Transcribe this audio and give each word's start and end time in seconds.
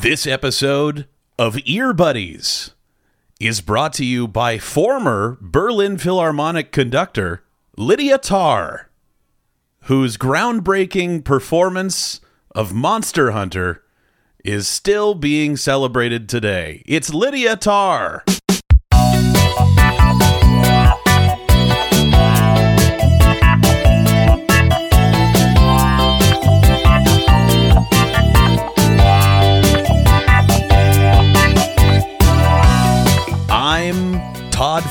This 0.00 0.26
episode 0.26 1.06
of 1.38 1.58
Ear 1.66 1.92
Buddies 1.92 2.70
is 3.38 3.60
brought 3.60 3.92
to 3.94 4.04
you 4.06 4.26
by 4.26 4.56
former 4.56 5.36
Berlin 5.42 5.98
Philharmonic 5.98 6.72
conductor 6.72 7.44
Lydia 7.76 8.18
Tár, 8.18 8.86
whose 9.82 10.16
groundbreaking 10.16 11.22
performance 11.22 12.22
of 12.54 12.72
Monster 12.72 13.32
Hunter 13.32 13.82
is 14.42 14.66
still 14.66 15.14
being 15.14 15.58
celebrated 15.58 16.30
today. 16.30 16.82
It's 16.86 17.12
Lydia 17.12 17.58
Tár. 17.58 18.39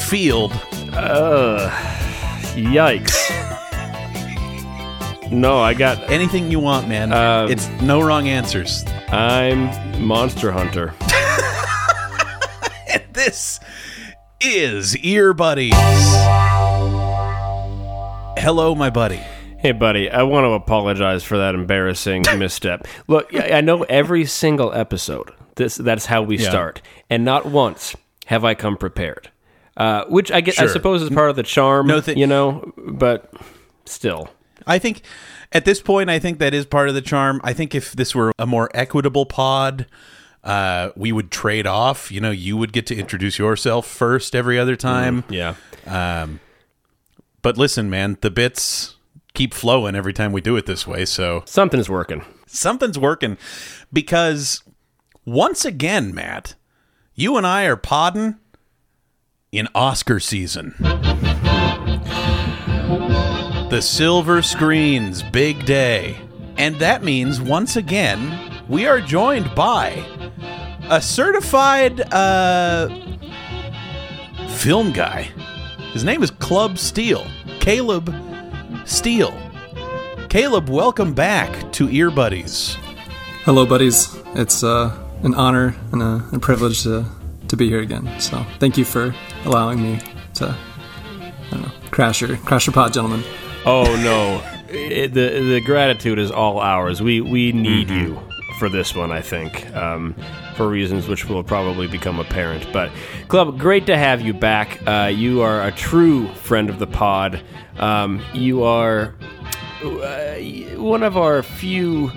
Field. 0.09 0.51
Yikes. 2.55 3.29
no, 5.31 5.59
I 5.59 5.73
got. 5.75 6.09
Anything 6.09 6.49
you 6.49 6.59
want, 6.59 6.87
man. 6.87 7.13
Um, 7.13 7.51
it's 7.51 7.67
no 7.81 8.01
wrong 8.01 8.27
answers. 8.27 8.83
I'm 9.09 9.69
Monster 10.03 10.51
Hunter. 10.51 10.93
This 13.13 13.59
is 14.39 14.95
Ear 14.97 15.33
Buddies. 15.33 15.73
Hello, 18.37 18.73
my 18.75 18.89
buddy. 18.89 19.17
Hey, 19.59 19.73
buddy, 19.73 20.09
I 20.09 20.23
want 20.23 20.45
to 20.45 20.51
apologize 20.51 21.25
for 21.25 21.37
that 21.39 21.53
embarrassing 21.53 22.23
misstep. 22.37 22.87
Look, 23.09 23.35
I 23.35 23.57
I 23.57 23.61
know 23.61 23.83
every 23.83 24.23
single 24.25 24.73
episode. 24.73 25.31
This 25.55 25.75
that's 25.75 26.05
how 26.05 26.21
we 26.23 26.37
Yeah. 26.37 26.49
start, 26.49 26.81
and 27.09 27.25
not 27.25 27.45
once 27.45 27.93
have 28.27 28.45
I 28.45 28.53
come 28.55 28.77
prepared. 28.77 29.29
Uh, 29.79 30.03
which 30.05 30.29
I 30.31 30.41
get, 30.41 30.59
I 30.59 30.67
suppose, 30.67 31.01
is 31.01 31.09
part 31.09 31.29
of 31.29 31.35
the 31.37 31.43
charm. 31.43 31.87
No 31.87 32.01
you 32.05 32.27
know, 32.27 32.73
but 32.77 33.33
still, 33.85 34.29
I 34.67 34.77
think 34.77 35.01
at 35.53 35.63
this 35.65 35.81
point, 35.81 36.09
I 36.09 36.19
think 36.19 36.37
that 36.39 36.53
is 36.53 36.65
part 36.65 36.89
of 36.89 36.95
the 36.95 37.01
charm. 37.01 37.39
I 37.45 37.53
think 37.53 37.73
if 37.73 37.93
this 37.93 38.13
were 38.13 38.33
a 38.37 38.45
more 38.45 38.69
equitable 38.73 39.25
pod, 39.25 39.85
uh, 40.43 40.89
we 40.97 41.11
would 41.13 41.31
trade 41.31 41.65
off. 41.65 42.11
You 42.11 42.19
know, 42.19 42.31
you 42.31 42.57
would 42.57 42.73
get 42.73 42.85
to 42.87 42.95
introduce 42.95 43.39
yourself 43.39 43.87
first 43.87 44.35
every 44.35 44.59
other 44.59 44.75
time. 44.75 45.23
yeah. 45.29 45.55
But 47.41 47.57
listen, 47.57 47.89
man, 47.89 48.17
the 48.21 48.29
bits 48.29 48.95
keep 49.33 49.53
flowing 49.53 49.95
every 49.95 50.11
time 50.13 50.33
we 50.33 50.41
do 50.41 50.57
it 50.57 50.65
this 50.65 50.85
way. 50.85 51.05
So 51.05 51.43
Something's 51.45 51.89
working. 51.89 52.23
something's 52.47 52.99
working 52.99 53.37
because 53.93 54.61
once 55.25 55.63
again, 55.63 56.13
Matt, 56.13 56.55
you 57.15 57.37
and 57.37 57.47
I 57.47 57.63
are 57.63 57.77
podding 57.77 58.35
in 59.51 59.67
Oscar 59.73 60.19
season. 60.19 60.75
The 63.69 63.81
silver 63.81 64.41
screen's 64.41 65.23
big 65.23 65.65
day. 65.65 66.17
And 66.57 66.75
that 66.79 67.03
means 67.03 67.41
once 67.41 67.75
again, 67.75 68.37
we 68.67 68.85
are 68.85 69.01
joined 69.01 69.53
by 69.55 70.05
a 70.89 71.01
certified 71.01 72.01
uh, 72.13 72.89
film 74.57 74.91
guy. 74.91 75.29
His 75.93 76.03
name 76.03 76.21
is 76.21 76.29
Club 76.31 76.77
Steele. 76.77 77.25
Caleb 77.59 78.13
Steele. 78.85 79.35
Caleb, 80.29 80.69
welcome 80.69 81.13
back 81.13 81.71
to 81.71 81.89
Ear 81.89 82.11
Buddies. 82.11 82.75
Hello, 83.45 83.65
buddies. 83.65 84.15
It's 84.35 84.63
uh, 84.63 84.95
an 85.23 85.33
honor 85.33 85.75
and 85.91 86.03
a, 86.03 86.23
a 86.33 86.39
privilege 86.39 86.83
to, 86.83 87.05
to 87.47 87.57
be 87.57 87.67
here 87.67 87.79
again. 87.79 88.19
So, 88.19 88.45
thank 88.59 88.77
you 88.77 88.85
for 88.85 89.15
allowing 89.45 89.81
me 89.81 89.99
to, 90.35 90.55
I 90.55 91.49
don't 91.51 91.61
know, 91.61 91.71
crash 91.91 92.21
your, 92.21 92.37
crash 92.37 92.67
your 92.67 92.73
pod, 92.73 92.93
gentlemen. 92.93 93.23
Oh 93.65 93.83
no, 93.97 94.41
it, 94.69 95.13
the 95.13 95.41
the 95.41 95.61
gratitude 95.61 96.17
is 96.17 96.31
all 96.31 96.59
ours. 96.59 97.01
We 97.01 97.21
we 97.21 97.51
need 97.51 97.89
you 97.89 98.19
for 98.59 98.69
this 98.69 98.93
one, 98.93 99.11
I 99.11 99.21
think, 99.21 99.73
um, 99.75 100.15
for 100.55 100.67
reasons 100.67 101.07
which 101.07 101.25
will 101.25 101.43
probably 101.43 101.87
become 101.87 102.19
apparent. 102.19 102.67
But 102.71 102.91
Club, 103.27 103.57
great 103.57 103.85
to 103.87 103.97
have 103.97 104.21
you 104.21 104.33
back. 104.33 104.79
Uh, 104.85 105.11
you 105.13 105.41
are 105.41 105.65
a 105.65 105.71
true 105.71 106.27
friend 106.35 106.69
of 106.69 106.79
the 106.79 106.87
pod. 106.87 107.41
Um, 107.77 108.21
you 108.33 108.63
are 108.63 109.15
uh, 109.83 110.35
one 110.75 111.03
of 111.03 111.15
our 111.17 111.41
few 111.41 112.11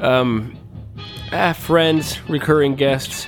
um, 0.00 0.56
ah, 1.32 1.52
friends, 1.52 2.20
recurring 2.28 2.76
guests. 2.76 3.26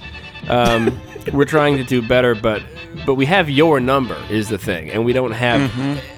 Um, 0.48 1.00
we're 1.32 1.44
trying 1.44 1.76
to 1.78 1.84
do 1.84 2.06
better, 2.06 2.34
but 2.34 2.62
but 3.05 3.15
we 3.15 3.27
have 3.27 3.51
your 3.51 3.81
number 3.81 4.17
is 4.31 4.49
the 4.49 4.59
thing, 4.59 4.91
and 4.91 5.05
we 5.05 5.12
don't 5.12 5.33
have 5.33 5.71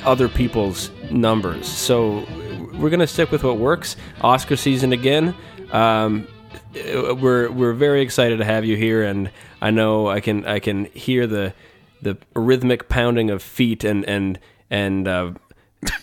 other 0.05 0.29
people's 0.29 0.91
numbers. 1.11 1.67
So 1.67 2.27
we're 2.75 2.91
gonna 2.91 3.07
stick 3.07 3.31
with 3.31 3.45
what 3.45 3.59
works. 3.59 3.97
Oscar 4.21 4.57
season 4.57 4.93
again. 4.93 5.35
Um, 5.73 6.29
we're 6.75 7.51
we're 7.51 7.73
very 7.73 8.03
excited 8.03 8.39
to 8.39 8.45
have 8.45 8.65
you 8.65 8.77
here, 8.77 9.03
and 9.05 9.31
I 9.61 9.71
know 9.71 10.09
I 10.09 10.21
can 10.21 10.45
I 10.47 10.61
can 10.61 10.85
hear 10.87 11.27
the 11.27 11.55
the 12.03 12.17
rhythmic 12.35 12.89
pounding 12.89 13.31
of 13.31 13.43
feet 13.43 13.85
and 13.85 14.05
and 14.05 14.39
and. 14.71 15.09
Uh, 15.09 15.33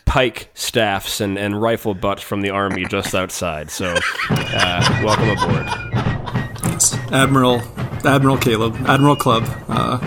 pike 0.06 0.50
staffs 0.53 1.19
and, 1.19 1.38
and 1.38 1.62
rifle 1.62 1.94
butts 1.94 2.22
from 2.24 2.40
the 2.42 2.50
army 2.50 2.86
just 2.86 3.13
outside. 3.13 3.69
So, 3.69 3.94
uh, 4.30 5.02
welcome 5.03 5.30
aboard. 5.31 5.68
Admiral, 7.12 7.62
Admiral 8.06 8.38
Caleb, 8.38 8.75
Admiral 8.88 9.18
Club, 9.18 9.44
uh, 9.68 9.97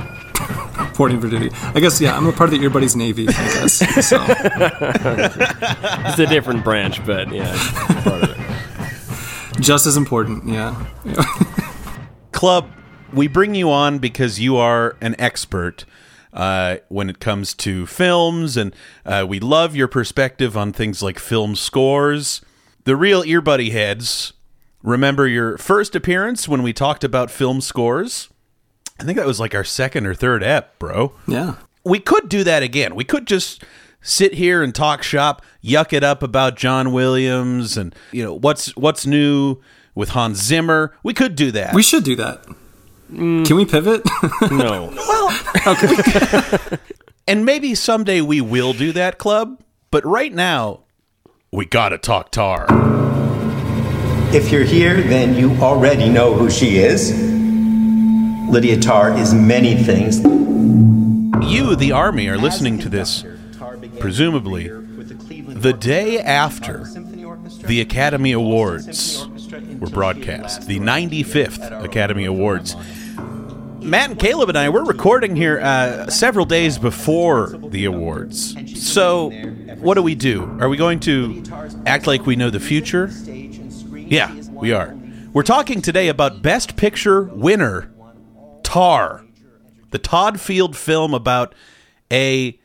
reporting 0.98 1.20
for 1.20 1.28
duty. 1.28 1.48
I 1.76 1.78
guess, 1.78 2.00
yeah, 2.00 2.16
I'm 2.16 2.26
a 2.26 2.32
part 2.32 2.53
of 2.53 2.59
the 2.59 2.64
Ear 2.64 2.70
Buddies 2.70 2.97
Navy, 2.97 3.28
I 3.28 3.32
guess. 3.32 3.75
So, 4.09 4.19
It's 4.28 6.19
a 6.19 6.26
different 6.26 6.64
branch, 6.64 7.06
but 7.06 7.31
yeah, 7.32 7.54
part 8.03 8.25
of 8.25 8.31
it. 8.31 9.60
just 9.62 9.87
as 9.87 9.97
important, 9.97 10.48
yeah. 10.48 10.75
Club, 12.32 12.69
we 13.12 13.28
bring 13.28 13.54
you 13.54 13.70
on 13.70 14.00
because 14.00 14.41
you 14.41 14.56
are 14.56 14.97
an 15.00 15.14
expert 15.20 15.84
uh, 16.32 16.78
when 16.88 17.08
it 17.08 17.20
comes 17.20 17.54
to 17.54 17.87
films, 17.87 18.56
and 18.56 18.75
uh, 19.06 19.25
we 19.28 19.38
love 19.38 19.76
your 19.76 19.87
perspective 19.87 20.56
on 20.56 20.72
things 20.72 21.00
like 21.00 21.20
film 21.20 21.54
scores. 21.54 22.41
The 22.84 22.97
real 22.97 23.22
earbuddy 23.22 23.70
heads 23.70 24.32
remember 24.82 25.28
your 25.28 25.58
first 25.58 25.94
appearance 25.94 26.48
when 26.48 26.64
we 26.64 26.72
talked 26.72 27.04
about 27.04 27.31
film 27.31 27.60
scores. 27.60 28.31
I 28.98 29.04
think 29.04 29.16
that 29.16 29.26
was 29.26 29.38
like 29.41 29.54
our 29.54 29.64
second 29.64 30.06
or 30.06 30.14
third 30.14 30.42
ep, 30.42 30.78
bro. 30.78 31.12
Yeah. 31.26 31.54
We 31.84 32.00
could 32.00 32.28
do 32.28 32.44
that 32.44 32.62
again. 32.62 32.94
We 32.94 33.04
could 33.04 33.26
just 33.26 33.64
sit 34.00 34.34
here 34.34 34.62
and 34.62 34.75
talk 34.75 35.03
shop, 35.03 35.42
yuck 35.62 35.92
it 35.92 36.03
up 36.03 36.22
about 36.22 36.56
John 36.56 36.92
Williams 36.92 37.76
and 37.76 37.94
you 38.12 38.25
know 38.25 38.34
what's 38.34 38.76
what's 38.76 39.06
new 39.06 39.58
with 39.94 40.10
Hans 40.10 40.42
Zimmer. 40.42 40.94
We 41.03 41.14
could 41.14 41.34
do 41.34 41.50
that. 41.53 41.75
We 41.75 41.82
should 41.82 42.04
do 42.04 42.16
that. 42.16 42.44
Mm. 43.12 43.47
Can 43.47 43.56
we 43.56 43.64
pivot? 43.64 44.03
No. 44.50 44.92
Well, 44.97 45.38
okay. 45.66 46.76
and 47.28 47.44
maybe 47.44 47.75
someday 47.75 48.20
we 48.20 48.41
will 48.41 48.72
do 48.72 48.92
that, 48.92 49.19
club. 49.19 49.62
But 49.91 50.04
right 50.04 50.32
now, 50.32 50.81
we 51.53 51.64
gotta 51.64 51.98
talk 51.98 52.32
Tár. 52.32 52.66
If 54.34 54.53
you're 54.53 54.64
here, 54.64 55.00
then 55.00 55.34
you 55.37 55.53
already 55.62 56.08
know 56.10 56.34
who 56.34 56.50
she 56.50 56.78
is. 56.78 57.38
Lydia 58.48 58.78
Tár 58.78 59.19
is 59.19 59.34
many 59.34 59.75
things. 59.75 60.20
You, 61.47 61.76
the 61.76 61.92
army, 61.92 62.28
are 62.28 62.38
listening 62.38 62.78
to 62.78 62.88
this, 62.88 63.22
presumably, 64.00 64.69
the 64.69 65.75
day 65.75 66.19
after 66.19 66.87
the 67.66 67.82
Academy 67.82 68.32
Awards 68.32 69.28
were 69.78 69.91
broadcast. 69.91 70.66
The 70.66 70.78
95th 70.81 71.84
Academy 71.84 72.25
Awards. 72.25 72.75
Matt 73.81 74.11
and 74.11 74.19
Caleb 74.19 74.49
and 74.49 74.56
I, 74.56 74.70
we're 74.70 74.84
recording 74.84 75.37
here 75.37 75.61
uh, 75.61 76.08
several 76.08 76.46
days 76.46 76.78
before 76.78 77.49
the 77.49 77.84
awards. 77.84 78.56
So, 78.82 79.31
what 79.76 79.94
do 79.94 80.02
we 80.02 80.14
do? 80.14 80.44
Are 80.58 80.70
we 80.70 80.78
going 80.78 81.00
to 81.00 81.43
act 81.84 82.06
like 82.06 82.25
we 82.25 82.34
know 82.34 82.49
the 82.49 82.61
future? 82.61 83.11
Yeah, 83.94 84.34
we 84.50 84.73
are. 84.73 84.96
We're 85.34 85.43
talking 85.43 85.82
today 85.82 86.08
about 86.08 86.40
Best 86.40 86.76
Picture 86.76 87.25
winner 87.25 87.90
Tár, 88.69 89.26
the 89.93 89.99
Todd 89.99 90.38
Field 90.38 90.76
film 90.76 91.15
about 91.15 91.55
a 92.12 92.61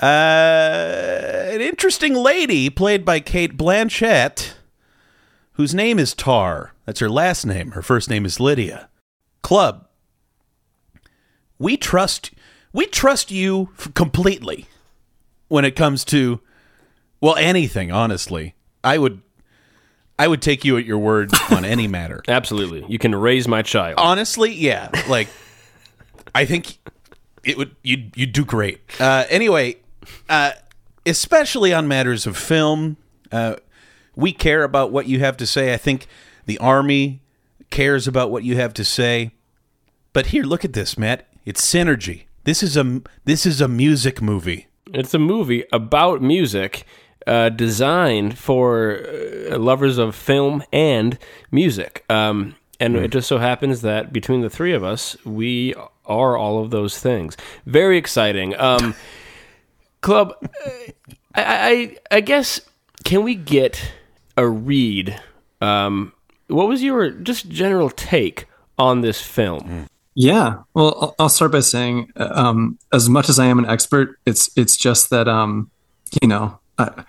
uh, 0.00 0.04
an 0.06 1.60
interesting 1.60 2.14
lady 2.14 2.70
played 2.70 3.04
by 3.04 3.18
Cate 3.18 3.58
Blanchett, 3.58 4.52
whose 5.54 5.74
name 5.74 5.98
is 5.98 6.14
Tár. 6.14 6.70
That's 6.86 7.00
her 7.00 7.10
last 7.10 7.44
name. 7.44 7.72
Her 7.72 7.82
first 7.82 8.08
name 8.08 8.24
is 8.24 8.38
Lydia. 8.38 8.88
Club. 9.42 9.88
We 11.58 11.76
trust 11.76 12.30
we 12.72 12.86
trust 12.86 13.32
you 13.32 13.70
f- 13.80 13.92
completely 13.94 14.66
when 15.48 15.64
it 15.64 15.74
comes 15.74 16.04
to 16.04 16.40
well 17.20 17.34
anything. 17.34 17.90
Honestly, 17.90 18.54
I 18.84 18.98
would 18.98 19.22
I 20.20 20.28
would 20.28 20.40
take 20.40 20.64
you 20.64 20.76
at 20.76 20.84
your 20.84 20.98
word 20.98 21.32
on 21.50 21.64
any 21.64 21.88
matter. 21.88 22.22
Absolutely. 22.28 22.84
You 22.88 22.98
can 23.00 23.12
raise 23.12 23.48
my 23.48 23.62
child. 23.62 23.98
Honestly, 23.98 24.52
yeah. 24.52 24.90
Like, 25.08 25.26
I 26.34 26.44
think 26.44 26.78
it 27.44 27.56
would 27.56 27.74
you'd 27.82 28.16
you'd 28.16 28.32
do 28.32 28.44
great. 28.44 28.80
Uh, 29.00 29.24
anyway, 29.28 29.76
uh, 30.28 30.52
especially 31.06 31.72
on 31.72 31.88
matters 31.88 32.26
of 32.26 32.36
film, 32.36 32.96
uh, 33.32 33.56
we 34.16 34.32
care 34.32 34.64
about 34.64 34.90
what 34.92 35.06
you 35.06 35.20
have 35.20 35.36
to 35.38 35.46
say. 35.46 35.72
I 35.72 35.76
think 35.76 36.06
the 36.46 36.58
army 36.58 37.20
cares 37.70 38.08
about 38.08 38.30
what 38.30 38.44
you 38.44 38.56
have 38.56 38.74
to 38.74 38.84
say. 38.84 39.32
But 40.12 40.26
here, 40.26 40.42
look 40.42 40.64
at 40.64 40.72
this, 40.72 40.98
Matt. 40.98 41.28
It's 41.44 41.64
synergy. 41.64 42.24
This 42.44 42.62
is 42.62 42.76
a 42.76 43.02
this 43.24 43.46
is 43.46 43.60
a 43.60 43.68
music 43.68 44.22
movie. 44.22 44.66
It's 44.92 45.14
a 45.14 45.18
movie 45.18 45.64
about 45.70 46.22
music 46.22 46.84
uh, 47.26 47.50
designed 47.50 48.38
for 48.38 49.04
uh, 49.50 49.58
lovers 49.58 49.98
of 49.98 50.14
film 50.14 50.62
and 50.72 51.18
music. 51.50 52.04
Um, 52.08 52.56
and 52.80 52.96
it 52.96 53.10
just 53.10 53.28
so 53.28 53.38
happens 53.38 53.82
that 53.82 54.12
between 54.12 54.40
the 54.40 54.50
three 54.50 54.72
of 54.72 54.84
us, 54.84 55.16
we 55.24 55.74
are 56.06 56.36
all 56.36 56.62
of 56.62 56.70
those 56.70 56.98
things. 56.98 57.36
Very 57.66 57.98
exciting. 57.98 58.58
Um, 58.58 58.94
Club, 60.00 60.34
I, 61.34 61.44
I, 61.44 61.96
I 62.10 62.20
guess, 62.20 62.60
can 63.04 63.24
we 63.24 63.34
get 63.34 63.92
a 64.36 64.46
read? 64.46 65.20
Um, 65.60 66.12
what 66.46 66.68
was 66.68 66.82
your 66.82 67.10
just 67.10 67.48
general 67.48 67.90
take 67.90 68.46
on 68.78 69.00
this 69.00 69.20
film? 69.20 69.88
Yeah. 70.14 70.62
Well, 70.74 71.14
I'll- 71.18 71.28
start 71.28 71.52
by 71.52 71.60
saying, 71.60 72.12
uh, 72.16 72.28
um, 72.32 72.78
as 72.92 73.08
much 73.08 73.28
as 73.28 73.38
I 73.38 73.46
am 73.46 73.58
an 73.58 73.66
expert, 73.66 74.18
it's 74.24 74.50
it's 74.56 74.76
just 74.76 75.10
that 75.10 75.26
um, 75.28 75.70
you 76.22 76.28
know, 76.28 76.58
I, 76.78 77.04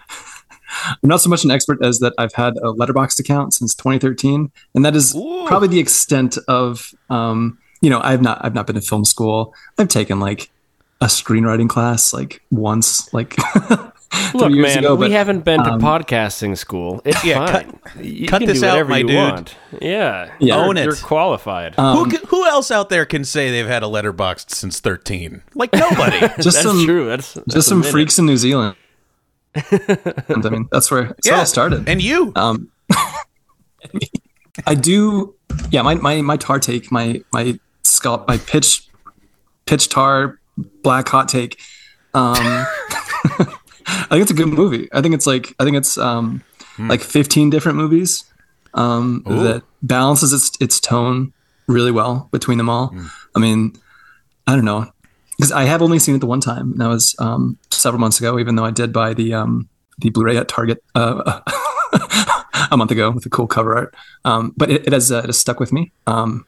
I'm 0.70 1.10
not 1.10 1.22
so 1.22 1.30
much 1.30 1.44
an 1.44 1.52
expert 1.52 1.84
as 1.84 2.00
that 2.00 2.14
I've 2.18 2.34
had 2.34 2.58
a 2.58 2.74
Letterboxd 2.74 3.20
account 3.20 3.54
since 3.54 3.74
2013, 3.76 4.52
and 4.76 4.86
that 4.86 4.96
is 4.96 5.14
probably 5.48 5.68
the 5.68 5.80
extent 5.80 6.38
of 6.48 6.94
um, 7.10 7.58
you 7.82 7.90
know, 7.90 8.02
I've 8.04 8.22
not 8.22 8.44
I've 8.44 8.54
not 8.54 8.68
been 8.68 8.76
to 8.76 8.82
film 8.82 9.06
school. 9.06 9.54
I've 9.78 9.88
taken 9.88 10.20
like 10.20 10.50
a 11.02 11.06
screenwriting 11.06 11.70
class 11.70 12.14
like 12.14 12.42
once, 12.52 13.12
like 13.14 13.36
Look, 14.34 14.52
years 14.52 14.76
man, 14.76 14.80
ago. 14.80 14.96
we 14.96 15.06
but, 15.06 15.12
haven't 15.12 15.46
been 15.46 15.64
to 15.64 15.72
um, 15.74 15.82
podcasting 15.82 16.58
school. 16.58 17.00
It's 17.06 17.24
Yeah, 17.24 17.46
fine. 17.46 17.80
you 18.04 18.28
cut 18.28 18.40
can 18.40 18.48
this 18.48 18.62
do 18.62 18.66
out, 18.68 18.90
my 18.90 18.98
you 18.98 19.08
dude. 19.08 19.16
want. 19.16 19.56
Yeah, 19.80 20.32
Yeah. 20.40 20.56
You're- 20.56 20.68
Own 20.68 20.78
it. 20.78 20.86
You're 20.86 20.96
qualified. 20.96 21.76
who 21.76 22.06
who 22.06 22.46
else 22.48 22.72
out 22.72 22.90
there 22.90 23.06
can 23.06 23.24
say 23.24 23.52
they've 23.52 23.68
had 23.68 23.84
a 23.84 23.86
Letterboxd 23.86 24.50
since 24.50 24.80
thirteen? 24.80 25.44
Like 25.54 25.72
nobody. 25.74 26.20
just 26.20 26.44
that's 26.44 26.62
some 26.64 26.84
true. 26.86 27.08
That's, 27.08 27.34
that's 27.36 27.54
just 27.54 27.68
some 27.70 27.80
minute. 27.80 27.92
freaks 27.92 28.18
in 28.20 28.26
New 28.26 28.38
Zealand. 28.38 28.76
And 29.56 30.46
I 30.46 30.50
mean, 30.50 30.70
that's 30.72 30.92
where 30.92 31.16
it 31.26 31.32
all 31.32 31.46
started. 31.46 31.88
And 31.88 32.02
you. 32.02 32.32
Um, 32.36 32.72
I 34.68 34.76
do, 34.76 35.36
yeah. 35.72 35.82
My 35.82 35.96
my 35.96 36.22
my 36.22 36.38
tar 36.38 36.60
take, 36.60 36.92
my 36.92 37.22
my 37.32 37.60
scalp, 37.84 38.28
my 38.28 38.38
pitch, 38.38 38.88
pitch 39.66 39.90
tar, 39.90 40.40
black 40.84 41.08
hot 41.08 41.30
take. 41.30 41.60
Um, 42.14 42.36
I 43.88 44.08
think 44.10 44.22
it's 44.22 44.32
a 44.32 44.36
good 44.36 44.50
movie. 44.50 44.90
I 44.92 45.02
think 45.02 45.16
it's 45.16 45.26
like 45.26 45.54
I 45.60 45.64
think 45.64 45.78
it's 45.78 45.98
um 45.98 46.44
like 46.78 47.02
15 47.02 47.50
different 47.50 47.78
movies 47.78 48.24
um 48.74 49.24
that 49.26 49.64
balances 49.82 50.32
its 50.32 50.52
its 50.62 50.80
tone 50.80 51.34
really 51.68 51.92
well 51.92 52.30
between 52.32 52.58
them 52.58 52.70
all. 52.70 52.94
I 53.36 53.40
mean, 53.40 53.74
I 54.48 54.56
don't 54.56 54.66
know 54.66 54.92
because 55.40 55.54
I 55.54 55.64
have 55.64 55.82
only 55.82 56.00
seen 56.00 56.16
it 56.16 56.20
the 56.20 56.26
one 56.26 56.42
time, 56.42 56.74
and 56.74 56.82
that 56.82 56.90
was 56.90 57.16
um 57.18 57.58
several 57.72 58.02
months 58.02 58.20
ago. 58.20 58.38
Even 58.40 58.56
though 58.56 58.66
I 58.66 58.72
did 58.72 58.92
buy 58.92 59.14
the 59.14 59.34
um 59.34 59.70
the 59.98 60.10
Blu-ray 60.10 60.36
at 60.36 60.50
Target 60.50 60.84
uh, 60.96 61.40
a 62.72 62.76
month 62.76 62.92
ago 62.92 63.10
with 63.12 63.26
a 63.26 63.30
cool 63.30 63.48
cover 63.48 63.76
art. 63.78 63.96
Um, 64.26 64.54
but 64.58 64.70
it, 64.70 64.88
it 64.88 64.94
has 64.94 65.14
uh, 65.14 65.20
it 65.20 65.28
has 65.28 65.40
stuck 65.40 65.60
with 65.62 65.72
me 65.72 65.94
um, 66.08 66.46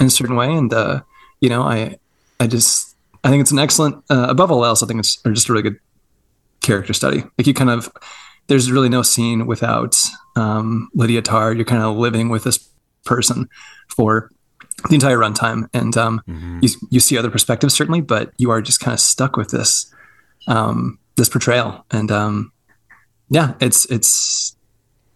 in 0.00 0.06
a 0.06 0.10
certain 0.10 0.36
way, 0.36 0.52
and 0.52 0.72
uh, 0.72 1.00
you 1.40 1.48
know, 1.48 1.62
I 1.62 1.98
I 2.38 2.46
just 2.46 2.94
I 3.24 3.30
think 3.30 3.40
it's 3.40 3.50
an 3.50 3.58
excellent. 3.58 4.04
Uh, 4.08 4.26
above 4.28 4.52
all 4.52 4.64
else, 4.64 4.84
I 4.84 4.86
think 4.86 5.00
it's 5.00 5.16
just 5.22 5.48
a 5.48 5.52
really 5.52 5.64
good 5.64 5.80
character 6.60 6.92
study. 6.92 7.24
Like 7.36 7.48
you 7.48 7.54
kind 7.54 7.70
of 7.70 7.90
there's 8.46 8.70
really 8.70 8.88
no 8.88 9.02
scene 9.02 9.46
without 9.46 10.00
um, 10.36 10.90
Lydia 10.94 11.22
Tár. 11.22 11.56
You're 11.56 11.64
kind 11.64 11.82
of 11.82 11.96
living 11.96 12.28
with 12.28 12.44
this 12.44 12.68
person 13.04 13.48
for 13.88 14.30
the 14.88 14.94
entire 14.94 15.18
runtime, 15.18 15.68
and 15.72 15.96
um, 15.96 16.22
you 16.62 16.68
you 16.90 17.00
see 17.00 17.16
other 17.18 17.30
perspectives 17.30 17.74
certainly, 17.74 18.00
but 18.00 18.32
you 18.38 18.50
are 18.50 18.60
just 18.60 18.80
kind 18.80 18.92
of 18.92 19.00
stuck 19.00 19.36
with 19.36 19.50
this 19.50 19.92
um, 20.46 20.98
this 21.16 21.28
portrayal, 21.28 21.84
and 21.90 22.10
um, 22.10 22.52
yeah, 23.28 23.54
it's 23.60 23.84
it's 23.90 24.56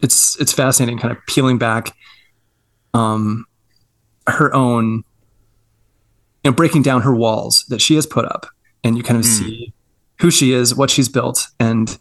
it's 0.01 0.39
it's 0.41 0.53
fascinating, 0.53 0.99
kind 0.99 1.13
of 1.13 1.19
peeling 1.27 1.59
back 1.59 1.95
um, 2.95 3.45
her 4.27 4.55
own, 4.55 5.05
you 6.45 6.51
know, 6.51 6.53
breaking 6.53 6.83
down 6.83 7.03
her 7.03 7.15
walls 7.15 7.65
that 7.69 7.81
she 7.81 7.95
has 7.95 8.07
put 8.07 8.25
up, 8.25 8.47
and 8.85 8.97
you 8.97 9.03
kind 9.03 9.19
of 9.19 9.25
see 9.25 9.73
who 10.21 10.31
she 10.31 10.53
is, 10.53 10.75
what 10.75 10.91
she's 10.91 11.09
built, 11.09 11.49
and 11.61 11.99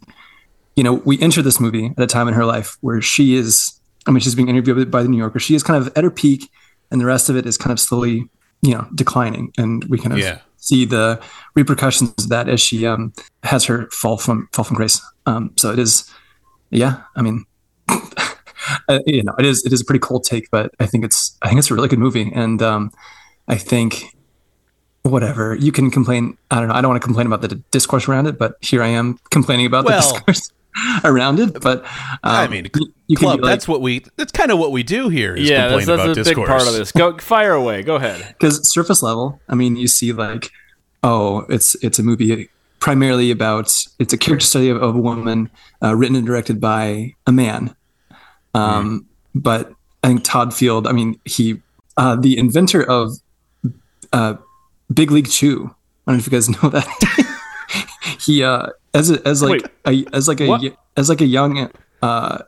you 0.76 0.84
know, 0.84 0.94
we 1.04 1.18
enter 1.20 1.42
this 1.42 1.58
movie 1.58 1.92
at 1.96 2.02
a 2.02 2.06
time 2.06 2.28
in 2.28 2.34
her 2.34 2.44
life 2.44 2.76
where 2.82 3.00
she 3.00 3.34
is. 3.34 3.80
I 4.06 4.12
mean, 4.12 4.20
she's 4.20 4.36
being 4.36 4.48
interviewed 4.48 4.90
by 4.90 5.02
the 5.02 5.08
New 5.08 5.16
Yorker. 5.16 5.40
She 5.40 5.56
is 5.56 5.64
kind 5.64 5.84
of 5.84 5.92
at 5.96 6.04
her 6.04 6.10
peak, 6.10 6.50
and 6.90 7.00
the 7.00 7.06
rest 7.06 7.28
of 7.28 7.36
it 7.36 7.46
is 7.46 7.56
kind 7.58 7.72
of 7.72 7.80
slowly, 7.80 8.28
you 8.62 8.70
know, 8.74 8.86
declining, 8.94 9.52
and 9.58 9.84
we 9.84 9.98
kind 9.98 10.12
of 10.12 10.18
Yeah. 10.18 10.38
see 10.56 10.84
the 10.84 11.20
repercussions 11.54 12.12
of 12.18 12.28
that 12.28 12.48
as 12.48 12.60
she 12.60 12.86
um, 12.86 13.12
has 13.42 13.64
her 13.64 13.88
fall 13.90 14.16
from 14.18 14.48
fall 14.52 14.64
from 14.64 14.76
grace. 14.76 15.00
Um, 15.26 15.52
so 15.56 15.72
it 15.72 15.78
is, 15.78 16.10
yeah. 16.70 17.02
I 17.16 17.22
mean, 17.22 17.44
uh, 17.88 19.00
you 19.06 19.22
know, 19.22 19.34
it 19.38 19.44
is 19.46 19.64
it 19.64 19.72
is 19.72 19.80
a 19.80 19.84
pretty 19.84 20.00
cold 20.00 20.24
take, 20.24 20.50
but 20.50 20.72
I 20.80 20.86
think 20.86 21.04
it's 21.04 21.36
I 21.42 21.48
think 21.48 21.58
it's 21.58 21.70
a 21.70 21.74
really 21.74 21.88
good 21.88 21.98
movie, 21.98 22.30
and 22.34 22.62
um, 22.62 22.90
I 23.48 23.56
think 23.56 24.16
whatever 25.02 25.54
you 25.54 25.70
can 25.72 25.90
complain. 25.90 26.36
I 26.50 26.58
don't 26.58 26.68
know. 26.68 26.74
I 26.74 26.80
don't 26.80 26.90
want 26.90 27.00
to 27.00 27.06
complain 27.06 27.26
about 27.26 27.40
the 27.42 27.54
discourse 27.70 28.08
around 28.08 28.26
it, 28.26 28.38
but 28.38 28.56
here 28.60 28.82
I 28.82 28.88
am 28.88 29.18
complaining 29.30 29.66
about 29.66 29.84
Well- 29.84 30.00
the 30.00 30.12
discourse 30.14 30.50
around 31.04 31.40
it. 31.40 31.60
But 31.60 31.84
um, 31.84 31.86
I 32.22 32.48
mean, 32.48 32.70
you, 32.74 32.92
you 33.08 33.16
club. 33.16 33.40
like, 33.40 33.50
that's 33.50 33.68
what 33.68 33.80
we. 33.80 34.04
That's 34.16 34.32
kind 34.32 34.50
of 34.50 34.58
what 34.58 34.72
we 34.72 34.82
do 34.82 35.08
here. 35.08 35.34
Is 35.34 35.48
yeah, 35.48 35.68
that's, 35.68 35.84
complain 35.84 35.86
that's 35.86 36.04
about 36.04 36.10
a 36.10 36.14
discourse. 36.14 36.48
big 36.48 36.56
part 36.58 36.66
of 36.68 36.74
this. 36.74 36.92
Go 36.92 37.18
fire 37.18 37.52
away. 37.52 37.82
Go 37.82 37.96
ahead. 37.96 38.34
because 38.38 38.70
surface 38.70 39.02
level 39.02 39.40
i 39.48 39.54
mean 39.54 39.76
you 39.76 39.88
see 39.88 40.12
like 40.12 40.50
oh 41.02 41.40
it's 41.48 41.74
it's 41.82 41.98
a 41.98 42.02
movie 42.02 42.48
primarily 42.78 43.30
about 43.30 43.72
it's 43.98 44.12
a 44.12 44.18
character 44.18 44.46
study 44.46 44.68
of, 44.68 44.82
of 44.82 44.94
a 44.94 44.98
woman 44.98 45.50
uh, 45.82 45.94
written 45.94 46.16
and 46.16 46.26
directed 46.26 46.60
by 46.60 47.14
a 47.26 47.32
man 47.32 47.74
um, 48.54 49.06
but 49.34 49.72
i 50.04 50.08
think 50.08 50.22
todd 50.22 50.54
field 50.54 50.86
i 50.86 50.92
mean 50.92 51.18
he 51.24 51.60
uh, 51.96 52.14
the 52.16 52.38
inventor 52.38 52.82
of 52.82 53.16
uh, 54.12 54.34
big 54.92 55.10
league 55.10 55.28
chew 55.28 55.74
i 56.06 56.12
don't 56.12 56.16
know 56.16 56.20
if 56.20 56.26
you 56.26 56.32
guys 56.32 56.48
know 56.62 56.68
that 56.68 56.86
he 58.26 58.42
uh 58.44 58.66
as 58.92 59.10
a, 59.10 59.26
as 59.26 59.42
like 59.42 59.62
a, 59.86 60.04
as 60.12 60.28
like 60.28 60.40
a 60.40 60.46
What? 60.48 60.76
as 60.96 61.08
like 61.08 61.20
a 61.20 61.26
young 61.26 61.70
uh 62.02 62.38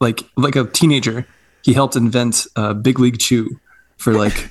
like 0.00 0.22
like 0.36 0.56
a 0.56 0.64
teenager 0.64 1.26
he 1.64 1.72
helped 1.74 1.96
invent 1.96 2.46
uh, 2.56 2.72
big 2.72 2.98
league 2.98 3.18
chew 3.18 3.48
for 3.98 4.14
like 4.14 4.50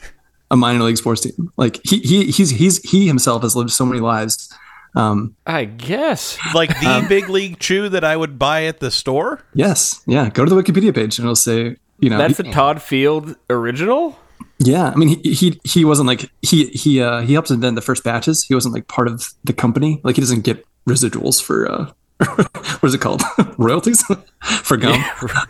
a 0.51 0.58
minor 0.58 0.84
league 0.84 0.98
sports 0.98 1.22
team. 1.22 1.51
Like 1.58 1.79
he 1.84 2.00
he 2.00 2.25
he's 2.32 2.51
he's 2.51 2.77
he 2.89 3.08
himself 3.08 3.41
has 3.41 3.56
lived 3.56 3.72
so 3.72 3.86
many 3.86 4.01
lives. 4.01 4.53
Um, 4.96 5.36
I 5.48 5.65
guess. 5.65 6.38
like 6.53 6.70
the 6.79 7.06
big 7.10 7.29
league 7.29 7.60
chew 7.60 7.89
that 7.89 8.03
I 8.03 8.15
would 8.15 8.38
buy 8.38 8.65
at 8.65 8.79
the 8.79 8.91
store. 8.91 9.44
yes, 9.53 10.01
yeah. 10.06 10.29
Go 10.29 10.46
to 10.46 10.53
the 10.53 10.62
Wikipedia 10.62 10.94
page 10.94 11.17
and 11.17 11.25
it'll 11.25 11.36
say 11.36 11.77
you 12.00 12.10
know 12.10 12.17
That's 12.17 12.38
he- 12.39 12.50
a 12.50 12.51
Todd 12.53 12.82
Field 12.82 13.36
original. 13.50 14.20
Yeah. 14.60 14.92
I 14.94 14.96
mean 14.96 15.20
he 15.24 15.34
he 15.34 15.60
he 15.64 15.86
wasn't 15.86 16.08
like 16.08 16.30
he 16.42 16.68
he 16.68 17.02
uh 17.02 17.22
he 17.22 17.34
helped 17.34 17.52
invent 17.52 17.76
the 17.76 17.82
first 17.82 18.04
batches. 18.04 18.44
He 18.44 18.54
wasn't 18.54 18.74
like 18.74 18.88
part 18.88 19.08
of 19.08 19.30
the 19.44 19.54
company. 19.54 20.02
Like 20.04 20.16
he 20.16 20.22
doesn't 20.22 20.42
get 20.42 20.66
residuals 20.88 21.42
for 21.42 21.70
uh 21.72 21.92
what 22.26 22.84
is 22.84 22.96
it 22.96 23.02
called 23.02 23.22
royalties 23.60 24.04
for 24.64 24.76
gum 24.76 25.04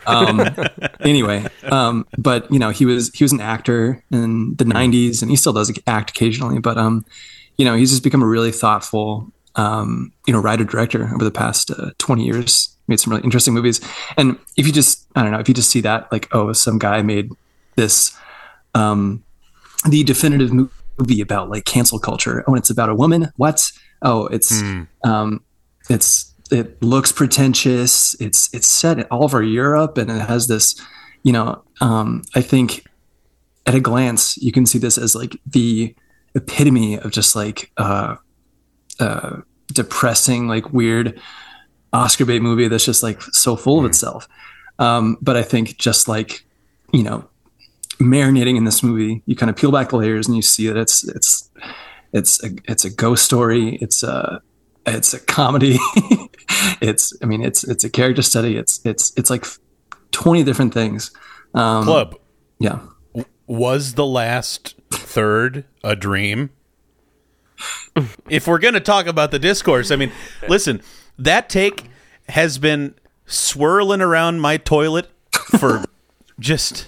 um 0.06 0.42
anyway 1.00 1.42
um 1.64 2.06
but 2.18 2.50
you 2.52 2.58
know 2.58 2.68
he 2.68 2.84
was 2.84 3.10
he 3.14 3.24
was 3.24 3.32
an 3.32 3.40
actor 3.40 4.04
in 4.10 4.54
the 4.56 4.64
90s 4.64 5.22
and 5.22 5.30
he 5.30 5.36
still 5.36 5.54
does 5.54 5.72
act 5.86 6.10
occasionally 6.10 6.58
but 6.58 6.76
um 6.76 7.06
you 7.56 7.64
know 7.64 7.74
he's 7.74 7.90
just 7.90 8.02
become 8.02 8.22
a 8.22 8.26
really 8.26 8.52
thoughtful 8.52 9.32
um 9.56 10.12
you 10.26 10.32
know 10.32 10.40
writer 10.40 10.64
director 10.64 11.10
over 11.14 11.24
the 11.24 11.30
past 11.30 11.70
uh, 11.70 11.90
20 11.96 12.22
years 12.22 12.76
made 12.86 13.00
some 13.00 13.12
really 13.12 13.24
interesting 13.24 13.54
movies 13.54 13.80
and 14.18 14.38
if 14.58 14.66
you 14.66 14.72
just 14.72 15.06
i 15.16 15.22
don't 15.22 15.32
know 15.32 15.38
if 15.38 15.48
you 15.48 15.54
just 15.54 15.70
see 15.70 15.80
that 15.80 16.10
like 16.12 16.28
oh 16.32 16.52
some 16.52 16.78
guy 16.78 17.00
made 17.00 17.32
this 17.76 18.14
um 18.74 19.22
the 19.88 20.04
definitive 20.04 20.52
movie 20.52 21.20
about 21.20 21.50
like 21.50 21.64
cancel 21.64 21.98
culture. 21.98 22.44
Oh 22.46 22.52
and 22.52 22.58
it's 22.58 22.70
about 22.70 22.88
a 22.88 22.94
woman? 22.94 23.32
What? 23.36 23.70
Oh 24.02 24.26
it's 24.26 24.52
um 25.04 25.42
it's 25.88 26.34
it 26.50 26.82
looks 26.82 27.12
pretentious. 27.12 28.14
It's 28.20 28.52
it's 28.54 28.66
set 28.66 29.10
all 29.10 29.24
over 29.24 29.42
europe 29.42 29.98
and 29.98 30.10
it 30.10 30.20
has 30.20 30.46
this 30.46 30.80
you 31.24 31.32
know 31.32 31.62
um 31.80 32.22
i 32.36 32.40
think 32.40 32.84
at 33.66 33.74
a 33.74 33.80
glance 33.80 34.38
you 34.38 34.52
can 34.52 34.64
see 34.64 34.78
this 34.78 34.96
as 34.96 35.14
like 35.14 35.36
the 35.44 35.94
epitome 36.34 36.96
of 36.98 37.10
just 37.10 37.34
like 37.34 37.72
uh 37.76 38.14
uh 39.00 39.38
depressing 39.72 40.46
like 40.46 40.72
weird 40.72 41.20
oscar 41.92 42.24
bait 42.24 42.40
movie 42.40 42.68
that's 42.68 42.84
just 42.84 43.02
like 43.02 43.20
so 43.22 43.56
full 43.56 43.78
of 43.78 43.84
itself. 43.84 44.28
Um, 44.78 45.16
but 45.20 45.36
I 45.36 45.42
think 45.42 45.78
just 45.78 46.08
like 46.08 46.44
you 46.92 47.02
know, 47.02 47.27
marinating 47.98 48.56
in 48.56 48.64
this 48.64 48.82
movie, 48.82 49.22
you 49.26 49.36
kind 49.36 49.50
of 49.50 49.56
peel 49.56 49.72
back 49.72 49.90
the 49.90 49.96
layers 49.96 50.26
and 50.26 50.36
you 50.36 50.42
see 50.42 50.66
that 50.68 50.76
it's 50.76 51.06
it's 51.08 51.50
it's 52.12 52.42
a, 52.44 52.48
it's 52.64 52.84
a 52.84 52.90
ghost 52.90 53.24
story. 53.24 53.76
It's 53.80 54.02
a 54.02 54.40
it's 54.86 55.12
a 55.14 55.20
comedy. 55.20 55.78
it's 56.80 57.12
I 57.22 57.26
mean 57.26 57.42
it's 57.44 57.64
it's 57.64 57.84
a 57.84 57.90
character 57.90 58.22
study. 58.22 58.56
It's 58.56 58.80
it's 58.84 59.12
it's 59.16 59.30
like 59.30 59.44
twenty 60.12 60.44
different 60.44 60.72
things. 60.74 61.10
Um, 61.54 61.84
Club 61.84 62.14
Yeah. 62.58 62.80
was 63.46 63.94
the 63.94 64.06
last 64.06 64.74
third 64.90 65.64
a 65.82 65.96
dream. 65.96 66.50
if 68.28 68.46
we're 68.46 68.58
going 68.58 68.74
to 68.74 68.80
talk 68.80 69.06
about 69.06 69.30
the 69.30 69.38
discourse, 69.38 69.90
I 69.90 69.96
mean, 69.96 70.12
listen, 70.48 70.80
that 71.18 71.48
take 71.48 71.84
has 72.28 72.58
been 72.58 72.94
swirling 73.26 74.00
around 74.00 74.40
my 74.40 74.56
toilet 74.56 75.10
for 75.58 75.84
just 76.40 76.86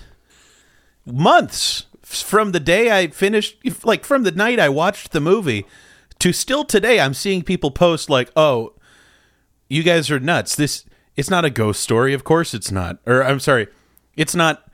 months 1.06 1.86
from 2.02 2.52
the 2.52 2.60
day 2.60 2.90
I 2.90 3.08
finished 3.08 3.58
like 3.84 4.04
from 4.04 4.24
the 4.24 4.32
night 4.32 4.58
I 4.58 4.68
watched 4.68 5.12
the 5.12 5.20
movie 5.20 5.66
to 6.18 6.32
still 6.32 6.64
today 6.64 7.00
I'm 7.00 7.14
seeing 7.14 7.42
people 7.42 7.70
post 7.70 8.10
like, 8.10 8.30
"Oh, 8.36 8.74
you 9.68 9.82
guys 9.82 10.10
are 10.10 10.20
nuts. 10.20 10.54
This 10.56 10.84
it's 11.16 11.30
not 11.30 11.44
a 11.44 11.50
ghost 11.50 11.80
story, 11.80 12.14
of 12.14 12.24
course 12.24 12.54
it's 12.54 12.70
not." 12.70 12.98
Or 13.06 13.22
I'm 13.24 13.40
sorry, 13.40 13.68
it's 14.16 14.34
not 14.34 14.68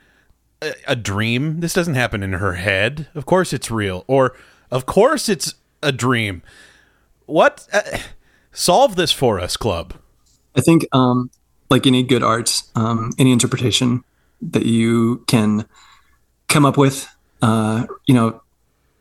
a, 0.62 0.74
a 0.88 0.96
dream. 0.96 1.60
This 1.60 1.72
doesn't 1.72 1.94
happen 1.94 2.22
in 2.22 2.32
her 2.34 2.54
head. 2.54 3.08
Of 3.14 3.26
course 3.26 3.52
it's 3.52 3.70
real. 3.70 4.04
Or 4.06 4.34
of 4.70 4.86
course 4.86 5.28
it's 5.28 5.54
a 5.82 5.92
dream. 5.92 6.42
What 7.26 7.66
uh, 7.72 7.98
solve 8.52 8.96
this 8.96 9.12
for 9.12 9.38
us, 9.40 9.56
club? 9.56 9.94
I 10.56 10.60
think, 10.60 10.86
um, 10.92 11.30
like 11.68 11.86
any 11.86 12.02
good 12.02 12.22
art, 12.22 12.62
um, 12.74 13.12
any 13.18 13.32
interpretation 13.32 14.04
that 14.40 14.64
you 14.64 15.24
can 15.26 15.66
come 16.48 16.64
up 16.64 16.76
with, 16.76 17.06
uh, 17.42 17.86
you 18.06 18.14
know, 18.14 18.40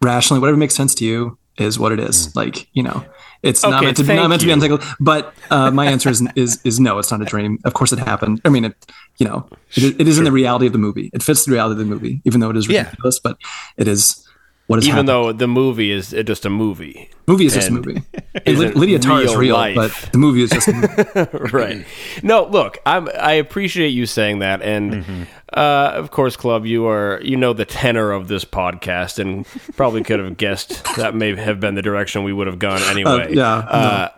rationally, 0.01 0.39
whatever 0.39 0.57
makes 0.57 0.75
sense 0.75 0.95
to 0.95 1.05
you 1.05 1.37
is 1.57 1.79
what 1.79 1.91
it 1.91 1.99
is. 1.99 2.35
Like, 2.35 2.67
you 2.73 2.83
know, 2.83 3.05
it's 3.43 3.63
not 3.63 3.83
meant 3.83 3.97
to 3.97 4.03
be 4.03 4.15
not 4.15 4.27
meant 4.29 4.41
to 4.41 4.45
be 4.45 4.49
you. 4.49 4.53
untangled. 4.53 4.83
But 4.99 5.33
uh, 5.51 5.71
my 5.71 5.85
answer 5.85 6.09
is, 6.09 6.27
is 6.35 6.59
is 6.63 6.79
no. 6.79 6.97
It's 6.99 7.11
not 7.11 7.21
a 7.21 7.25
dream. 7.25 7.59
Of 7.63 7.73
course, 7.73 7.93
it 7.93 7.99
happened. 7.99 8.41
I 8.43 8.49
mean, 8.49 8.65
it, 8.65 8.75
you 9.17 9.27
know, 9.27 9.47
it, 9.75 9.99
it 10.01 10.07
is 10.07 10.17
in 10.17 10.23
the 10.23 10.31
reality 10.31 10.65
of 10.67 10.73
the 10.73 10.79
movie. 10.79 11.09
It 11.13 11.21
fits 11.23 11.45
the 11.45 11.51
reality 11.51 11.73
of 11.73 11.77
the 11.79 11.85
movie, 11.85 12.21
even 12.25 12.39
though 12.41 12.49
it 12.49 12.57
is 12.57 12.67
Yeah. 12.67 12.85
ridiculous. 12.85 13.19
But 13.19 13.37
it 13.77 13.87
is 13.87 14.24
what 14.67 14.79
is 14.79 14.85
Even 14.85 15.05
happened. 15.05 15.09
though 15.09 15.31
the 15.31 15.47
movie 15.47 15.91
is 15.91 16.09
just 16.25 16.45
a 16.45 16.49
movie. 16.49 17.09
movie 17.27 17.45
is 17.45 17.53
just 17.53 17.69
a 17.69 17.71
movie. 17.73 18.01
And 18.45 18.57
Lydia 18.75 18.99
Tár 18.99 19.23
is 19.23 19.31
real 19.31 19.39
real, 19.39 19.55
life. 19.55 19.75
but 19.75 20.11
the 20.11 20.17
movie 20.17 20.43
is 20.43 20.49
just. 20.49 20.67
A 20.67 20.73
movie. 20.73 21.49
right. 21.53 21.85
No, 22.21 22.45
look, 22.45 22.77
I'm, 22.85 23.07
I 23.17 23.33
appreciate 23.33 23.89
you 23.89 24.05
saying 24.05 24.39
that, 24.39 24.61
and 24.61 24.91
Mm-hmm. 24.93 25.23
uh, 25.53 25.91
of 25.95 26.11
course, 26.11 26.35
Club, 26.35 26.65
you 26.65 26.85
are 26.85 27.21
you 27.23 27.37
know 27.37 27.53
the 27.53 27.63
tenor 27.65 28.11
of 28.11 28.27
this 28.27 28.43
podcast, 28.45 29.19
and 29.19 29.45
probably 29.77 30.03
could 30.03 30.19
have 30.19 30.35
guessed 30.37 30.83
that 30.97 31.15
may 31.15 31.33
have 31.35 31.59
been 31.61 31.75
the 31.75 31.81
direction 31.81 32.23
we 32.23 32.33
would 32.33 32.47
have 32.47 32.59
gone 32.59 32.81
anyway. 32.83 33.11
Uh, 33.11 33.27
yeah, 33.29 33.53
Uh, 33.55 34.09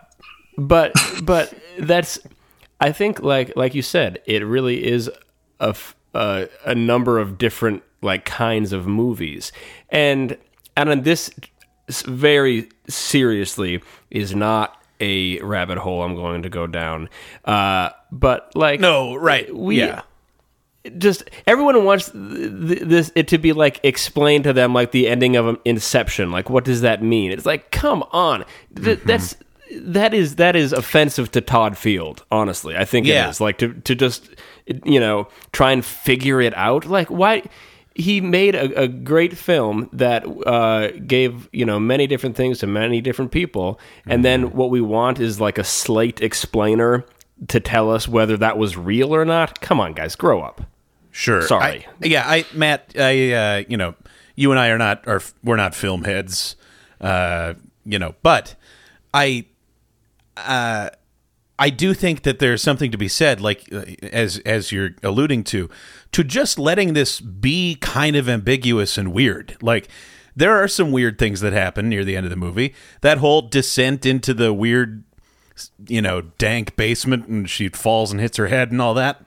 but 0.58 0.92
but 1.22 1.54
that's 1.78 2.18
I 2.80 2.90
think 2.92 3.20
like 3.22 3.54
like 3.56 3.74
you 3.74 3.82
said, 3.82 4.20
it 4.26 4.44
really 4.44 4.84
is 4.84 5.08
a 5.60 5.68
f- 5.68 5.94
uh, 6.14 6.46
a 6.66 6.74
number 6.74 7.18
of 7.20 7.38
different 7.38 7.82
like 8.02 8.24
kinds 8.24 8.72
of 8.72 8.86
movies, 8.86 9.52
and 9.90 10.36
and 10.76 11.04
this 11.04 11.30
very 12.06 12.68
seriously 12.88 13.82
is 14.10 14.34
not 14.34 14.82
a 15.00 15.38
rabbit 15.40 15.78
hole 15.78 16.02
I'm 16.02 16.14
going 16.14 16.42
to 16.42 16.48
go 16.48 16.66
down. 16.66 17.08
Uh, 17.44 17.90
but 18.10 18.50
like 18.54 18.80
No, 18.80 19.14
right. 19.14 19.54
we 19.54 19.78
yeah. 19.78 20.02
just 20.98 21.22
everyone 21.46 21.84
wants 21.84 22.10
th- 22.10 22.80
this 22.82 23.12
it 23.14 23.28
to 23.28 23.38
be 23.38 23.52
like 23.52 23.80
explained 23.84 24.44
to 24.44 24.52
them 24.52 24.74
like 24.74 24.90
the 24.92 25.08
ending 25.08 25.36
of 25.36 25.58
Inception. 25.64 26.30
Like, 26.30 26.50
what 26.50 26.64
does 26.64 26.80
that 26.82 27.02
mean? 27.02 27.30
It's 27.32 27.46
like, 27.46 27.70
come 27.70 28.02
on, 28.12 28.44
Th- 28.74 29.00
that's 29.04 29.36
that 29.80 30.14
is 30.14 30.36
that 30.36 30.56
is 30.56 30.72
offensive 30.72 31.30
to 31.32 31.40
Todd 31.40 31.76
Field. 31.78 32.24
Honestly, 32.30 32.76
I 32.76 32.84
think 32.84 33.06
Yeah. 33.06 33.26
it 33.26 33.30
is. 33.30 33.40
Like 33.40 33.58
to 33.58 33.72
to 33.74 33.94
just 33.94 34.28
you 34.84 34.98
know 35.00 35.28
try 35.52 35.72
and 35.72 35.84
figure 35.84 36.40
it 36.40 36.54
out. 36.56 36.86
Like 36.86 37.08
why. 37.08 37.42
He 37.98 38.20
made 38.20 38.54
a, 38.54 38.82
a 38.82 38.88
great 38.88 39.36
film 39.36 39.90
that 39.92 40.24
uh, 40.46 40.92
gave 41.06 41.48
you 41.52 41.64
know 41.66 41.78
many 41.80 42.06
different 42.06 42.36
things 42.36 42.60
to 42.60 42.66
many 42.68 43.00
different 43.00 43.32
people, 43.32 43.78
and 44.06 44.24
then 44.24 44.52
what 44.52 44.70
we 44.70 44.80
want 44.80 45.18
is 45.18 45.40
like 45.40 45.58
a 45.58 45.64
slate 45.64 46.22
explainer 46.22 47.04
to 47.48 47.60
tell 47.60 47.90
us 47.90 48.06
whether 48.08 48.36
that 48.36 48.56
was 48.56 48.76
real 48.76 49.14
or 49.14 49.24
not. 49.24 49.60
Come 49.60 49.80
on, 49.80 49.92
guys, 49.94 50.14
grow 50.16 50.40
up. 50.42 50.62
Sure. 51.10 51.42
Sorry. 51.42 51.86
I- 52.02 52.06
yeah, 52.06 52.24
I 52.26 52.44
Matt, 52.54 52.92
I 52.96 53.32
uh, 53.32 53.64
you 53.68 53.76
know, 53.76 53.94
you 54.36 54.52
and 54.52 54.60
I 54.60 54.68
are 54.68 54.78
not 54.78 55.06
are 55.08 55.20
we're 55.42 55.56
not 55.56 55.74
film 55.74 56.04
heads. 56.04 56.54
Uh, 57.00 57.54
you 57.84 57.98
know, 57.98 58.14
but 58.22 58.54
I 59.12 59.44
uh 60.36 60.90
I 61.58 61.70
do 61.70 61.94
think 61.94 62.22
that 62.22 62.38
there's 62.38 62.62
something 62.62 62.90
to 62.90 62.98
be 62.98 63.08
said 63.08 63.40
like 63.40 63.68
uh, 63.72 63.84
as 64.02 64.38
as 64.40 64.70
you're 64.72 64.90
alluding 65.02 65.44
to 65.44 65.68
to 66.12 66.24
just 66.24 66.58
letting 66.58 66.94
this 66.94 67.20
be 67.20 67.76
kind 67.80 68.16
of 68.16 68.28
ambiguous 68.28 68.96
and 68.96 69.12
weird. 69.12 69.56
Like 69.60 69.88
there 70.36 70.56
are 70.56 70.68
some 70.68 70.92
weird 70.92 71.18
things 71.18 71.40
that 71.40 71.52
happen 71.52 71.88
near 71.88 72.04
the 72.04 72.16
end 72.16 72.26
of 72.26 72.30
the 72.30 72.36
movie. 72.36 72.74
That 73.00 73.18
whole 73.18 73.42
descent 73.42 74.06
into 74.06 74.32
the 74.34 74.52
weird 74.52 75.04
you 75.88 76.00
know, 76.00 76.20
dank 76.20 76.76
basement 76.76 77.26
and 77.26 77.50
she 77.50 77.68
falls 77.68 78.12
and 78.12 78.20
hits 78.20 78.36
her 78.36 78.46
head 78.46 78.70
and 78.70 78.80
all 78.80 78.94
that 78.94 79.24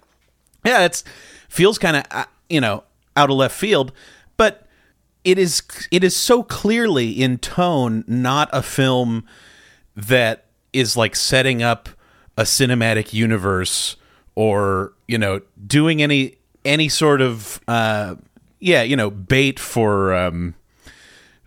yeah, 0.65 0.85
it's 0.85 1.03
feels 1.49 1.77
kind 1.77 1.97
of 1.97 2.03
uh, 2.11 2.25
you 2.49 2.61
know 2.61 2.83
out 3.15 3.29
of 3.29 3.35
left 3.35 3.57
field, 3.57 3.91
but 4.37 4.67
it 5.23 5.37
is 5.37 5.61
it 5.91 6.03
is 6.03 6.15
so 6.15 6.43
clearly 6.43 7.11
in 7.11 7.37
tone 7.37 8.03
not 8.07 8.49
a 8.53 8.61
film 8.61 9.25
that 9.95 10.45
is 10.73 10.95
like 10.95 11.15
setting 11.15 11.61
up 11.61 11.89
a 12.37 12.43
cinematic 12.43 13.13
universe 13.13 13.95
or 14.35 14.93
you 15.07 15.17
know 15.17 15.41
doing 15.67 16.01
any 16.01 16.37
any 16.63 16.87
sort 16.87 17.21
of 17.21 17.59
uh 17.67 18.15
yeah 18.59 18.81
you 18.81 18.95
know 18.95 19.09
bait 19.09 19.59
for 19.59 20.15
um 20.15 20.55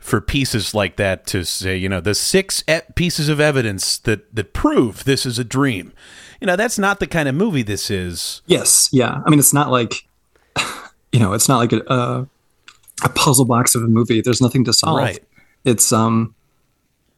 for 0.05 0.21
pieces 0.21 0.75
like 0.75 0.97
that 0.97 1.27
to 1.27 1.47
say, 1.47 1.75
you 1.75 1.89
know, 1.89 1.99
the 1.99 2.15
six 2.15 2.63
e- 2.69 2.81
pieces 2.95 3.31
of 3.31 3.41
evidence 3.41 3.97
that 3.97 4.37
that 4.37 4.53
prove 4.53 5.05
this 5.05 5.25
is 5.25 5.39
a 5.39 5.45
dream. 5.45 5.95
You 6.43 6.47
know, 6.47 6.57
that's 6.57 6.79
not 6.79 7.01
the 7.01 7.07
kind 7.07 7.27
of 7.27 7.35
movie 7.35 7.63
this 7.63 7.91
is. 7.91 8.43
Yes, 8.45 8.91
yeah. 8.93 9.23
I 9.25 9.31
mean, 9.31 9.39
it's 9.39 9.55
not 9.55 9.71
like 9.71 10.07
you 11.13 11.19
know, 11.19 11.33
it's 11.33 11.49
not 11.49 11.57
like 11.57 11.73
a 11.73 11.81
a, 11.87 12.29
a 13.03 13.09
puzzle 13.09 13.47
box 13.47 13.75
of 13.75 13.83
a 13.83 13.87
movie. 13.87 14.21
There's 14.21 14.43
nothing 14.43 14.63
to 14.67 14.75
solve. 14.75 14.99
Right. 14.99 15.25
It's 15.65 15.91
um, 15.91 16.35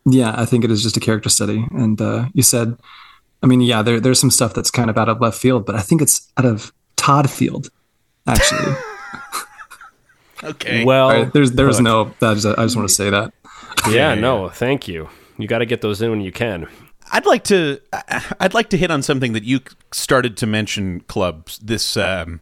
yeah. 0.04 0.40
I 0.40 0.44
think 0.44 0.62
it 0.62 0.70
is 0.70 0.80
just 0.80 0.96
a 0.96 1.00
character 1.00 1.28
study. 1.28 1.66
And 1.72 2.00
uh, 2.00 2.26
you 2.34 2.44
said, 2.44 2.78
I 3.42 3.46
mean, 3.46 3.60
yeah, 3.60 3.82
there 3.82 4.00
there's 4.00 4.18
some 4.20 4.30
stuff 4.30 4.54
that's 4.54 4.70
kind 4.70 4.90
of 4.90 4.96
out 4.98 5.08
of 5.08 5.20
left 5.20 5.38
field, 5.38 5.66
but 5.66 5.74
I 5.74 5.80
think 5.80 6.02
it's 6.02 6.32
out 6.36 6.44
of 6.46 6.72
Todd 6.96 7.30
field, 7.30 7.70
actually. 8.26 8.74
Okay. 10.44 10.84
Well, 10.84 11.08
All 11.08 11.22
right, 11.22 11.32
there's 11.32 11.52
there's 11.52 11.76
put. 11.76 11.84
no. 11.84 12.14
I 12.20 12.34
just, 12.34 12.46
I 12.46 12.62
just 12.62 12.76
want 12.76 12.88
to 12.88 12.94
say 12.94 13.10
that. 13.10 13.32
Yeah, 13.90 14.14
no, 14.14 14.48
thank 14.48 14.86
you. 14.86 15.08
You 15.38 15.48
got 15.48 15.58
to 15.58 15.66
get 15.66 15.80
those 15.80 16.02
in 16.02 16.10
when 16.10 16.20
you 16.20 16.32
can. 16.32 16.68
I'd 17.10 17.26
like 17.26 17.44
to 17.44 17.80
I'd 18.40 18.54
like 18.54 18.68
to 18.70 18.76
hit 18.76 18.90
on 18.90 19.02
something 19.02 19.32
that 19.32 19.44
you 19.44 19.60
started 19.92 20.36
to 20.38 20.46
mention 20.46 21.00
clubs 21.00 21.58
this 21.58 21.96
um, 21.96 22.40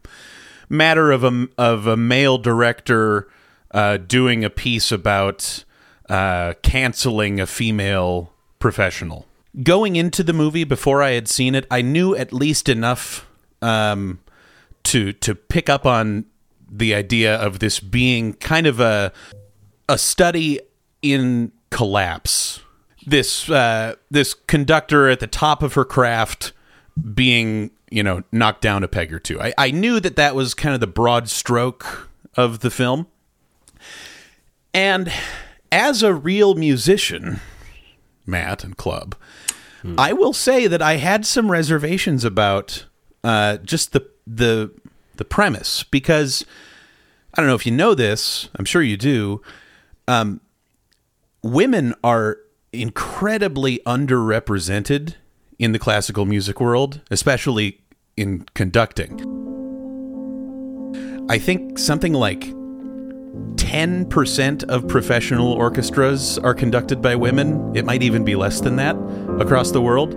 matter 0.68 1.12
of 1.12 1.22
a 1.22 1.48
of 1.58 1.86
a 1.86 1.96
male 1.96 2.38
director 2.38 3.28
uh, 3.70 3.98
doing 3.98 4.44
a 4.44 4.50
piece 4.50 4.90
about 4.90 5.64
uh, 6.08 6.54
canceling 6.62 7.40
a 7.40 7.46
female 7.46 8.32
professional. 8.58 9.26
Going 9.62 9.96
into 9.96 10.22
the 10.22 10.32
movie 10.32 10.64
before 10.64 11.02
I 11.02 11.12
had 11.12 11.28
seen 11.28 11.54
it, 11.54 11.66
I 11.70 11.80
knew 11.80 12.16
at 12.16 12.32
least 12.32 12.68
enough 12.68 13.26
um, 13.62 14.18
to 14.84 15.12
to 15.12 15.34
pick 15.34 15.68
up 15.68 15.86
on 15.86 16.26
the 16.68 16.94
idea 16.94 17.36
of 17.36 17.60
this 17.60 17.78
being 17.78 18.34
kind 18.34 18.66
of 18.66 18.80
a 18.80 19.12
a 19.88 19.98
study 19.98 20.60
in 21.02 21.52
collapse. 21.70 22.60
This 23.06 23.48
uh, 23.48 23.94
this 24.10 24.34
conductor 24.34 25.08
at 25.08 25.20
the 25.20 25.26
top 25.26 25.62
of 25.62 25.74
her 25.74 25.84
craft 25.84 26.52
being 27.14 27.70
you 27.90 28.02
know 28.02 28.22
knocked 28.32 28.62
down 28.62 28.82
a 28.82 28.88
peg 28.88 29.12
or 29.12 29.18
two. 29.18 29.40
I, 29.40 29.52
I 29.56 29.70
knew 29.70 30.00
that 30.00 30.16
that 30.16 30.34
was 30.34 30.54
kind 30.54 30.74
of 30.74 30.80
the 30.80 30.86
broad 30.86 31.28
stroke 31.28 32.08
of 32.36 32.60
the 32.60 32.70
film. 32.70 33.06
And 34.72 35.12
as 35.70 36.02
a 36.02 36.12
real 36.12 36.54
musician, 36.54 37.40
Matt 38.26 38.64
and 38.64 38.76
Club, 38.76 39.14
I 39.98 40.12
will 40.12 40.32
say 40.32 40.66
that 40.66 40.80
I 40.80 40.96
had 40.96 41.26
some 41.26 41.50
reservations 41.50 42.24
about 42.24 42.86
uh, 43.22 43.58
just 43.58 43.92
the 43.92 44.08
the 44.26 44.70
the 45.16 45.24
premise 45.24 45.82
because 45.84 46.44
I 47.34 47.40
don't 47.40 47.48
know 47.48 47.54
if 47.54 47.66
you 47.66 47.72
know 47.72 47.94
this. 47.94 48.48
I'm 48.56 48.64
sure 48.64 48.82
you 48.82 48.96
do. 48.96 49.42
Um, 50.08 50.40
women 51.42 51.94
are 52.02 52.38
incredibly 52.72 53.78
underrepresented 53.80 55.14
in 55.58 55.72
the 55.72 55.78
classical 55.78 56.24
music 56.24 56.60
world, 56.60 57.00
especially 57.10 57.80
in 58.16 58.46
conducting. 58.54 59.20
I 61.28 61.38
think 61.38 61.78
something 61.78 62.12
like 62.12 62.52
10% 63.74 64.62
of 64.68 64.86
professional 64.86 65.52
orchestras 65.52 66.38
are 66.38 66.54
conducted 66.54 67.02
by 67.02 67.16
women. 67.16 67.74
It 67.74 67.84
might 67.84 68.04
even 68.04 68.24
be 68.24 68.36
less 68.36 68.60
than 68.60 68.76
that 68.76 68.94
across 69.40 69.72
the 69.72 69.80
world. 69.82 70.12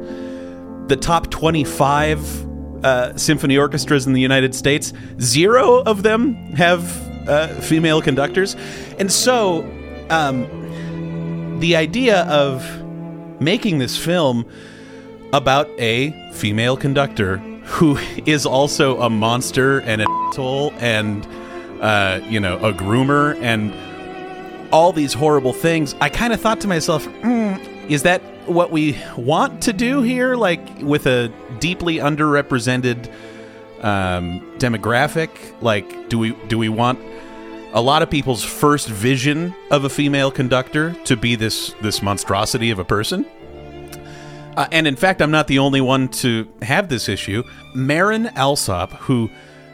The 0.89 0.95
top 0.95 1.31
25 1.31 2.85
uh, 2.85 3.17
symphony 3.17 3.57
orchestras 3.57 4.05
in 4.05 4.13
the 4.13 4.21
United 4.21 4.53
States, 4.53 4.93
zero 5.19 5.81
of 5.81 6.03
them 6.03 6.35
have 6.53 6.83
uh, 7.27 7.47
female 7.47 7.99
conductors. 7.99 8.55
And 8.99 9.11
so, 9.11 9.63
um, 10.11 11.59
the 11.59 11.75
idea 11.75 12.25
of 12.25 12.63
making 13.41 13.79
this 13.79 13.97
film 13.97 14.45
about 15.33 15.67
a 15.79 16.11
female 16.31 16.77
conductor 16.77 17.37
who 17.63 17.97
is 18.27 18.45
also 18.45 19.01
a 19.01 19.09
monster 19.09 19.79
and 19.79 20.03
an 20.03 20.07
asshole 20.29 20.73
and 20.77 21.27
uh, 21.81 22.19
you 22.27 22.39
know 22.39 22.57
a 22.57 22.73
groomer 22.73 23.39
and 23.41 23.73
all 24.71 24.91
these 24.91 25.13
horrible 25.13 25.53
things 25.53 25.95
i 26.01 26.09
kind 26.09 26.33
of 26.33 26.41
thought 26.41 26.59
to 26.59 26.67
myself 26.67 27.05
mm, 27.05 27.89
is 27.89 28.03
that 28.03 28.21
what 28.47 28.71
we 28.71 28.97
want 29.17 29.61
to 29.61 29.73
do 29.73 30.01
here 30.01 30.35
like 30.35 30.61
with 30.81 31.05
a 31.05 31.31
deeply 31.59 31.95
underrepresented 31.97 33.11
um, 33.81 34.41
demographic 34.57 35.29
like 35.61 36.09
do 36.09 36.17
we 36.17 36.31
do 36.47 36.57
we 36.57 36.69
want 36.69 36.99
a 37.73 37.81
lot 37.81 38.01
of 38.01 38.09
people's 38.09 38.43
first 38.43 38.87
vision 38.87 39.53
of 39.71 39.83
a 39.83 39.89
female 39.89 40.31
conductor 40.31 40.93
to 41.03 41.15
be 41.15 41.35
this 41.35 41.73
this 41.81 42.01
monstrosity 42.01 42.71
of 42.71 42.79
a 42.79 42.85
person 42.85 43.25
uh, 44.57 44.67
and 44.71 44.87
in 44.87 44.95
fact, 44.95 45.21
I'm 45.21 45.29
not 45.29 45.45
the 45.45 45.59
only 45.59 45.81
one 45.81 46.07
to 46.09 46.47
have 46.63 46.89
this 46.89 47.07
issue. 47.07 47.43
Marin 47.75 48.25
Alsop, 48.35 48.91
who 48.93 49.29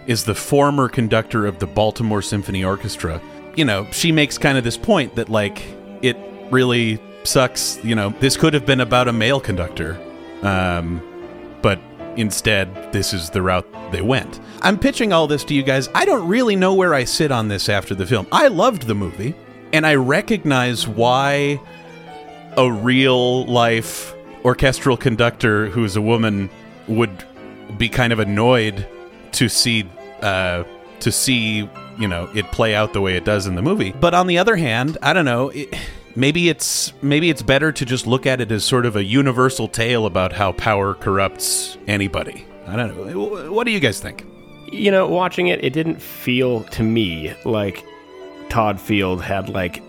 is 0.07 0.25
the 0.25 0.35
former 0.35 0.89
conductor 0.89 1.45
of 1.45 1.59
the 1.59 1.67
Baltimore 1.67 2.21
Symphony 2.21 2.63
Orchestra, 2.63 3.21
you 3.55 3.65
know, 3.65 3.87
she 3.91 4.11
makes 4.11 4.37
kind 4.37 4.57
of 4.57 4.63
this 4.63 4.77
point 4.77 5.15
that, 5.15 5.29
like, 5.29 5.63
it 6.01 6.17
really 6.49 6.99
sucks. 7.23 7.83
You 7.83 7.95
know, 7.95 8.09
this 8.19 8.37
could 8.37 8.53
have 8.53 8.65
been 8.65 8.81
about 8.81 9.07
a 9.07 9.13
male 9.13 9.39
conductor, 9.39 9.99
um, 10.41 11.01
but 11.61 11.79
instead, 12.15 12.91
this 12.91 13.13
is 13.13 13.29
the 13.29 13.41
route 13.41 13.67
they 13.91 14.01
went. 14.01 14.39
I'm 14.61 14.79
pitching 14.79 15.13
all 15.13 15.27
this 15.27 15.43
to 15.45 15.53
you 15.53 15.63
guys. 15.63 15.89
I 15.93 16.05
don't 16.05 16.27
really 16.27 16.55
know 16.55 16.73
where 16.73 16.93
I 16.93 17.03
sit 17.03 17.31
on 17.31 17.47
this 17.47 17.69
after 17.69 17.95
the 17.95 18.05
film. 18.05 18.27
I 18.31 18.47
loved 18.47 18.83
the 18.83 18.95
movie, 18.95 19.35
and 19.71 19.85
I 19.85 19.95
recognize 19.95 20.87
why 20.87 21.61
a 22.57 22.71
real 22.71 23.45
life 23.45 24.13
orchestral 24.45 24.97
conductor 24.97 25.69
who's 25.69 25.95
a 25.95 26.01
woman 26.01 26.49
would 26.87 27.23
be 27.77 27.87
kind 27.89 28.11
of 28.11 28.19
annoyed 28.19 28.87
to 29.33 29.49
see 29.49 29.89
uh, 30.21 30.63
to 30.99 31.11
see 31.11 31.69
you 31.97 32.07
know 32.07 32.29
it 32.33 32.51
play 32.51 32.75
out 32.75 32.93
the 32.93 33.01
way 33.01 33.15
it 33.15 33.25
does 33.25 33.45
in 33.47 33.55
the 33.55 33.61
movie. 33.61 33.91
But 33.91 34.13
on 34.13 34.27
the 34.27 34.37
other 34.37 34.55
hand, 34.55 34.97
I 35.01 35.13
don't 35.13 35.25
know. 35.25 35.49
It, 35.49 35.73
maybe 36.15 36.49
it's 36.49 36.93
maybe 37.01 37.29
it's 37.29 37.41
better 37.41 37.71
to 37.71 37.85
just 37.85 38.07
look 38.07 38.25
at 38.25 38.41
it 38.41 38.51
as 38.51 38.63
sort 38.63 38.85
of 38.85 38.95
a 38.95 39.03
universal 39.03 39.67
tale 39.67 40.05
about 40.05 40.33
how 40.33 40.51
power 40.53 40.93
corrupts 40.93 41.77
anybody. 41.87 42.45
I 42.67 42.75
don't 42.75 42.95
know. 42.95 43.51
What 43.51 43.65
do 43.65 43.71
you 43.71 43.79
guys 43.79 43.99
think? 43.99 44.25
You 44.71 44.89
know, 44.89 45.07
watching 45.07 45.47
it, 45.47 45.63
it 45.63 45.73
didn't 45.73 46.01
feel 46.01 46.63
to 46.63 46.83
me 46.83 47.33
like 47.45 47.83
Todd 48.49 48.79
Field 48.79 49.21
had 49.21 49.49
like 49.49 49.83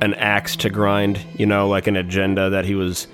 an 0.00 0.14
axe 0.14 0.56
to 0.56 0.70
grind. 0.70 1.20
You 1.38 1.46
know, 1.46 1.68
like 1.68 1.86
an 1.86 1.96
agenda 1.96 2.50
that 2.50 2.64
he 2.64 2.74
was 2.74 3.06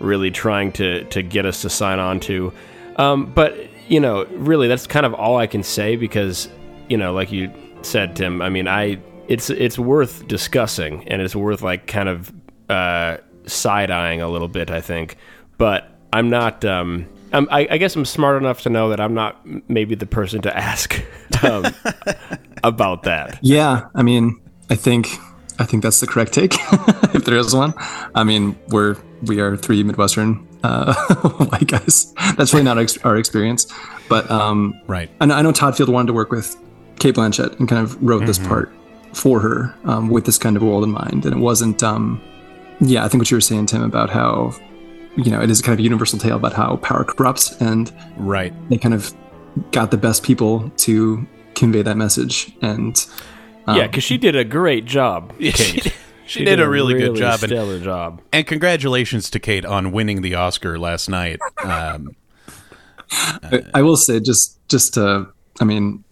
really 0.00 0.30
trying 0.30 0.72
to 0.72 1.04
to 1.04 1.22
get 1.22 1.46
us 1.46 1.62
to 1.62 1.70
sign 1.70 1.98
on 1.98 2.20
to. 2.20 2.52
Um, 2.96 3.26
but 3.26 3.68
you 3.88 4.00
know, 4.00 4.24
really, 4.26 4.68
that's 4.68 4.86
kind 4.86 5.06
of 5.06 5.14
all 5.14 5.36
I 5.36 5.46
can 5.46 5.62
say 5.62 5.96
because 5.96 6.48
you 6.88 6.96
know, 6.96 7.12
like 7.12 7.32
you 7.32 7.52
said, 7.82 8.16
Tim. 8.16 8.42
I 8.42 8.48
mean, 8.48 8.68
I 8.68 8.98
it's 9.28 9.50
it's 9.50 9.78
worth 9.78 10.26
discussing 10.28 11.06
and 11.08 11.20
it's 11.22 11.36
worth 11.36 11.62
like 11.62 11.86
kind 11.86 12.08
of 12.08 12.32
uh, 12.68 13.18
side 13.46 13.90
eyeing 13.90 14.20
a 14.20 14.28
little 14.28 14.48
bit. 14.48 14.70
I 14.70 14.80
think, 14.80 15.16
but 15.58 15.90
I'm 16.12 16.30
not. 16.30 16.64
Um, 16.64 17.08
I'm, 17.32 17.48
I, 17.50 17.66
I 17.70 17.78
guess 17.78 17.96
I'm 17.96 18.04
smart 18.04 18.40
enough 18.40 18.62
to 18.62 18.70
know 18.70 18.90
that 18.90 19.00
I'm 19.00 19.14
not 19.14 19.44
maybe 19.68 19.94
the 19.94 20.06
person 20.06 20.42
to 20.42 20.56
ask 20.56 21.02
um, 21.42 21.66
about 22.62 23.02
that. 23.02 23.38
Yeah, 23.42 23.88
I 23.94 24.02
mean, 24.02 24.40
I 24.70 24.76
think 24.76 25.08
I 25.58 25.64
think 25.64 25.82
that's 25.82 26.00
the 26.00 26.06
correct 26.06 26.32
take, 26.32 26.54
if 27.14 27.24
there 27.24 27.36
is 27.36 27.54
one. 27.54 27.74
I 28.14 28.24
mean, 28.24 28.58
we're 28.68 28.96
we 29.22 29.40
are 29.40 29.56
three 29.56 29.82
Midwestern 29.82 30.46
uh, 30.62 30.94
white 31.50 31.66
guys. 31.66 32.12
That's 32.36 32.52
really 32.52 32.64
not 32.64 32.78
ex- 32.78 32.98
our 32.98 33.16
experience, 33.16 33.72
but 34.08 34.30
um, 34.30 34.78
right. 34.86 35.10
I 35.20 35.26
know, 35.26 35.34
I 35.34 35.42
know 35.42 35.52
Todd 35.52 35.76
Field 35.76 35.88
wanted 35.88 36.08
to 36.08 36.12
work 36.12 36.30
with 36.30 36.56
Cate 36.98 37.14
Blanchett 37.14 37.58
and 37.58 37.68
kind 37.68 37.82
of 37.82 38.02
wrote 38.02 38.18
mm-hmm. 38.18 38.26
this 38.26 38.38
part 38.38 38.72
for 39.12 39.40
her 39.40 39.74
um, 39.84 40.08
with 40.08 40.26
this 40.26 40.38
kind 40.38 40.56
of 40.56 40.62
world 40.62 40.84
in 40.84 40.90
mind, 40.90 41.24
and 41.24 41.34
it 41.34 41.38
wasn't. 41.38 41.82
Um, 41.82 42.20
yeah, 42.80 43.04
I 43.04 43.08
think 43.08 43.20
what 43.20 43.30
you 43.30 43.36
were 43.36 43.42
saying, 43.42 43.66
Tim, 43.66 43.82
about 43.82 44.10
how 44.10 44.54
you 45.16 45.30
know 45.30 45.40
it 45.40 45.50
is 45.50 45.62
kind 45.62 45.72
of 45.72 45.78
a 45.78 45.82
universal 45.82 46.18
tale 46.18 46.36
about 46.36 46.52
how 46.52 46.76
power 46.76 47.04
corrupts, 47.04 47.52
and 47.60 47.92
right. 48.16 48.52
They 48.68 48.76
kind 48.76 48.94
of 48.94 49.14
got 49.72 49.90
the 49.90 49.96
best 49.96 50.22
people 50.22 50.70
to 50.78 51.26
convey 51.54 51.82
that 51.82 51.96
message, 51.96 52.52
and 52.60 53.06
um, 53.66 53.76
yeah, 53.76 53.86
because 53.86 54.04
she 54.04 54.18
did 54.18 54.36
a 54.36 54.44
great 54.44 54.84
job, 54.84 55.36
Cate. 55.38 55.54
She, 55.56 55.92
she 56.26 56.38
did, 56.40 56.56
did, 56.56 56.60
a 56.60 56.68
really, 56.68 56.94
really 56.94 57.08
good 57.08 57.16
job. 57.16 57.40
Stellar 57.40 57.74
and, 57.74 57.84
job. 57.84 58.22
And 58.32 58.46
congratulations 58.46 59.30
to 59.30 59.40
Cate 59.40 59.64
on 59.64 59.92
winning 59.92 60.22
the 60.22 60.34
Oscar 60.34 60.78
last 60.78 61.08
night. 61.08 61.38
Um, 61.62 62.16
I, 63.10 63.62
I, 63.74 63.82
will 63.82 63.96
say, 63.96 64.20
just 64.20 64.58
just 64.68 64.94
to, 64.94 65.28
I 65.60 65.64
mean, 65.64 66.04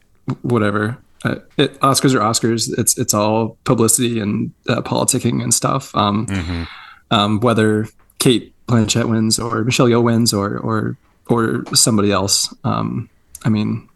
whatever. 0.43 0.99
Uh, 1.25 1.37
it, 1.57 1.79
Oscars 1.81 2.15
are 2.15 2.21
Oscars. 2.21 2.77
It's 2.79 2.99
it's 2.99 3.15
all 3.15 3.57
publicity 3.65 4.21
and 4.21 4.53
uh, 4.69 4.83
politicking 4.83 5.43
and 5.43 5.53
stuff. 5.55 5.95
Um, 5.97 6.27
mm-hmm. 6.27 6.65
um, 7.11 7.41
whether 7.41 7.89
Cate 8.19 8.55
Blanchett 8.67 9.09
wins 9.09 9.39
or 9.39 9.65
Michelle 9.65 9.87
Yeoh 9.87 10.03
wins 10.03 10.33
or 10.33 10.59
or 10.59 10.97
or 11.29 11.65
somebody 11.75 12.13
else. 12.13 12.55
Um, 12.65 13.09
I 13.45 13.49
mean, 13.49 13.89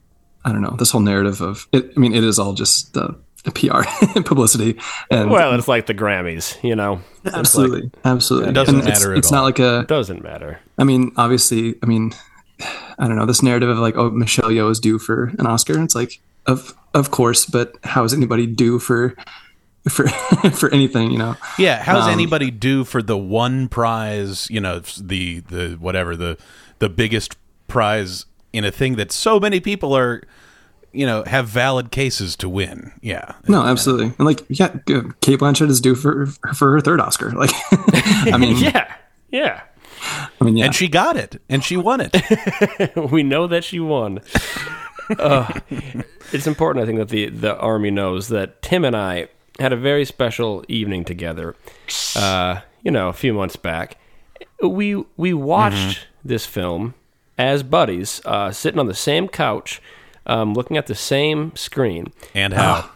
I 0.45 0.53
don't 0.53 0.63
know. 0.63 0.77
This 0.79 0.91
whole 0.91 1.01
narrative 1.01 1.41
of 1.41 1.67
it. 1.73 1.93
I 1.97 2.01
mean, 2.01 2.15
it 2.15 2.25
is 2.25 2.39
all 2.39 2.55
just 2.55 2.95
the 2.95 3.19
PR 3.55 4.21
publicity. 4.23 4.79
And 5.11 5.31
well, 5.31 5.55
it's 5.55 5.69
like 5.69 5.87
the 5.87 5.95
Grammys, 5.95 6.63
you 6.63 6.77
know. 6.77 7.01
Absolutely, 7.25 7.83
like, 7.83 7.93
absolutely. 8.05 8.51
It 8.51 8.55
doesn't 8.55 8.85
matter. 8.85 9.13
It's, 9.15 9.27
it's 9.27 9.33
not 9.33 9.43
like 9.43 9.59
a. 9.59 9.81
It 9.81 9.89
doesn't 9.89 10.23
matter. 10.23 10.61
I 10.79 10.85
mean, 10.85 11.13
obviously, 11.17 11.75
I 11.83 11.87
mean, 11.87 12.13
I 12.99 13.07
don't 13.07 13.17
know 13.17 13.27
this 13.27 13.43
narrative 13.43 13.69
of 13.69 13.79
like, 13.79 13.97
oh, 13.97 14.11
Michelle 14.11 14.51
Yeoh 14.51 14.71
is 14.71 14.81
due 14.81 14.99
for 14.99 15.33
an 15.39 15.47
Oscar. 15.47 15.83
It's 15.83 15.95
like, 15.95 16.21
of 16.47 16.75
of 16.95 17.11
course, 17.11 17.47
but 17.47 17.77
how 17.85 18.05
is 18.05 18.13
anybody 18.13 18.47
due 18.47 18.79
for? 18.79 19.15
For 19.89 20.07
for 20.53 20.71
anything, 20.71 21.11
you 21.11 21.19
know. 21.19 21.37
Yeah, 21.59 21.83
how's 21.83 22.05
um, 22.05 22.11
anybody 22.11 22.51
due 22.51 22.85
for 22.85 23.01
the 23.01 23.17
one 23.17 23.69
prize? 23.69 24.47
You 24.51 24.61
know, 24.61 24.81
the 24.81 25.41
the 25.41 25.77
whatever 25.81 26.17
the 26.17 26.37
the 26.79 26.89
biggest 26.89 27.37
prize 27.69 28.27
in 28.53 28.65
a 28.65 28.71
thing 28.71 28.97
that 28.97 29.13
so 29.13 29.39
many 29.39 29.61
people 29.61 29.97
are 29.97 30.23
you 30.93 31.07
know 31.07 31.25
have 31.25 31.49
valid 31.49 31.91
cases 31.91 32.37
to 32.37 32.49
win. 32.49 32.93
Yeah. 33.01 33.35
No, 33.47 33.63
absolutely. 33.63 34.13
And 34.19 34.27
like, 34.27 34.45
yeah, 34.49 34.69
Cate 35.21 35.39
Blanchett 35.39 35.69
is 35.69 35.81
due 35.81 35.95
for 35.95 36.27
for 36.55 36.73
her 36.73 36.81
third 36.81 37.01
Oscar. 37.01 37.31
Like, 37.33 37.51
I 37.73 38.37
mean, 38.39 38.57
yeah, 38.63 38.95
yeah. 39.31 39.63
I 40.41 40.45
mean, 40.45 40.57
yeah. 40.57 40.67
And 40.67 40.75
she 40.75 40.89
got 40.89 41.17
it, 41.17 41.41
and 41.49 41.65
she 41.65 41.77
won 41.77 42.01
it. 42.01 42.97
we 43.11 43.23
know 43.23 43.47
that 43.47 43.65
she 43.65 43.81
won. 43.81 44.21
Uh, 45.19 45.53
it's 46.33 46.47
important, 46.47 46.83
I 46.83 46.87
think, 46.87 46.99
that 46.99 47.09
the 47.09 47.29
the 47.29 47.57
army 47.59 47.91
knows 47.91 48.29
that 48.29 48.63
Tim 48.63 48.85
and 48.85 48.97
I 48.97 49.29
had 49.59 49.73
a 49.73 49.77
very 49.77 50.05
special 50.05 50.65
evening 50.69 51.05
together. 51.05 51.57
Uh, 52.15 52.61
you 52.83 52.91
know, 52.91 53.09
a 53.09 53.13
few 53.13 53.35
months 53.35 53.57
back, 53.57 53.97
we 54.63 55.05
we 55.17 55.35
watched 55.35 55.99
mm-hmm. 55.99 56.29
this 56.29 56.47
film 56.47 56.95
as 57.37 57.63
buddies, 57.63 58.21
uh, 58.25 58.51
sitting 58.51 58.81
on 58.81 58.87
the 58.87 58.95
same 58.95 59.29
couch 59.29 59.81
um, 60.29 60.55
looking 60.55 60.77
at 60.77 60.87
the 60.87 60.95
same 60.95 61.55
screen. 61.57 62.13
And 62.35 62.53
how? 62.53 62.91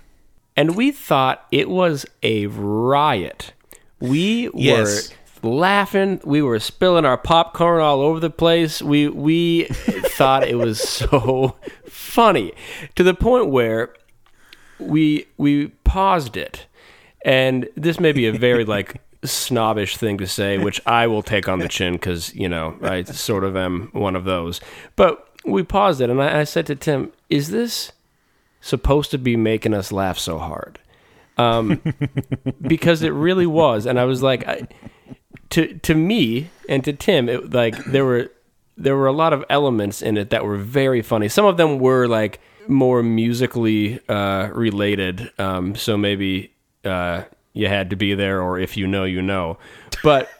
and 0.56 0.76
we 0.76 0.90
thought 0.90 1.46
it 1.50 1.68
was 1.68 2.06
a 2.22 2.46
riot. 2.46 3.52
We 4.00 4.50
yes. 4.54 5.12
were 5.42 5.50
laughing. 5.50 6.20
We 6.24 6.42
were 6.42 6.58
spilling 6.60 7.04
our 7.04 7.16
popcorn 7.16 7.80
all 7.80 8.00
over 8.00 8.20
the 8.20 8.30
place. 8.30 8.82
We 8.82 9.08
we 9.08 9.64
thought 9.70 10.46
it 10.46 10.56
was 10.56 10.80
so 10.80 11.56
funny 11.86 12.52
to 12.96 13.02
the 13.02 13.14
point 13.14 13.48
where 13.48 13.94
we 14.78 15.26
we 15.36 15.68
paused 15.84 16.36
it. 16.36 16.66
And 17.24 17.68
this 17.76 18.00
may 18.00 18.12
be 18.12 18.26
a 18.26 18.32
very 18.32 18.64
like 18.64 19.00
snobbish 19.24 19.96
thing 19.96 20.18
to 20.18 20.26
say, 20.26 20.58
which 20.58 20.80
I 20.86 21.06
will 21.06 21.22
take 21.22 21.48
on 21.48 21.60
the 21.60 21.68
chin 21.68 21.94
because 21.94 22.34
you 22.34 22.48
know 22.48 22.76
I 22.82 23.04
sort 23.04 23.44
of 23.44 23.56
am 23.56 23.88
one 23.92 24.16
of 24.16 24.24
those. 24.24 24.60
But 24.96 25.28
we 25.44 25.62
paused 25.62 26.00
it, 26.00 26.10
and 26.10 26.22
I, 26.22 26.40
I, 26.40 26.44
said 26.44 26.66
to 26.66 26.74
Tim, 26.74 27.12
"Is 27.28 27.50
this 27.50 27.92
supposed 28.60 29.10
to 29.10 29.18
be 29.18 29.36
making 29.36 29.74
us 29.74 29.92
laugh 29.92 30.18
so 30.18 30.38
hard?" 30.38 30.78
Um, 31.38 31.82
because 32.62 33.02
it 33.02 33.10
really 33.10 33.46
was, 33.46 33.86
and 33.86 33.98
I 33.98 34.04
was 34.04 34.22
like, 34.22 34.46
I, 34.46 34.68
to 35.50 35.74
to 35.78 35.94
me 35.94 36.50
and 36.68 36.84
to 36.84 36.92
Tim, 36.92 37.28
it, 37.28 37.52
like 37.52 37.76
there 37.84 38.04
were 38.04 38.30
there 38.76 38.96
were 38.96 39.06
a 39.06 39.12
lot 39.12 39.32
of 39.32 39.44
elements 39.48 40.02
in 40.02 40.16
it 40.16 40.30
that 40.30 40.44
were 40.44 40.56
very 40.56 41.02
funny. 41.02 41.28
Some 41.28 41.44
of 41.44 41.56
them 41.56 41.78
were 41.78 42.06
like 42.06 42.40
more 42.68 43.02
musically 43.02 44.00
uh, 44.08 44.48
related. 44.52 45.30
Um, 45.38 45.74
so 45.74 45.96
maybe 45.96 46.52
uh, 46.84 47.24
you 47.52 47.68
had 47.68 47.90
to 47.90 47.96
be 47.96 48.14
there, 48.14 48.40
or 48.40 48.58
if 48.58 48.76
you 48.76 48.86
know, 48.86 49.04
you 49.04 49.22
know. 49.22 49.58
But 50.02 50.30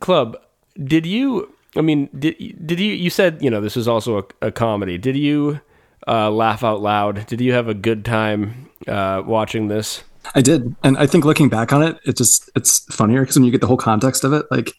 club, 0.00 0.36
did 0.82 1.06
you? 1.06 1.54
I 1.78 1.80
mean, 1.80 2.08
did 2.18 2.36
did 2.66 2.80
you? 2.80 2.92
You 2.92 3.08
said 3.08 3.40
you 3.40 3.48
know 3.50 3.60
this 3.60 3.76
is 3.76 3.86
also 3.86 4.18
a, 4.18 4.48
a 4.48 4.50
comedy. 4.50 4.98
Did 4.98 5.16
you 5.16 5.60
uh, 6.06 6.30
laugh 6.30 6.64
out 6.64 6.82
loud? 6.82 7.26
Did 7.26 7.40
you 7.40 7.52
have 7.52 7.68
a 7.68 7.74
good 7.74 8.04
time 8.04 8.68
uh, 8.88 9.22
watching 9.24 9.68
this? 9.68 10.02
I 10.34 10.42
did, 10.42 10.74
and 10.82 10.98
I 10.98 11.06
think 11.06 11.24
looking 11.24 11.48
back 11.48 11.72
on 11.72 11.82
it, 11.82 11.96
it 12.04 12.16
just 12.16 12.50
it's 12.56 12.80
funnier 12.94 13.20
because 13.20 13.36
when 13.36 13.44
you 13.44 13.52
get 13.52 13.60
the 13.60 13.66
whole 13.68 13.76
context 13.78 14.24
of 14.24 14.32
it, 14.32 14.44
like 14.50 14.72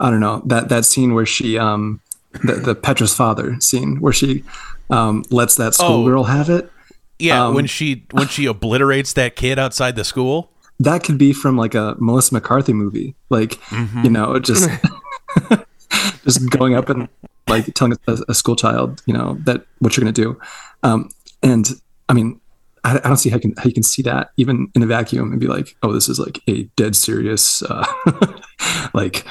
I 0.00 0.10
don't 0.10 0.20
know 0.20 0.42
that 0.46 0.68
that 0.68 0.84
scene 0.84 1.14
where 1.14 1.24
she 1.26 1.56
um 1.56 2.00
the, 2.44 2.54
the 2.54 2.74
Petra's 2.74 3.14
father 3.14 3.58
scene 3.60 4.00
where 4.00 4.12
she 4.12 4.44
um 4.90 5.24
lets 5.30 5.54
that 5.56 5.74
schoolgirl 5.74 6.24
have 6.24 6.50
it. 6.50 6.70
Yeah, 7.18 7.46
Um, 7.46 7.54
when 7.54 7.66
she 7.66 8.06
when 8.10 8.28
she 8.28 8.46
obliterates 8.54 9.12
that 9.14 9.36
kid 9.36 9.58
outside 9.58 9.94
the 9.94 10.04
school. 10.04 10.50
That 10.80 11.04
could 11.04 11.18
be 11.18 11.34
from 11.34 11.58
like 11.58 11.74
a 11.74 11.94
Melissa 11.98 12.32
McCarthy 12.32 12.72
movie, 12.72 13.14
like 13.28 13.58
you 14.02 14.08
know, 14.08 14.38
just 14.38 14.68
just 16.24 16.48
going 16.50 16.74
up 16.74 16.88
and 16.88 17.08
like 17.48 17.72
telling 17.74 17.96
a, 18.06 18.18
a 18.28 18.34
school 18.34 18.56
child, 18.56 19.02
you 19.06 19.14
know, 19.14 19.38
that 19.44 19.64
what 19.78 19.96
you're 19.96 20.02
gonna 20.02 20.12
do. 20.12 20.38
Um, 20.82 21.10
and 21.42 21.68
I 22.08 22.12
mean, 22.12 22.40
I, 22.84 22.96
I 22.96 23.08
don't 23.08 23.16
see 23.16 23.30
how 23.30 23.36
you 23.36 23.40
can 23.40 23.54
how 23.56 23.64
you 23.64 23.72
can 23.72 23.82
see 23.82 24.02
that 24.02 24.30
even 24.36 24.70
in 24.74 24.82
a 24.82 24.86
vacuum 24.86 25.30
and 25.30 25.40
be 25.40 25.46
like, 25.46 25.76
oh, 25.82 25.92
this 25.92 26.08
is 26.08 26.18
like 26.18 26.40
a 26.48 26.64
dead 26.76 26.96
serious, 26.96 27.62
uh, 27.62 27.86
like 28.94 29.24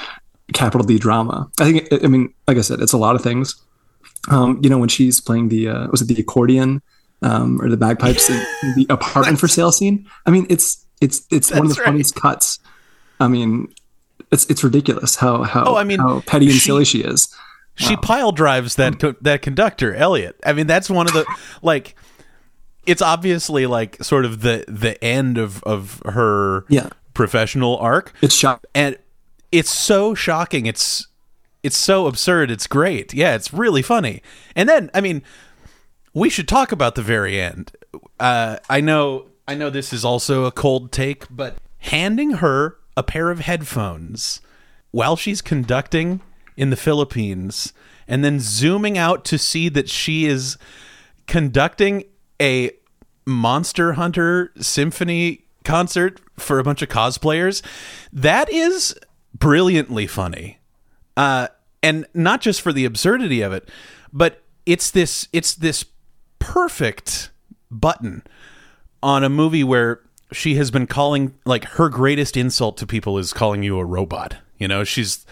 capital 0.54 0.86
D 0.86 0.98
drama. 0.98 1.50
I 1.60 1.72
think, 1.72 2.04
I 2.04 2.08
mean, 2.08 2.34
like 2.48 2.58
I 2.58 2.62
said, 2.62 2.82
it's 2.82 2.94
a 2.94 2.98
lot 2.98 3.16
of 3.16 3.22
things. 3.22 3.56
Um, 4.30 4.60
you 4.62 4.70
know, 4.70 4.78
when 4.78 4.90
she's 4.90 5.22
playing 5.22 5.50
the 5.50 5.70
uh, 5.70 5.88
was 5.88 6.02
it 6.02 6.08
the 6.08 6.22
accordion 6.22 6.82
um, 7.22 7.62
or 7.62 7.70
the 7.70 7.78
bagpipes 7.78 8.30
in 8.30 8.36
the 8.76 8.86
apartment 8.94 9.40
for 9.40 9.48
sale 9.48 9.72
scene? 9.72 10.08
I 10.26 10.32
mean, 10.32 10.46
it's 10.50 10.86
it's 11.02 11.26
it's 11.32 11.52
one 11.52 11.66
of 11.66 11.70
the 11.70 11.80
right. 11.80 11.86
funniest 11.86 12.16
cuts. 12.16 12.60
I 13.20 13.28
mean, 13.28 13.74
it's 14.32 14.46
it's 14.50 14.64
ridiculous 14.64 15.16
how 15.16 15.44
how 15.44 15.64
Oh, 15.66 15.76
I 15.76 15.84
mean, 15.84 16.00
how 16.00 16.22
petty 16.22 16.46
and 16.48 16.54
she- 16.56 16.60
silly 16.60 16.86
she 16.86 17.02
is. 17.02 17.34
She 17.76 17.96
pile 17.96 18.34
drives 18.34 18.76
that 18.76 19.00
co- 19.00 19.16
that 19.22 19.42
conductor 19.42 19.96
Elliot. 19.96 20.36
I 20.46 20.52
mean, 20.52 20.68
that's 20.68 20.90
one 20.90 21.08
of 21.08 21.14
the 21.14 21.26
like. 21.62 21.96
It's 22.86 23.02
obviously 23.02 23.66
like 23.68 24.04
sort 24.04 24.26
of 24.26 24.42
the 24.42 24.66
the 24.68 25.02
end 25.04 25.38
of 25.38 25.62
of 25.64 26.02
her 26.06 26.66
Yeah. 26.70 26.90
professional 27.14 27.78
arc, 27.78 28.14
It's 28.22 28.34
shock. 28.36 28.66
and 28.74 28.98
it's 29.52 29.70
so 29.70 30.14
shocking. 30.16 30.66
It's 30.66 31.08
it's 31.64 31.78
so 31.78 32.08
absurd. 32.08 32.50
It's 32.52 32.68
great. 32.68 33.14
Yeah, 33.14 33.36
it's 33.36 33.54
really 33.54 33.82
funny. 33.82 34.22
And 34.56 34.68
then, 34.68 34.90
I 34.94 35.02
mean, 35.02 35.22
we 36.14 36.30
should 36.30 36.48
talk 36.48 36.72
about 36.72 36.96
the 36.96 37.02
very 37.02 37.40
end. 37.40 37.72
Uh, 38.20 38.58
I 38.70 38.82
know, 38.82 39.28
I 39.48 39.56
know, 39.56 39.70
this 39.70 39.92
is 39.94 40.04
also 40.04 40.46
a 40.46 40.52
cold 40.52 40.92
take, 40.92 41.26
but 41.30 41.58
handing 41.80 42.32
her 42.36 42.78
a 42.98 43.04
pair 43.04 43.30
of 43.30 43.40
headphones 43.40 44.42
while 44.92 45.16
she's 45.16 45.42
conducting 45.42 46.22
in 46.58 46.70
the 46.70 46.76
Philippines, 46.76 47.74
and 48.08 48.24
then 48.24 48.40
zooming 48.40 48.98
out 48.98 49.24
to 49.26 49.38
see 49.38 49.70
that 49.70 49.88
she 49.90 50.26
is 50.26 50.58
conducting 51.28 52.04
a 52.42 52.72
Monster 53.26 53.94
Hunter 53.94 54.52
symphony 54.60 55.46
concert 55.64 56.20
for 56.38 56.60
a 56.60 56.64
bunch 56.64 56.82
of 56.82 56.90
cosplayers. 56.90 57.62
That 58.12 58.52
is 58.52 58.96
brilliantly 59.34 60.08
funny. 60.08 60.58
Uh, 61.16 61.48
and 61.84 62.06
not 62.14 62.42
just 62.42 62.62
for 62.62 62.74
the 62.74 62.86
absurdity 62.86 63.42
of 63.42 63.54
it, 63.54 63.70
but 64.12 64.42
it's 64.66 64.92
this 64.92 65.28
it's 65.32 65.56
this 65.56 65.86
perfect 66.40 67.30
button 67.72 68.24
on 69.02 69.24
a 69.24 69.30
movie 69.30 69.64
where 69.64 70.02
she 70.32 70.56
has 70.56 70.72
been 70.72 70.88
calling 70.88 71.34
like 71.46 71.66
her 71.66 71.90
greatest 71.90 72.38
insult 72.38 72.78
to 72.78 72.88
people 72.88 73.18
is 73.18 73.34
calling 73.34 73.64
you 73.64 73.80
a 73.80 73.86
robot. 73.86 74.38
You 74.58 74.68
know, 74.68 74.84
she's 74.84 75.26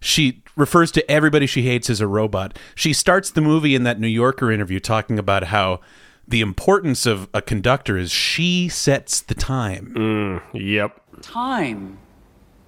she 0.00 0.42
refers 0.56 0.90
to 0.92 1.10
everybody 1.10 1.46
she 1.46 1.62
hates 1.62 1.90
as 1.90 2.00
a 2.00 2.06
robot. 2.06 2.58
She 2.74 2.92
starts 2.92 3.30
the 3.30 3.40
movie 3.40 3.74
in 3.74 3.84
that 3.84 3.98
New 3.98 4.08
Yorker 4.08 4.50
interview 4.52 4.80
talking 4.80 5.18
about 5.18 5.44
how 5.44 5.80
the 6.26 6.40
importance 6.40 7.06
of 7.06 7.28
a 7.32 7.40
conductor 7.40 7.96
is 7.96 8.10
she 8.10 8.68
sets 8.68 9.20
the 9.20 9.34
time. 9.34 10.42
Yep. 10.52 11.00
Time 11.22 11.98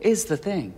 is 0.01 0.25
the 0.27 0.37
thing. 0.37 0.75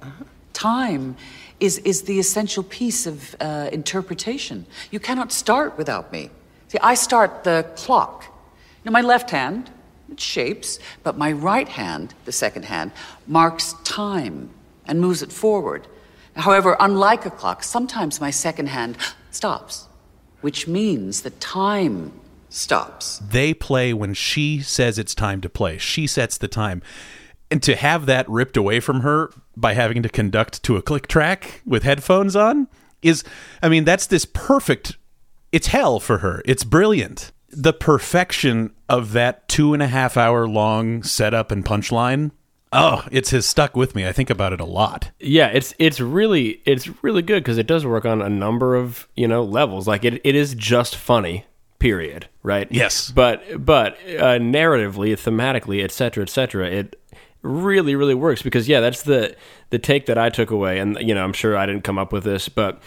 Time 0.53 1.17
is, 1.61 1.79
is 1.79 2.03
the 2.03 2.19
essential 2.19 2.65
piece 2.65 3.07
of 3.07 3.37
uh, 3.41 3.69
interpretation. 3.73 4.67
You 4.91 4.99
cannot 4.99 5.33
start 5.33 5.79
without 5.79 6.13
me. 6.13 6.31
See, 6.69 6.79
I 6.83 6.95
start 6.95 7.45
the 7.45 7.67
clock. 7.77 8.27
Now, 8.85 8.91
my 8.91 9.01
left 9.01 9.31
hand, 9.31 9.69
it 9.69 9.73
shapes, 10.21 10.79
but 11.03 11.19
my 11.19 11.33
right 11.33 11.69
hand, 11.69 12.15
the 12.25 12.33
second 12.33 12.65
hand, 12.65 12.93
marks 13.27 13.75
time 13.85 14.51
and 14.87 15.01
moves 15.01 15.23
it 15.23 15.33
forward. 15.33 15.87
However, 16.37 16.77
unlike 16.81 17.27
a 17.27 17.31
clock, 17.31 17.63
sometimes 17.63 18.21
my 18.21 18.31
second 18.31 18.69
hand 18.69 18.97
stops, 19.31 19.89
which 20.41 20.67
means 20.67 21.23
that 21.23 21.41
time 21.41 22.13
stops. 22.49 23.19
they 23.19 23.55
play 23.55 23.95
when 23.95 24.13
she 24.13 24.61
says 24.61 24.99
it's 24.99 25.15
time 25.15 25.41
to 25.41 25.49
play. 25.49 25.79
She 25.79 26.07
sets 26.07 26.37
the 26.37 26.49
time. 26.49 26.83
And 27.51 27.63
to 27.63 27.77
have 27.77 28.07
that 28.07 28.29
ripped 28.29 28.57
away 28.57 28.81
from 28.81 29.01
her 29.01 29.31
by 29.57 29.75
having 29.75 30.03
to 30.03 30.09
conduct 30.09 30.63
to 30.65 30.77
a 30.77 30.83
click 30.83 31.07
track 31.07 31.61
with 31.67 31.83
headphones 31.83 32.35
on 32.35 32.69
is, 33.03 33.25
I 33.63 33.69
mean, 33.69 33.85
that's 33.85 34.07
this 34.07 34.25
perfect, 34.25 34.97
it's 35.51 35.67
hell 35.67 36.01
for 36.01 36.19
her. 36.19 36.43
It's 36.47 36.65
brilliant. 36.65 37.31
The 37.53 37.73
perfection 37.73 38.73
of 38.89 39.13
that 39.13 39.49
two 39.49 39.75
and 39.75 39.83
a 39.83 39.87
half 39.87 40.17
hour 40.17 40.49
long 40.49 41.03
setup 41.03 41.51
and 41.51 41.65
punchline. 41.65 42.31
Oh, 42.73 43.07
it's 43.13 43.31
has 43.31 43.45
stuck 43.45 43.77
with 43.77 43.95
me. 43.95 44.07
I 44.07 44.13
think 44.13 44.31
about 44.31 44.55
it 44.55 44.61
a 44.61 44.65
lot. 44.65 45.11
Yeah, 45.21 45.49
it's 45.49 45.75
it's 45.79 46.01
really 46.01 46.63
it's 46.65 46.89
really 47.03 47.21
good 47.21 47.45
because 47.45 47.59
it 47.59 47.67
does 47.67 47.85
work 47.85 48.07
on 48.07 48.23
a 48.23 48.31
number 48.31 48.75
of 48.75 49.07
you 49.15 49.29
know 49.29 49.45
levels. 49.45 49.87
Like 49.87 50.05
it, 50.05 50.21
it 50.25 50.35
is 50.35 50.55
just 50.55 50.97
funny. 50.97 51.45
Period. 51.79 52.29
Right. 52.43 52.69
Yes. 52.71 53.11
But 53.11 53.65
but 53.65 53.95
uh, 54.05 54.39
narratively, 54.39 55.13
thematically, 55.13 55.83
etc. 55.85 56.23
etc. 56.23 56.71
it 56.71 56.99
really 57.43 57.95
really 57.95 58.15
works 58.15 58.41
because 58.41 58.69
yeah, 58.69 58.81
that's 58.81 59.03
the 59.03 59.37
the 59.71 59.79
take 59.79 60.07
that 60.07 60.17
I 60.17 60.31
took 60.31 60.51
away, 60.51 60.79
and 60.79 60.97
you 61.01 61.15
know 61.15 61.25
I'm 61.25 61.33
sure 61.33 61.57
I 61.57 61.67
didn't 61.67 61.85
come 61.85 61.99
up 61.99 62.13
with 62.13 62.25
this, 62.25 62.49
but 62.49 62.81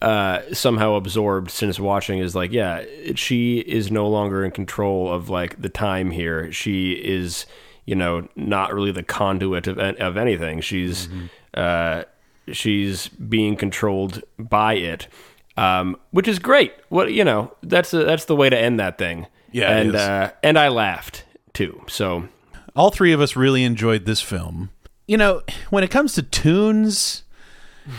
uh, 0.00 0.40
somehow 0.52 0.94
absorbed 0.94 1.50
since 1.50 1.80
watching 1.80 2.18
is 2.18 2.34
like 2.34 2.52
yeah, 2.52 2.84
she 3.14 3.58
is 3.58 3.90
no 3.90 4.08
longer 4.08 4.44
in 4.44 4.50
control 4.50 5.12
of 5.12 5.28
like 5.28 5.60
the 5.60 5.68
time 5.68 6.10
here. 6.10 6.52
She 6.52 6.92
is 6.92 7.46
you 7.84 7.94
know 7.94 8.28
not 8.36 8.72
really 8.72 8.92
the 8.92 9.02
conduit 9.02 9.66
of 9.66 9.78
of 9.78 10.16
anything. 10.16 10.60
She's 10.60 11.08
uh, 11.54 12.04
she's 12.52 13.08
being 13.08 13.56
controlled 13.56 14.22
by 14.38 14.74
it, 14.74 15.08
um, 15.56 15.96
which 16.10 16.28
is 16.28 16.38
great. 16.38 16.72
What 16.88 17.12
you 17.12 17.24
know, 17.24 17.52
that's 17.62 17.92
a, 17.92 18.04
that's 18.04 18.26
the 18.26 18.36
way 18.36 18.50
to 18.50 18.58
end 18.58 18.78
that 18.80 18.98
thing. 18.98 19.26
Yeah, 19.52 19.76
and 19.76 19.90
is. 19.90 19.94
uh, 19.94 20.30
and 20.42 20.58
I 20.58 20.68
laughed 20.68 21.24
too. 21.54 21.82
So 21.88 22.28
all 22.76 22.90
three 22.90 23.12
of 23.12 23.20
us 23.20 23.36
really 23.36 23.64
enjoyed 23.64 24.04
this 24.04 24.20
film. 24.20 24.70
You 25.06 25.16
know, 25.16 25.42
when 25.70 25.82
it 25.82 25.90
comes 25.90 26.14
to 26.14 26.22
tunes, 26.22 27.24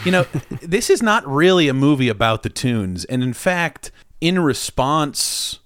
you 0.03 0.11
know, 0.11 0.23
this 0.61 0.89
is 0.89 1.01
not 1.01 1.25
really 1.27 1.67
a 1.67 1.73
movie 1.73 2.09
about 2.09 2.43
the 2.43 2.49
tunes. 2.49 3.05
And 3.05 3.23
in 3.23 3.33
fact, 3.33 3.91
in 4.21 4.39
response 4.39 5.59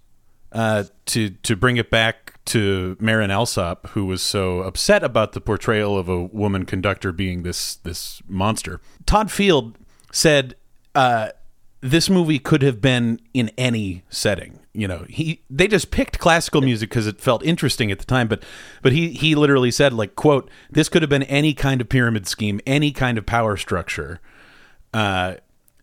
uh, 0.51 0.83
to 1.05 1.31
to 1.31 1.55
bring 1.55 1.77
it 1.77 1.89
back 1.89 2.43
to 2.45 2.97
Marin 2.99 3.31
Alsop, 3.31 3.87
who 3.89 4.05
was 4.05 4.21
so 4.21 4.59
upset 4.59 5.03
about 5.03 5.31
the 5.33 5.41
portrayal 5.41 5.97
of 5.97 6.07
a 6.09 6.23
woman 6.23 6.65
conductor 6.65 7.11
being 7.11 7.43
this 7.43 7.75
this 7.77 8.21
monster, 8.27 8.79
Todd 9.05 9.31
Field 9.31 9.77
said 10.11 10.55
uh, 10.93 11.29
this 11.81 12.09
movie 12.09 12.39
could 12.39 12.61
have 12.61 12.81
been 12.81 13.19
in 13.33 13.51
any 13.57 14.03
setting. 14.09 14.59
You 14.73 14.87
know, 14.87 15.05
he 15.07 15.43
they 15.49 15.67
just 15.67 15.91
picked 15.91 16.17
classical 16.17 16.61
music 16.61 16.89
because 16.89 17.05
it 17.05 17.21
felt 17.21 17.43
interesting 17.43 17.91
at 17.91 17.99
the 17.99 18.05
time. 18.05 18.27
But 18.27 18.43
but 18.81 18.91
he 18.91 19.09
he 19.09 19.35
literally 19.35 19.69
said 19.69 19.93
like 19.93 20.15
quote 20.15 20.49
this 20.71 20.89
could 20.89 21.03
have 21.03 21.09
been 21.09 21.23
any 21.23 21.53
kind 21.53 21.79
of 21.79 21.89
pyramid 21.89 22.27
scheme, 22.27 22.59
any 22.65 22.91
kind 22.91 23.17
of 23.17 23.25
power 23.25 23.55
structure. 23.55 24.19
Uh, 24.93 25.35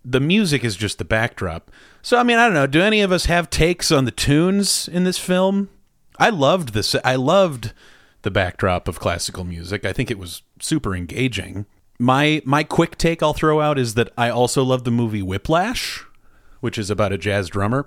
the 0.04 0.20
music 0.20 0.64
is 0.64 0.76
just 0.76 0.98
the 0.98 1.04
backdrop. 1.04 1.70
So 2.02 2.18
I 2.18 2.22
mean, 2.22 2.38
I 2.38 2.46
don't 2.46 2.54
know. 2.54 2.66
Do 2.66 2.82
any 2.82 3.00
of 3.00 3.12
us 3.12 3.26
have 3.26 3.48
takes 3.48 3.92
on 3.92 4.06
the 4.06 4.10
tunes 4.10 4.88
in 4.88 5.04
this 5.04 5.18
film? 5.18 5.68
I 6.18 6.30
loved 6.30 6.74
this. 6.74 6.96
I 7.04 7.14
loved 7.14 7.72
the 8.22 8.30
backdrop 8.30 8.88
of 8.88 9.00
classical 9.00 9.44
music. 9.44 9.84
I 9.84 9.92
think 9.92 10.10
it 10.10 10.18
was 10.18 10.42
super 10.60 10.94
engaging. 10.94 11.66
My 11.98 12.42
my 12.44 12.64
quick 12.64 12.96
take 12.98 13.22
I'll 13.22 13.34
throw 13.34 13.60
out 13.60 13.78
is 13.78 13.94
that 13.94 14.12
I 14.16 14.30
also 14.30 14.62
love 14.62 14.84
the 14.84 14.90
movie 14.90 15.22
Whiplash, 15.22 16.04
which 16.60 16.78
is 16.78 16.90
about 16.90 17.12
a 17.12 17.18
jazz 17.18 17.48
drummer. 17.48 17.86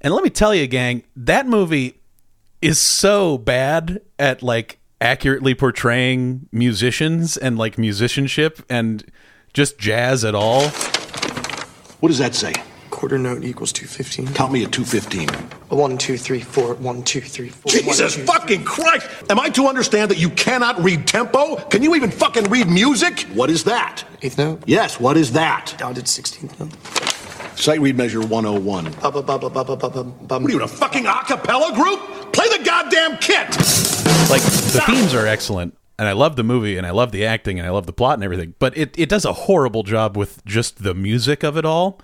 And 0.00 0.14
let 0.14 0.24
me 0.24 0.30
tell 0.30 0.54
you, 0.54 0.66
gang, 0.66 1.02
that 1.14 1.46
movie 1.46 2.00
is 2.62 2.80
so 2.80 3.38
bad 3.38 4.00
at 4.18 4.42
like 4.42 4.78
accurately 5.00 5.54
portraying 5.54 6.48
musicians 6.52 7.36
and 7.36 7.58
like 7.58 7.78
musicianship 7.78 8.64
and 8.68 9.04
just 9.52 9.78
jazz 9.78 10.24
at 10.24 10.34
all. 10.34 10.68
What 12.00 12.08
does 12.08 12.18
that 12.18 12.34
say? 12.34 12.54
quarter 13.00 13.16
note 13.16 13.42
equals 13.44 13.72
215. 13.72 14.34
Count 14.34 14.52
me 14.52 14.62
at 14.62 14.72
215. 14.72 15.30
A 15.70 15.74
one, 15.74 15.96
two, 15.96 16.18
three, 16.18 16.40
four, 16.40 16.74
one, 16.74 17.02
two, 17.02 17.22
three, 17.22 17.48
four. 17.48 17.72
one, 17.72 17.82
Jesus 17.84 18.14
two, 18.14 18.24
fucking 18.24 18.62
Christ! 18.64 19.08
Am 19.30 19.40
I 19.40 19.48
to 19.50 19.68
understand 19.68 20.10
that 20.10 20.18
you 20.18 20.28
cannot 20.28 20.78
read 20.82 21.06
tempo? 21.06 21.56
Can 21.70 21.82
you 21.82 21.94
even 21.94 22.10
fucking 22.10 22.50
read 22.50 22.66
music? 22.66 23.20
What 23.32 23.48
is 23.48 23.64
that? 23.64 24.04
Eighth 24.20 24.36
note? 24.36 24.62
Yes, 24.66 25.00
what 25.00 25.16
is 25.16 25.32
that? 25.32 25.74
Dotted 25.78 26.04
16th 26.04 26.60
note. 26.60 27.19
Sight 27.60 27.80
read 27.82 27.94
measure 27.94 28.20
101. 28.20 28.86
What 28.86 30.32
are 30.32 30.50
you, 30.50 30.62
a 30.62 30.66
fucking 30.66 31.06
a 31.06 31.24
cappella 31.26 31.74
group? 31.74 32.32
Play 32.32 32.48
the 32.56 32.64
goddamn 32.64 33.18
kit! 33.18 33.48
Like, 34.30 34.40
the 34.40 34.82
themes 34.86 35.12
are 35.12 35.26
excellent, 35.26 35.76
and 35.98 36.08
I 36.08 36.12
love 36.12 36.36
the 36.36 36.42
movie, 36.42 36.78
and 36.78 36.86
I 36.86 36.90
love 36.90 37.12
the 37.12 37.26
acting, 37.26 37.58
and 37.58 37.68
I 37.68 37.70
love 37.70 37.84
the 37.84 37.92
plot 37.92 38.14
and 38.14 38.24
everything, 38.24 38.54
but 38.58 38.74
it, 38.78 38.98
it 38.98 39.10
does 39.10 39.26
a 39.26 39.34
horrible 39.34 39.82
job 39.82 40.16
with 40.16 40.42
just 40.46 40.84
the 40.84 40.94
music 40.94 41.42
of 41.42 41.58
it 41.58 41.66
all. 41.66 42.00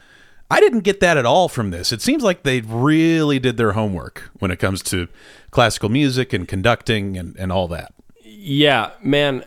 I 0.51 0.61
didn't 0.61 0.81
get 0.81 1.01
that 1.01 1.16
at 1.16 1.25
all 1.25 1.49
from 1.49 1.71
this. 1.71 1.90
It 1.90 2.03
seems 2.03 2.23
like 2.23 2.42
they 2.42 2.61
really 2.61 3.38
did 3.38 3.57
their 3.57 3.73
homework 3.73 4.31
when 4.38 4.51
it 4.51 4.59
comes 4.59 4.83
to 4.85 5.09
classical 5.53 5.88
music 5.88 6.35
and 6.35 6.47
conducting 6.47 7.16
and, 7.16 7.35
and 7.38 7.51
all 7.51 7.66
that. 7.69 7.95
Yeah, 8.23 8.90
man, 9.03 9.42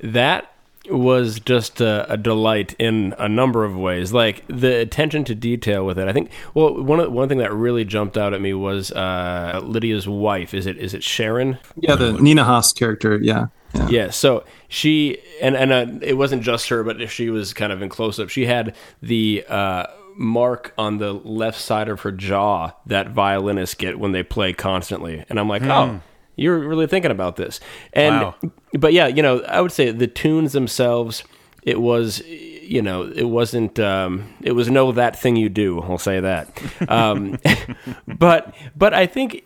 that 0.00 0.52
was 0.90 1.40
just 1.40 1.80
a, 1.80 2.10
a 2.12 2.16
delight 2.16 2.74
in 2.78 3.14
a 3.18 3.28
number 3.28 3.64
of 3.64 3.76
ways. 3.76 4.12
Like 4.12 4.44
the 4.48 4.76
attention 4.80 5.24
to 5.24 5.34
detail 5.34 5.84
with 5.84 5.98
it. 5.98 6.08
I 6.08 6.12
think. 6.12 6.30
Well, 6.54 6.82
one 6.82 7.12
one 7.12 7.28
thing 7.28 7.38
that 7.38 7.52
really 7.52 7.84
jumped 7.84 8.16
out 8.16 8.34
at 8.34 8.40
me 8.40 8.54
was 8.54 8.90
uh, 8.92 9.60
Lydia's 9.62 10.08
wife. 10.08 10.54
Is 10.54 10.66
it 10.66 10.76
is 10.78 10.94
it 10.94 11.02
Sharon? 11.02 11.58
Yeah, 11.76 11.96
the 11.96 12.12
Nina 12.12 12.44
Hoss 12.44 12.72
character. 12.72 13.18
Yeah. 13.20 13.46
Yeah. 13.74 13.88
Yeah. 13.88 14.10
So 14.10 14.44
she 14.68 15.18
and 15.42 15.56
and 15.56 15.72
uh, 15.72 15.86
it 16.02 16.14
wasn't 16.14 16.42
just 16.42 16.68
her, 16.68 16.82
but 16.82 17.00
if 17.00 17.12
she 17.12 17.30
was 17.30 17.52
kind 17.52 17.72
of 17.72 17.82
in 17.82 17.88
close 17.88 18.18
up. 18.18 18.28
She 18.28 18.46
had 18.46 18.74
the. 19.02 19.44
Uh, 19.48 19.86
mark 20.20 20.74
on 20.76 20.98
the 20.98 21.12
left 21.12 21.60
side 21.60 21.88
of 21.88 22.00
her 22.00 22.10
jaw 22.10 22.72
that 22.86 23.10
violinists 23.10 23.76
get 23.76 24.00
when 24.00 24.10
they 24.10 24.24
play 24.24 24.52
constantly 24.52 25.24
and 25.28 25.38
i'm 25.38 25.48
like 25.48 25.62
oh 25.62 26.00
you're 26.38 26.58
really 26.58 26.86
thinking 26.86 27.10
about 27.10 27.36
this 27.36 27.60
and 27.92 28.14
Wow. 28.22 28.34
but 28.78 28.92
yeah 28.92 29.06
you 29.06 29.22
know 29.22 29.42
i 29.42 29.60
would 29.60 29.72
say 29.72 29.90
the 29.90 30.06
tunes 30.06 30.52
themselves 30.52 31.24
it 31.62 31.80
was 31.80 32.20
you 32.26 32.80
know 32.80 33.02
it 33.14 33.24
wasn't 33.24 33.78
um 33.78 34.32
it 34.42 34.52
was 34.52 34.70
no 34.70 34.92
that 34.92 35.18
thing 35.18 35.36
you 35.36 35.48
do 35.48 35.80
i'll 35.82 35.98
say 35.98 36.20
that 36.20 36.62
um 36.88 37.38
but 38.06 38.54
but 38.76 38.94
i 38.94 39.06
think 39.06 39.44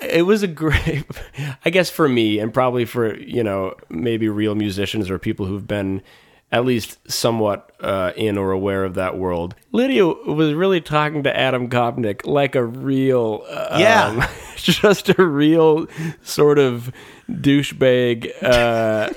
it 0.00 0.22
was 0.22 0.42
a 0.42 0.46
great 0.48 1.04
i 1.64 1.70
guess 1.70 1.90
for 1.90 2.08
me 2.08 2.38
and 2.38 2.54
probably 2.54 2.84
for 2.84 3.14
you 3.18 3.42
know 3.42 3.74
maybe 3.88 4.28
real 4.28 4.54
musicians 4.54 5.10
or 5.10 5.18
people 5.18 5.44
who've 5.46 5.66
been 5.66 6.00
at 6.50 6.64
least 6.64 6.98
somewhat 7.10 7.70
uh, 7.80 8.12
in 8.16 8.38
or 8.38 8.52
aware 8.52 8.84
of 8.84 8.94
that 8.94 9.16
world 9.18 9.54
lydia 9.72 10.06
was 10.06 10.54
really 10.54 10.80
talking 10.80 11.22
to 11.22 11.36
Adam 11.36 11.68
Gopnik 11.68 12.26
like 12.26 12.54
a 12.54 12.64
real 12.64 13.44
uh, 13.48 13.76
Yeah. 13.78 14.06
um, 14.06 14.24
just 14.56 15.08
a 15.10 15.24
real 15.24 15.86
sort 16.22 16.58
of 16.58 16.90
douchebag 17.30 18.30
uh, 18.42 19.10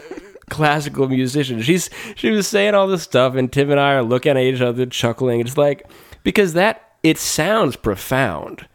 classical 0.50 1.08
musician. 1.08 1.62
She's 1.62 1.90
she 2.16 2.30
was 2.32 2.48
saying 2.48 2.76
all 2.76 2.88
this 2.88 3.04
stuff, 3.04 3.36
and 3.36 3.52
Tim 3.52 3.72
and 3.72 3.80
I 3.80 3.94
are 3.94 4.04
looking 4.04 4.32
at 4.32 4.38
each 4.38 4.62
other, 4.62 4.86
chuckling. 4.86 5.40
It's 5.40 5.58
like 5.58 5.90
because 6.24 6.54
that 6.54 6.92
it 7.04 7.18
sounds 7.18 7.76
profound, 7.76 8.68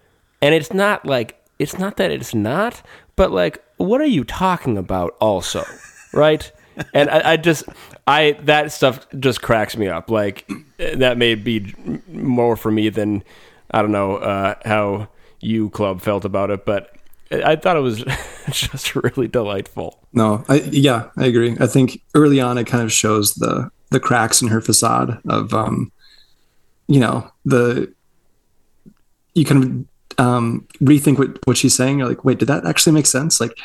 and 0.42 0.55
it's 0.55 0.73
not 0.73 1.05
like 1.07 1.37
it's 1.59 1.79
not 1.79 1.97
that 1.99 2.11
it's 2.11 2.35
not, 2.35 2.83
but 3.14 3.31
like 3.31 3.62
what 3.77 4.01
are 4.01 4.07
you 4.07 4.25
talking 4.25 4.77
about? 4.79 5.14
Also, 5.21 5.62
right? 6.12 6.51
And 6.92 7.09
I, 7.11 7.33
I 7.33 7.37
just 7.37 7.64
I 8.07 8.33
that 8.42 8.73
stuff 8.73 9.07
just 9.19 9.42
cracks 9.42 9.77
me 9.77 9.88
up. 9.88 10.11
Like 10.11 10.49
that 10.79 11.19
may 11.19 11.35
be 11.35 11.75
more 12.09 12.57
for 12.57 12.71
me 12.71 12.88
than 12.88 13.25
I 13.71 13.83
don't 13.83 13.92
know 13.92 14.16
uh, 14.16 14.55
how 14.64 15.09
you 15.40 15.71
club 15.71 16.01
felt 16.01 16.25
about 16.25 16.51
it, 16.51 16.64
but 16.64 16.97
I 17.33 17.57
thought 17.57 17.77
it 17.77 17.81
was 17.81 18.05
just 18.51 18.95
really 18.95 19.29
delightful. 19.29 19.99
No, 20.12 20.45
I 20.49 20.61
yeah, 20.61 21.11
I 21.16 21.27
agree. 21.27 21.57
I 21.59 21.66
think 21.66 22.01
early 22.14 22.40
on 22.40 22.59
it 22.59 22.66
kind 22.66 22.85
of 22.85 22.92
shows 22.92 23.35
the 23.35 23.71
the 23.90 24.01
cracks 24.01 24.42
in 24.42 24.49
her 24.49 24.61
facade 24.61 25.21
of 25.29 25.53
um 25.53 25.92
you 26.88 27.01
know, 27.01 27.29
the 27.45 27.92
you 29.35 29.45
kind 29.45 29.64
of 29.64 30.25
um 30.25 30.66
rethink 30.81 31.19
what 31.19 31.45
what 31.47 31.57
she's 31.57 31.75
saying. 31.75 31.99
You're 31.99 32.09
like, 32.09 32.25
wait, 32.25 32.38
did 32.38 32.49
that 32.49 32.64
actually 32.64 32.92
make 32.92 33.07
sense? 33.07 33.40
Like 33.40 33.59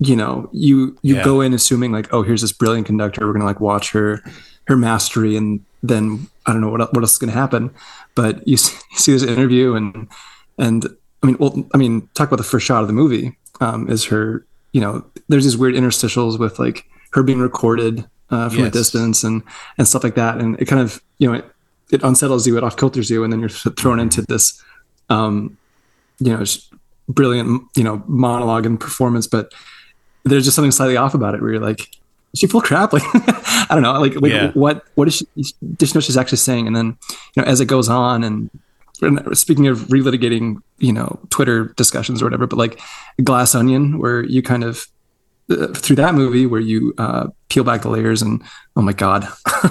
you, 0.00 0.16
know, 0.16 0.48
you 0.52 0.96
you 1.02 1.16
Yeah. 1.16 1.24
go 1.24 1.40
in 1.40 1.52
assuming 1.54 1.92
like, 1.92 2.12
oh, 2.12 2.22
here's 2.22 2.40
this 2.42 2.52
brilliant 2.52 2.86
conductor. 2.86 3.26
We're 3.26 3.32
gonna 3.32 3.44
like 3.44 3.60
watch 3.60 3.90
her 3.92 4.22
her 4.68 4.76
mastery, 4.76 5.36
and 5.36 5.60
then 5.82 6.28
I 6.46 6.52
don't 6.52 6.60
know 6.60 6.70
what 6.70 6.80
what 6.94 7.02
else 7.02 7.12
is 7.12 7.18
gonna 7.18 7.32
happen. 7.32 7.70
But 8.14 8.46
you 8.46 8.56
see, 8.56 8.76
you 8.92 8.98
see 8.98 9.12
this 9.12 9.22
interview, 9.22 9.74
and 9.74 10.08
and 10.58 10.86
I 11.22 11.26
mean, 11.26 11.36
well, 11.40 11.66
I 11.74 11.78
mean, 11.78 12.08
talk 12.14 12.28
about 12.28 12.36
the 12.36 12.44
first 12.44 12.66
shot 12.66 12.82
of 12.82 12.86
the 12.86 12.92
movie 12.94 13.36
um, 13.60 13.88
is 13.90 14.04
her. 14.06 14.44
You 14.72 14.80
know, 14.82 15.04
there's 15.28 15.44
these 15.44 15.56
weird 15.56 15.74
interstitials 15.74 16.38
with 16.38 16.58
like 16.58 16.84
her 17.12 17.22
being 17.22 17.40
recorded 17.40 18.04
uh, 18.30 18.48
from 18.50 18.64
a 18.64 18.70
distance 18.70 19.24
and 19.24 19.42
and 19.78 19.88
stuff 19.88 20.04
like 20.04 20.14
that, 20.14 20.38
and 20.38 20.60
it 20.60 20.66
kind 20.66 20.82
of 20.82 21.00
you 21.18 21.26
know 21.28 21.38
it, 21.38 21.44
it 21.90 22.02
unsettles 22.02 22.46
you, 22.46 22.56
it 22.56 22.62
off 22.62 22.76
kilters 22.76 23.10
you, 23.10 23.24
and 23.24 23.32
then 23.32 23.40
you're 23.40 23.48
thrown 23.48 23.98
into 23.98 24.22
this, 24.22 24.62
um, 25.08 25.56
you 26.20 26.30
know, 26.36 26.44
brilliant 27.08 27.62
you 27.74 27.82
know 27.82 28.02
monologue 28.06 28.66
and 28.66 28.78
performance, 28.78 29.26
but 29.26 29.52
there's 30.24 30.44
just 30.44 30.54
something 30.56 30.72
slightly 30.72 30.96
off 30.96 31.14
about 31.14 31.34
it 31.34 31.40
where 31.42 31.52
you're 31.52 31.60
like, 31.62 31.80
is 32.32 32.40
she 32.40 32.46
full 32.46 32.60
crap? 32.60 32.92
Like, 32.92 33.02
I 33.14 33.66
don't 33.70 33.82
know, 33.82 34.00
like, 34.00 34.14
like 34.20 34.32
Yeah. 34.32 34.50
what 34.52 34.84
what 34.94 35.08
is 35.08 35.16
she? 35.16 35.26
Does 35.76 35.90
she 35.90 35.94
know 35.94 36.00
she's 36.00 36.16
actually 36.16 36.38
saying? 36.38 36.66
And 36.66 36.76
then 36.76 36.96
you 37.36 37.42
know, 37.42 37.44
as 37.44 37.60
it 37.60 37.66
goes 37.66 37.88
on, 37.88 38.22
and, 38.24 38.50
and 39.00 39.36
speaking 39.38 39.66
of 39.68 39.78
relitigating, 39.88 40.60
you 40.78 40.92
know, 40.92 41.18
Twitter 41.30 41.66
discussions 41.76 42.20
or 42.20 42.26
whatever, 42.26 42.46
but 42.46 42.56
like 42.58 42.80
Glass 43.22 43.54
Onion, 43.54 43.98
where 43.98 44.22
you 44.24 44.42
kind 44.42 44.64
of 44.64 44.86
uh, 45.50 45.68
through 45.68 45.96
that 45.96 46.14
movie 46.14 46.44
where 46.46 46.60
you 46.60 46.92
uh, 46.98 47.28
peel 47.48 47.64
back 47.64 47.80
the 47.82 47.88
layers 47.88 48.20
and 48.20 48.42
oh 48.76 48.82
my 48.82 48.92
god, 48.92 49.26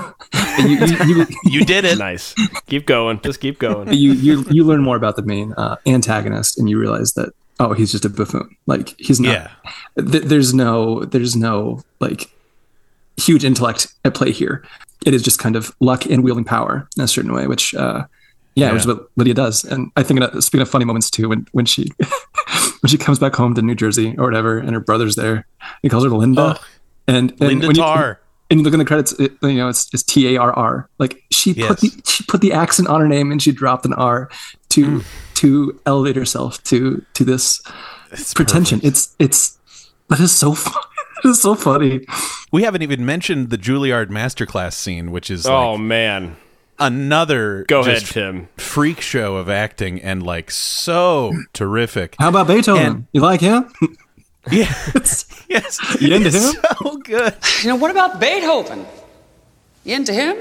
you, 0.59 0.67
you, 0.85 0.97
you, 1.05 1.25
you 1.43 1.65
did 1.65 1.85
it 1.85 1.99
Nice. 1.99 2.33
keep 2.67 2.87
going. 2.87 3.19
Just 3.21 3.39
keep 3.39 3.59
going. 3.59 3.93
you 3.93 4.13
you 4.13 4.43
you 4.49 4.63
learn 4.63 4.81
more 4.81 4.95
about 4.97 5.15
the 5.15 5.21
main 5.23 5.53
uh, 5.53 5.75
antagonist, 5.85 6.57
and 6.57 6.67
you 6.69 6.79
realize 6.79 7.13
that 7.13 7.33
oh, 7.59 7.73
he's 7.73 7.91
just 7.91 8.05
a 8.05 8.09
buffoon. 8.09 8.55
Like 8.65 8.95
he's 8.99 9.19
not. 9.19 9.33
Yeah. 9.33 9.49
Th- 10.03 10.23
there's 10.23 10.53
no 10.53 11.05
there's 11.05 11.35
no 11.35 11.81
like 11.99 12.29
huge 13.17 13.43
intellect 13.43 13.93
at 14.05 14.13
play 14.13 14.31
here. 14.31 14.63
It 15.05 15.13
is 15.13 15.21
just 15.23 15.39
kind 15.39 15.55
of 15.55 15.75
luck 15.79 16.05
and 16.05 16.23
wielding 16.23 16.43
power 16.43 16.87
in 16.97 17.03
a 17.03 17.07
certain 17.07 17.33
way, 17.33 17.47
which 17.47 17.73
uh, 17.75 18.05
yeah, 18.55 18.71
which 18.71 18.81
is 18.81 18.87
what 18.87 19.07
Lydia 19.15 19.33
does. 19.33 19.63
And 19.63 19.91
I 19.95 20.03
think 20.03 20.21
uh, 20.21 20.41
speaking 20.41 20.61
of 20.61 20.69
funny 20.69 20.85
moments 20.85 21.09
too, 21.09 21.29
when 21.29 21.47
when 21.51 21.65
she 21.65 21.89
when 22.81 22.87
she 22.87 22.97
comes 22.97 23.19
back 23.19 23.35
home 23.35 23.55
to 23.55 23.61
New 23.61 23.75
Jersey 23.75 24.15
or 24.17 24.25
whatever, 24.25 24.57
and 24.57 24.71
her 24.71 24.79
brother's 24.79 25.15
there, 25.15 25.45
he 25.81 25.89
calls 25.89 26.03
her 26.03 26.09
Linda. 26.09 26.59
and, 27.07 27.31
and 27.31 27.39
Linda 27.39 27.73
Tarr. 27.73 28.19
And 28.49 28.59
you 28.59 28.63
look 28.63 28.73
in 28.73 28.79
the 28.79 28.85
credits, 28.85 29.11
it, 29.13 29.33
you 29.41 29.53
know, 29.53 29.69
it's, 29.69 29.89
it's 29.93 30.03
T 30.03 30.35
A 30.35 30.39
R 30.41 30.53
R. 30.53 30.89
Like 30.99 31.23
she 31.31 31.53
put 31.53 31.81
Yes. 31.81 31.81
the 31.81 32.01
she 32.05 32.23
put 32.25 32.41
the 32.41 32.53
accent 32.53 32.87
on 32.87 33.01
her 33.01 33.07
name 33.07 33.31
and 33.31 33.41
she 33.41 33.51
dropped 33.51 33.85
an 33.85 33.93
R 33.93 34.29
to 34.69 34.85
Mm. 34.85 35.05
to 35.35 35.79
elevate 35.85 36.15
herself 36.15 36.61
to 36.65 37.03
to 37.13 37.23
this 37.25 37.61
pretension. 38.35 38.79
It's 38.83 39.15
it's 39.19 39.57
that 40.09 40.19
is 40.19 40.31
so 40.31 40.53
fun. 40.53 40.81
It 41.23 41.27
is 41.29 41.41
so 41.41 41.55
funny. 41.55 42.01
we 42.51 42.63
haven't 42.63 42.81
even 42.83 43.05
mentioned 43.05 43.49
the 43.49 43.57
juilliard 43.57 44.07
masterclass 44.07 44.73
scene 44.73 45.11
which 45.11 45.29
is 45.31 45.45
Oh 45.45 45.71
like 45.73 45.81
man. 45.81 46.37
another 46.79 47.65
Go 47.67 47.81
ahead, 47.81 47.99
just 48.01 48.13
Tim. 48.13 48.47
freak 48.57 49.01
show 49.01 49.35
of 49.37 49.49
acting 49.49 49.99
and 50.01 50.21
like 50.23 50.51
so 50.51 51.33
terrific 51.53 52.15
How 52.19 52.29
about 52.29 52.47
Beethoven? 52.47 52.85
And- 52.85 53.07
you 53.13 53.21
like 53.21 53.41
him? 53.41 53.71
yes 54.51 55.25
yes 55.49 55.79
You 56.01 56.13
into 56.15 56.27
It's 56.27 56.55
him? 56.55 56.63
so 56.79 56.97
good 56.97 57.33
You 57.63 57.69
know, 57.69 57.75
what 57.75 57.91
about 57.91 58.19
Beethoven? 58.19 58.85
You 59.83 59.95
into 59.95 60.13
him? 60.13 60.35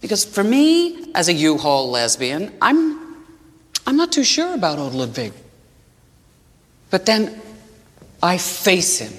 Because 0.00 0.24
for 0.24 0.42
me, 0.42 1.12
as 1.14 1.28
a 1.28 1.32
U-Haul 1.34 1.90
lesbian, 1.90 2.52
I'm 2.62 2.98
I'm 3.86 3.96
not 3.96 4.12
too 4.12 4.24
sure 4.24 4.54
about 4.54 4.78
old 4.78 4.94
Ludwig. 4.94 5.32
But 6.90 7.04
then 7.06 7.40
I 8.22 8.38
face 8.38 8.98
him. 8.98 9.12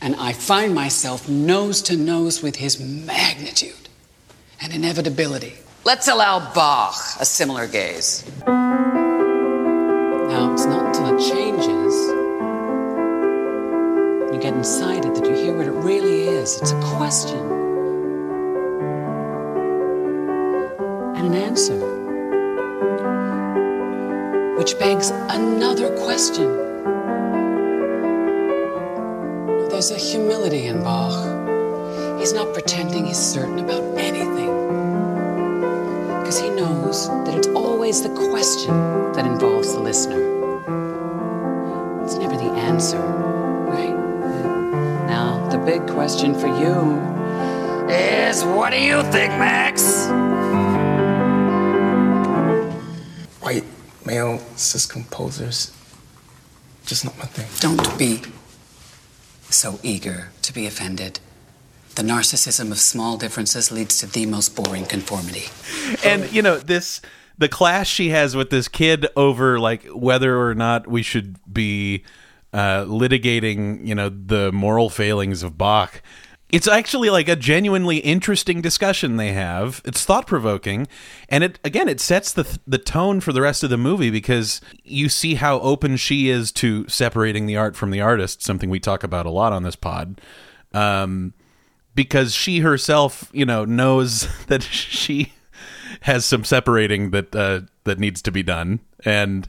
And 0.00 0.16
I 0.16 0.32
find 0.32 0.74
myself 0.74 1.28
nose 1.28 1.82
to 1.82 1.96
nose 1.96 2.42
with 2.42 2.56
his 2.56 2.80
magnitude 2.80 3.88
and 4.62 4.72
inevitability. 4.72 5.54
Let's 5.84 6.08
allow 6.08 6.52
Bach 6.54 6.96
a 7.20 7.24
similar 7.26 7.66
gaze. 7.66 8.24
You 14.40 14.44
get 14.44 14.54
inside 14.56 15.04
it 15.04 15.14
that 15.14 15.26
you 15.26 15.34
hear 15.34 15.54
what 15.54 15.66
it 15.66 15.72
really 15.72 16.28
is. 16.28 16.58
It's 16.62 16.70
a 16.70 16.80
question 16.80 17.38
and 21.16 21.26
an 21.26 21.34
answer, 21.34 21.78
which 24.56 24.78
begs 24.78 25.10
another 25.10 25.94
question. 25.98 26.56
There's 29.68 29.90
a 29.90 29.96
humility 29.96 30.68
in 30.68 30.82
Bach. 30.82 31.12
He's 32.18 32.32
not 32.32 32.54
pretending 32.54 33.04
he's 33.06 33.18
certain 33.18 33.58
about 33.58 33.82
anything. 33.98 34.52
Because 36.20 36.40
he 36.40 36.48
knows 36.48 37.08
that 37.08 37.36
it's 37.36 37.48
always 37.48 38.02
the 38.02 38.14
question 38.30 38.72
that 39.12 39.26
involves 39.26 39.74
the 39.74 39.80
listener. 39.80 40.20
It's 42.04 42.14
never 42.14 42.36
the 42.36 42.50
answer, 42.52 43.29
the 45.60 45.66
big 45.66 45.86
question 45.88 46.34
for 46.34 46.46
you 46.46 46.98
is 47.88 48.44
what 48.44 48.70
do 48.70 48.80
you 48.80 49.02
think, 49.04 49.32
Max? 49.32 50.06
White 53.42 53.64
male 54.06 54.38
cis 54.56 54.86
composers. 54.86 55.72
Just 56.86 57.04
not 57.04 57.16
my 57.18 57.24
thing. 57.24 57.48
Don't 57.60 57.98
be 57.98 58.22
so 59.50 59.78
eager 59.82 60.30
to 60.42 60.52
be 60.52 60.66
offended. 60.66 61.20
The 61.96 62.02
narcissism 62.02 62.70
of 62.70 62.78
small 62.78 63.16
differences 63.16 63.70
leads 63.70 63.98
to 63.98 64.06
the 64.06 64.26
most 64.26 64.54
boring 64.56 64.86
conformity. 64.86 65.48
and 66.04 66.32
you 66.32 66.42
know 66.42 66.58
this 66.58 67.00
the 67.38 67.48
clash 67.48 67.90
she 67.90 68.10
has 68.10 68.36
with 68.36 68.50
this 68.50 68.68
kid 68.68 69.08
over 69.16 69.58
like 69.58 69.84
whether 69.86 70.40
or 70.40 70.54
not 70.54 70.86
we 70.86 71.02
should 71.02 71.36
be 71.52 72.04
uh, 72.52 72.84
litigating 72.84 73.86
you 73.86 73.94
know 73.94 74.08
the 74.08 74.52
moral 74.52 74.90
failings 74.90 75.42
of 75.42 75.56
Bach. 75.58 76.02
It's 76.52 76.66
actually 76.66 77.10
like 77.10 77.28
a 77.28 77.36
genuinely 77.36 77.98
interesting 77.98 78.60
discussion 78.60 79.16
they 79.16 79.32
have. 79.32 79.80
It's 79.84 80.04
thought 80.04 80.26
provoking, 80.26 80.88
and 81.28 81.44
it 81.44 81.60
again 81.64 81.88
it 81.88 82.00
sets 82.00 82.32
the 82.32 82.58
the 82.66 82.78
tone 82.78 83.20
for 83.20 83.32
the 83.32 83.40
rest 83.40 83.62
of 83.62 83.70
the 83.70 83.76
movie 83.76 84.10
because 84.10 84.60
you 84.82 85.08
see 85.08 85.36
how 85.36 85.60
open 85.60 85.96
she 85.96 86.28
is 86.28 86.50
to 86.52 86.88
separating 86.88 87.46
the 87.46 87.56
art 87.56 87.76
from 87.76 87.92
the 87.92 88.00
artist, 88.00 88.42
something 88.42 88.68
we 88.68 88.80
talk 88.80 89.04
about 89.04 89.26
a 89.26 89.30
lot 89.30 89.52
on 89.52 89.62
this 89.62 89.76
pod. 89.76 90.20
Um, 90.72 91.34
because 91.94 92.34
she 92.34 92.60
herself, 92.60 93.28
you 93.32 93.44
know, 93.44 93.64
knows 93.64 94.28
that 94.46 94.62
she 94.62 95.32
has 96.02 96.24
some 96.24 96.44
separating 96.44 97.10
that 97.10 97.34
uh, 97.34 97.60
that 97.84 98.00
needs 98.00 98.22
to 98.22 98.32
be 98.32 98.42
done, 98.42 98.80
and 99.04 99.48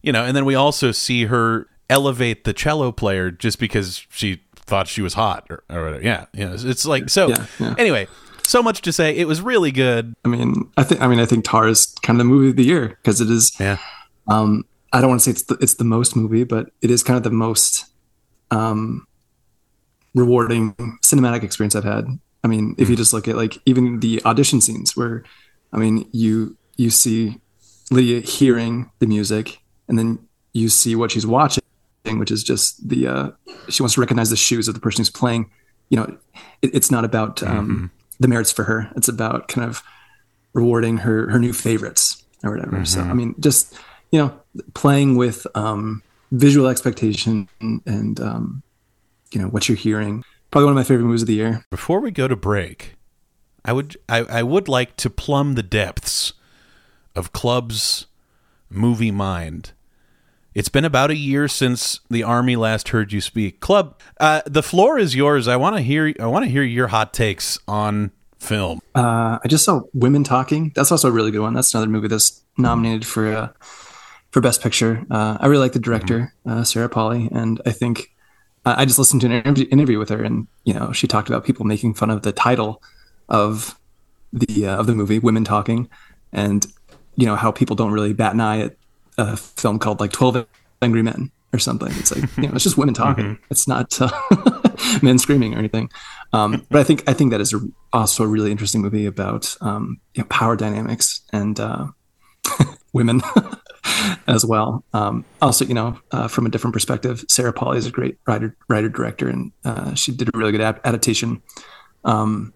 you 0.00 0.12
know, 0.12 0.24
and 0.24 0.36
then 0.36 0.44
we 0.44 0.54
also 0.54 0.92
see 0.92 1.24
her 1.24 1.68
elevate 1.88 2.44
the 2.44 2.52
cello 2.52 2.92
player 2.92 3.30
just 3.30 3.58
because 3.58 4.04
she 4.10 4.40
thought 4.56 4.88
she 4.88 5.02
was 5.02 5.14
hot 5.14 5.46
or, 5.50 5.62
or 5.70 5.84
whatever. 5.84 6.02
Yeah, 6.04 6.26
yeah, 6.34 6.46
it's- 6.46 6.64
it's 6.64 6.84
like 6.86 7.08
so. 7.10 7.28
Yeah, 7.28 7.46
yeah. 7.60 7.74
Anyway, 7.78 8.08
so 8.42 8.62
much 8.62 8.80
to 8.82 8.92
say. 8.92 9.16
It 9.16 9.26
was 9.28 9.40
really 9.40 9.70
good. 9.72 10.14
I 10.24 10.28
mean, 10.28 10.70
I 10.76 10.82
think 10.82 11.00
I 11.00 11.06
mean 11.06 11.20
I 11.20 11.26
think 11.26 11.44
Tár 11.44 11.68
is 11.70 11.86
kind 12.02 12.20
of 12.20 12.26
the 12.26 12.30
movie 12.32 12.50
of 12.50 12.56
the 12.56 12.64
year 12.64 12.88
because 12.88 13.20
it 13.20 13.30
is. 13.30 13.52
Yeah, 13.60 13.78
Um, 14.28 14.64
I 14.92 15.00
don't 15.00 15.10
want 15.10 15.20
to 15.20 15.24
say 15.24 15.30
it's 15.32 15.42
the, 15.42 15.54
it's 15.60 15.74
the 15.74 15.84
most 15.84 16.16
movie, 16.16 16.44
but 16.44 16.70
it 16.82 16.90
is 16.90 17.02
kind 17.02 17.16
of 17.16 17.22
the 17.22 17.30
most 17.30 17.84
um, 18.50 19.06
rewarding 20.14 20.74
cinematic 21.04 21.42
experience 21.42 21.74
I've 21.74 21.84
had. 21.84 22.06
I 22.44 22.48
mean, 22.48 22.74
if 22.78 22.88
you 22.88 22.96
just 22.96 23.12
look 23.12 23.28
at 23.28 23.36
like 23.36 23.58
even 23.66 24.00
the 24.00 24.22
audition 24.24 24.60
scenes 24.60 24.96
where, 24.96 25.24
I 25.72 25.78
mean, 25.78 26.08
you 26.12 26.56
you 26.76 26.90
see 26.90 27.40
Lydia 27.90 28.20
hearing 28.20 28.90
the 29.00 29.06
music 29.06 29.58
and 29.88 29.98
then 29.98 30.18
you 30.52 30.68
see 30.68 30.94
what 30.94 31.10
she's 31.10 31.26
watching, 31.26 31.62
which 32.14 32.30
is 32.30 32.42
just 32.42 32.88
the 32.88 33.06
uh, 33.06 33.30
she 33.68 33.82
wants 33.82 33.94
to 33.94 34.00
recognize 34.00 34.30
the 34.30 34.36
shoes 34.36 34.68
of 34.68 34.74
the 34.74 34.80
person 34.80 35.00
who's 35.00 35.10
playing. 35.10 35.50
You 35.88 35.98
know, 35.98 36.16
it, 36.62 36.74
it's 36.74 36.90
not 36.90 37.04
about 37.04 37.42
um, 37.42 37.90
the 38.18 38.28
merits 38.28 38.52
for 38.52 38.64
her. 38.64 38.90
It's 38.96 39.08
about 39.08 39.48
kind 39.48 39.68
of 39.68 39.82
rewarding 40.52 40.98
her 40.98 41.30
her 41.30 41.38
new 41.38 41.52
favorites 41.52 42.24
or 42.42 42.52
whatever. 42.52 42.84
So 42.84 43.00
I 43.00 43.12
mean, 43.12 43.34
just 43.40 43.76
you 44.10 44.18
know, 44.18 44.40
playing 44.74 45.16
with 45.16 45.46
um, 45.54 46.02
visual 46.32 46.68
expectation 46.68 47.48
and 47.60 48.20
um, 48.20 48.62
you 49.32 49.40
know 49.40 49.48
what 49.48 49.68
you're 49.68 49.76
hearing. 49.76 50.24
Probably 50.50 50.66
one 50.66 50.72
of 50.72 50.76
my 50.76 50.84
favorite 50.84 51.06
movies 51.06 51.22
of 51.22 51.28
the 51.28 51.34
year. 51.34 51.64
Before 51.70 52.00
we 52.00 52.10
go 52.10 52.28
to 52.28 52.36
break, 52.36 52.94
I 53.64 53.72
would 53.72 53.96
I, 54.08 54.18
I 54.18 54.42
would 54.42 54.68
like 54.68 54.96
to 54.96 55.10
plumb 55.10 55.54
the 55.54 55.62
depths 55.62 56.32
of 57.14 57.32
Club's 57.32 58.06
movie 58.70 59.10
mind. 59.10 59.72
It's 60.56 60.70
been 60.70 60.86
about 60.86 61.10
a 61.10 61.14
year 61.14 61.48
since 61.48 62.00
the 62.08 62.22
army 62.22 62.56
last 62.56 62.88
heard 62.88 63.12
you 63.12 63.20
speak. 63.20 63.60
Club, 63.60 64.00
uh, 64.18 64.40
the 64.46 64.62
floor 64.62 64.98
is 64.98 65.14
yours. 65.14 65.48
I 65.48 65.56
want 65.56 65.76
to 65.76 65.82
hear 65.82 66.14
I 66.18 66.24
want 66.28 66.46
to 66.46 66.50
hear 66.50 66.62
your 66.62 66.86
hot 66.86 67.12
takes 67.12 67.58
on 67.68 68.10
film. 68.38 68.80
Uh, 68.94 69.38
I 69.44 69.48
just 69.48 69.66
saw 69.66 69.82
Women 69.92 70.24
Talking. 70.24 70.72
That's 70.74 70.90
also 70.90 71.08
a 71.08 71.12
really 71.12 71.30
good 71.30 71.42
one. 71.42 71.52
That's 71.52 71.74
another 71.74 71.90
movie 71.90 72.08
that's 72.08 72.42
nominated 72.56 73.04
for 73.04 73.30
uh, 73.30 73.48
for 74.30 74.40
Best 74.40 74.62
Picture. 74.62 75.04
Uh, 75.10 75.36
I 75.38 75.46
really 75.48 75.60
like 75.60 75.74
the 75.74 75.78
director, 75.78 76.32
uh, 76.46 76.64
Sarah 76.64 76.88
Polley, 76.88 77.28
and 77.30 77.60
I 77.66 77.72
think 77.72 78.14
I 78.64 78.80
I 78.80 78.84
just 78.86 78.98
listened 78.98 79.20
to 79.20 79.26
an 79.26 79.34
interview, 79.34 79.66
interview 79.70 79.98
with 79.98 80.08
her, 80.08 80.22
and 80.22 80.46
you 80.64 80.72
know 80.72 80.90
she 80.90 81.06
talked 81.06 81.28
about 81.28 81.44
people 81.44 81.66
making 81.66 81.92
fun 81.92 82.08
of 82.08 82.22
the 82.22 82.32
title 82.32 82.82
of 83.28 83.78
the 84.32 84.68
uh, 84.68 84.78
of 84.78 84.86
the 84.86 84.94
movie, 84.94 85.18
Women 85.18 85.44
Talking, 85.44 85.90
and 86.32 86.66
you 87.14 87.26
know 87.26 87.36
how 87.36 87.52
people 87.52 87.76
don't 87.76 87.92
really 87.92 88.14
bat 88.14 88.32
an 88.32 88.40
eye 88.40 88.60
at 88.60 88.76
a 89.18 89.36
film 89.36 89.78
called 89.78 90.00
like 90.00 90.12
Twelve 90.12 90.46
Angry 90.82 91.02
Men 91.02 91.30
or 91.52 91.58
something. 91.58 91.92
It's 91.92 92.14
like 92.14 92.36
you 92.36 92.48
know 92.48 92.54
it's 92.54 92.64
just 92.64 92.78
women 92.78 92.94
talking. 93.02 93.38
It's 93.50 93.66
not 93.66 94.00
uh, 94.00 94.10
men 95.02 95.18
screaming 95.18 95.54
or 95.54 95.58
anything. 95.58 95.90
Um, 96.32 96.66
but 96.70 96.80
I 96.80 96.84
think 96.84 97.08
I 97.08 97.12
think 97.12 97.30
that 97.32 97.40
is 97.40 97.52
a, 97.52 97.60
also 97.92 98.24
a 98.24 98.26
really 98.26 98.50
interesting 98.50 98.82
movie 98.82 99.06
about 99.06 99.56
um, 99.60 100.00
you 100.14 100.22
know, 100.22 100.28
power 100.28 100.56
dynamics 100.56 101.22
and 101.32 101.58
uh, 101.58 101.86
women 102.92 103.22
as 104.26 104.44
well. 104.44 104.84
Um, 104.92 105.24
also, 105.40 105.64
you 105.64 105.74
know, 105.74 105.98
uh, 106.10 106.28
from 106.28 106.46
a 106.46 106.48
different 106.48 106.74
perspective, 106.74 107.24
Sarah 107.28 107.52
Polley 107.52 107.78
is 107.78 107.86
a 107.86 107.90
great 107.90 108.18
writer, 108.26 108.56
writer 108.68 108.88
director, 108.88 109.28
and 109.28 109.52
uh, 109.64 109.94
she 109.94 110.12
did 110.12 110.28
a 110.34 110.38
really 110.38 110.52
good 110.52 110.60
ad- 110.60 110.80
adaptation 110.84 111.42
um, 112.04 112.52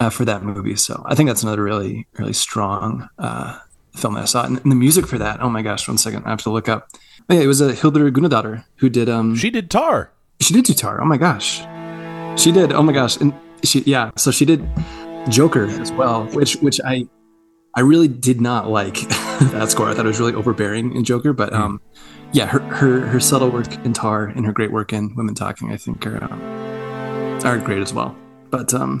uh, 0.00 0.10
for 0.10 0.24
that 0.24 0.42
movie. 0.42 0.76
So 0.76 1.02
I 1.06 1.14
think 1.14 1.28
that's 1.28 1.42
another 1.42 1.62
really 1.62 2.06
really 2.18 2.32
strong 2.32 3.08
uh, 3.18 3.58
film 3.98 4.14
that 4.14 4.22
I 4.22 4.26
saw. 4.26 4.44
And, 4.44 4.58
and 4.62 4.70
the 4.72 4.76
music 4.76 5.06
for 5.06 5.18
that, 5.18 5.40
oh 5.42 5.50
my 5.50 5.62
gosh, 5.62 5.86
one 5.88 5.98
second, 5.98 6.24
I 6.24 6.30
have 6.30 6.42
to 6.42 6.50
look 6.50 6.68
up. 6.68 6.88
Oh, 7.28 7.34
yeah, 7.34 7.40
it 7.40 7.46
was 7.46 7.60
a 7.60 7.74
Hildur 7.74 8.10
Guðnadóttir 8.10 8.64
who 8.76 8.88
did. 8.88 9.08
Um, 9.08 9.34
She 9.36 9.50
did 9.50 9.68
Tár. 9.70 10.08
she 10.40 10.54
did 10.54 10.64
do 10.64 10.72
Tár. 10.72 10.98
Oh 11.00 11.04
my 11.04 11.18
gosh, 11.18 11.60
she 12.40 12.52
did. 12.52 12.72
Oh 12.72 12.82
my 12.82 12.92
gosh, 12.92 13.16
and 13.18 13.32
she 13.62 13.80
yeah. 13.80 14.10
So 14.16 14.30
she 14.30 14.44
did 14.44 14.66
Joker 15.28 15.66
as 15.66 15.92
well, 15.92 16.24
which 16.32 16.54
which 16.56 16.80
I 16.86 17.06
I 17.74 17.80
really 17.80 18.08
did 18.08 18.40
not 18.40 18.68
like 18.70 18.94
that 19.52 19.70
score. 19.70 19.88
I 19.90 19.94
thought 19.94 20.06
it 20.06 20.08
was 20.08 20.20
really 20.20 20.34
overbearing 20.34 20.94
in 20.96 21.04
Joker, 21.04 21.32
but 21.34 21.52
um, 21.52 21.80
yeah, 22.32 22.46
her 22.46 22.60
her 22.60 23.00
her 23.06 23.20
subtle 23.20 23.50
work 23.50 23.66
in 23.84 23.92
Tár 23.92 24.34
and 24.34 24.46
her 24.46 24.52
great 24.52 24.72
work 24.72 24.92
in 24.92 25.14
Women 25.16 25.34
Talking, 25.34 25.70
I 25.72 25.76
think 25.76 26.06
are 26.06 26.22
um, 26.24 26.40
are 27.44 27.58
great 27.58 27.82
as 27.82 27.92
well. 27.92 28.16
But 28.50 28.72
um, 28.72 29.00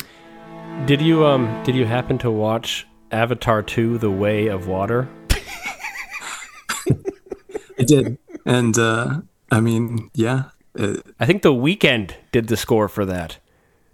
Did 0.86 1.00
you 1.00 1.24
um 1.24 1.48
did 1.64 1.74
you 1.74 1.86
happen 1.86 2.18
to 2.18 2.30
watch 2.30 2.86
Avatar 3.10 3.62
2 3.62 3.98
The 3.98 4.10
Way 4.10 4.46
of 4.48 4.66
Water? 4.66 5.08
I 7.80 7.84
did, 7.84 8.18
and 8.44 8.76
uh, 8.78 9.20
I 9.52 9.60
mean, 9.60 10.10
yeah, 10.14 10.44
uh, 10.78 10.94
I 11.20 11.26
think 11.26 11.42
The 11.42 11.52
Weeknd 11.52 12.12
did 12.32 12.48
the 12.48 12.56
score 12.56 12.88
for 12.88 13.04
that. 13.06 13.38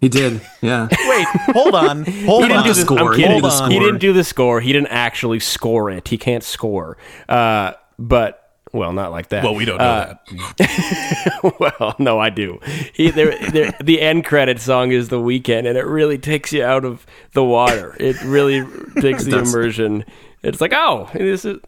he 0.01 0.09
did, 0.09 0.41
yeah. 0.61 0.87
Wait, 1.07 1.27
hold 1.55 1.75
on, 1.75 2.03
hold 2.25 2.43
He 2.43 2.47
didn't 2.47 2.57
on. 2.57 2.63
do 2.63 2.73
the 2.73 2.81
score. 2.81 2.99
I'm 2.99 3.13
He 3.13 3.23
kidding. 3.23 3.41
didn't 3.41 3.41
do 3.41 3.41
the 3.41 3.49
He 3.49 3.55
score. 3.57 3.69
didn't 3.69 3.99
do 3.99 4.13
the 4.13 4.23
score. 4.23 4.61
He 4.61 4.73
didn't 4.73 4.87
actually 4.87 5.39
score 5.39 5.91
it. 5.91 6.07
He 6.07 6.17
can't 6.17 6.43
score. 6.43 6.97
Uh, 7.29 7.73
but 7.99 8.44
well, 8.75 8.93
not 8.93 9.11
like 9.11 9.29
that. 9.29 9.43
Well, 9.43 9.55
we 9.55 9.65
don't 9.65 9.77
know 9.77 9.83
Uh, 9.83 10.13
that. 10.57 11.55
well, 11.79 11.95
no, 11.99 12.19
I 12.19 12.29
do. 12.29 12.59
He, 12.93 13.09
there, 13.11 13.37
there, 13.49 13.73
the 13.83 14.01
end 14.01 14.25
credit 14.25 14.59
song 14.59 14.91
is 14.91 15.09
the 15.09 15.19
Weeknd, 15.19 15.67
and 15.67 15.77
it 15.77 15.85
really 15.85 16.17
takes 16.17 16.51
you 16.53 16.63
out 16.63 16.85
of 16.85 17.05
the 17.33 17.43
water. 17.43 17.95
It 17.99 18.21
really 18.23 18.61
takes 19.01 19.23
the 19.25 19.31
does. 19.39 19.53
immersion. 19.53 20.05
It's 20.43 20.61
like, 20.61 20.73
oh, 20.73 21.09
this 21.13 21.43
is 21.45 21.59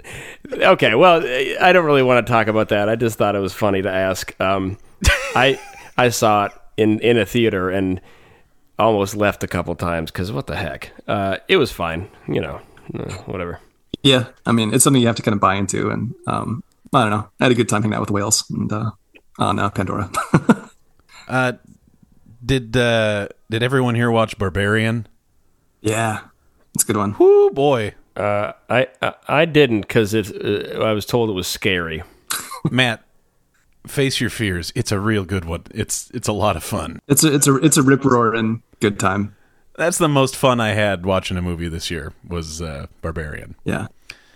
okay. 0.51 0.93
Well, 0.93 1.23
I 1.59 1.71
don't 1.73 1.85
really 1.85 2.03
want 2.03 2.25
to 2.27 2.31
talk 2.31 2.47
about 2.47 2.69
that. 2.69 2.89
I 2.89 2.95
just 2.95 3.17
thought 3.17 3.35
it 3.35 3.39
was 3.39 3.53
funny 3.53 3.81
to 3.81 3.89
ask. 3.91 4.39
Um, 4.39 4.77
I 5.35 5.59
I 5.97 6.09
saw 6.09 6.45
it 6.45 6.51
in 6.77 6.99
in 6.99 7.17
a 7.17 7.25
theater 7.25 7.71
and 7.71 7.99
almost 8.77 9.15
left 9.15 9.43
a 9.43 9.47
couple 9.47 9.73
times 9.73 10.11
because 10.11 10.31
what 10.31 10.45
the 10.45 10.55
heck? 10.55 10.91
Uh, 11.07 11.37
it 11.47 11.57
was 11.57 11.71
fine, 11.71 12.07
you 12.27 12.39
know, 12.39 12.57
whatever. 13.25 13.59
Yeah, 14.03 14.27
I 14.45 14.51
mean, 14.51 14.75
it's 14.75 14.83
something 14.83 15.01
you 15.01 15.07
have 15.07 15.15
to 15.15 15.23
kind 15.23 15.33
of 15.33 15.41
buy 15.41 15.55
into, 15.55 15.89
and 15.89 16.13
um, 16.27 16.63
I 16.93 17.01
don't 17.01 17.11
know. 17.11 17.29
I 17.39 17.43
had 17.45 17.51
a 17.51 17.55
good 17.55 17.69
time 17.69 17.81
hanging 17.81 17.95
out 17.95 18.01
with 18.01 18.11
whales 18.11 18.49
and 18.49 18.71
uh, 18.71 18.91
on 19.39 19.59
uh, 19.59 19.69
Pandora. 19.69 20.09
Uh, 21.29 21.51
did 22.45 22.77
uh, 22.77 23.27
did 23.49 23.61
everyone 23.61 23.95
here 23.95 24.09
watch 24.09 24.37
Barbarian? 24.37 25.07
yeah, 25.81 26.21
it's 26.73 26.85
a 26.85 26.87
good 26.87 26.95
one. 26.95 27.17
Oh 27.19 27.49
boy, 27.49 27.95
Uh, 28.15 28.53
I, 28.69 28.87
I 29.01 29.13
I 29.27 29.43
didn't 29.45 29.81
because 29.81 30.13
it. 30.13 30.31
Uh, 30.33 30.81
I 30.81 30.93
was 30.93 31.05
told 31.05 31.29
it 31.29 31.33
was 31.33 31.45
scary. 31.45 32.01
Mat, 32.71 33.03
face 33.85 34.21
your 34.21 34.29
fears. 34.29 34.71
It's 34.73 34.93
a 34.93 35.01
real 35.01 35.25
good 35.25 35.43
one. 35.43 35.63
It's 35.71 36.09
it's 36.13 36.29
a 36.29 36.33
lot 36.33 36.55
of 36.55 36.63
fun. 36.63 36.99
It's 37.09 37.25
a 37.25 37.33
it's 37.35 37.45
a 37.47 37.55
it's 37.57 37.75
a 37.75 37.83
rip 37.83 38.05
roaring 38.05 38.63
good 38.79 38.97
time. 38.97 39.35
That's 39.75 39.97
the 39.97 40.07
most 40.07 40.33
fun 40.37 40.61
I 40.61 40.69
had 40.69 41.05
watching 41.05 41.35
a 41.35 41.41
movie 41.41 41.67
this 41.67 41.91
year 41.91 42.13
was 42.25 42.61
uh, 42.61 42.87
Barbarian. 43.01 43.55
Yeah, 43.65 43.87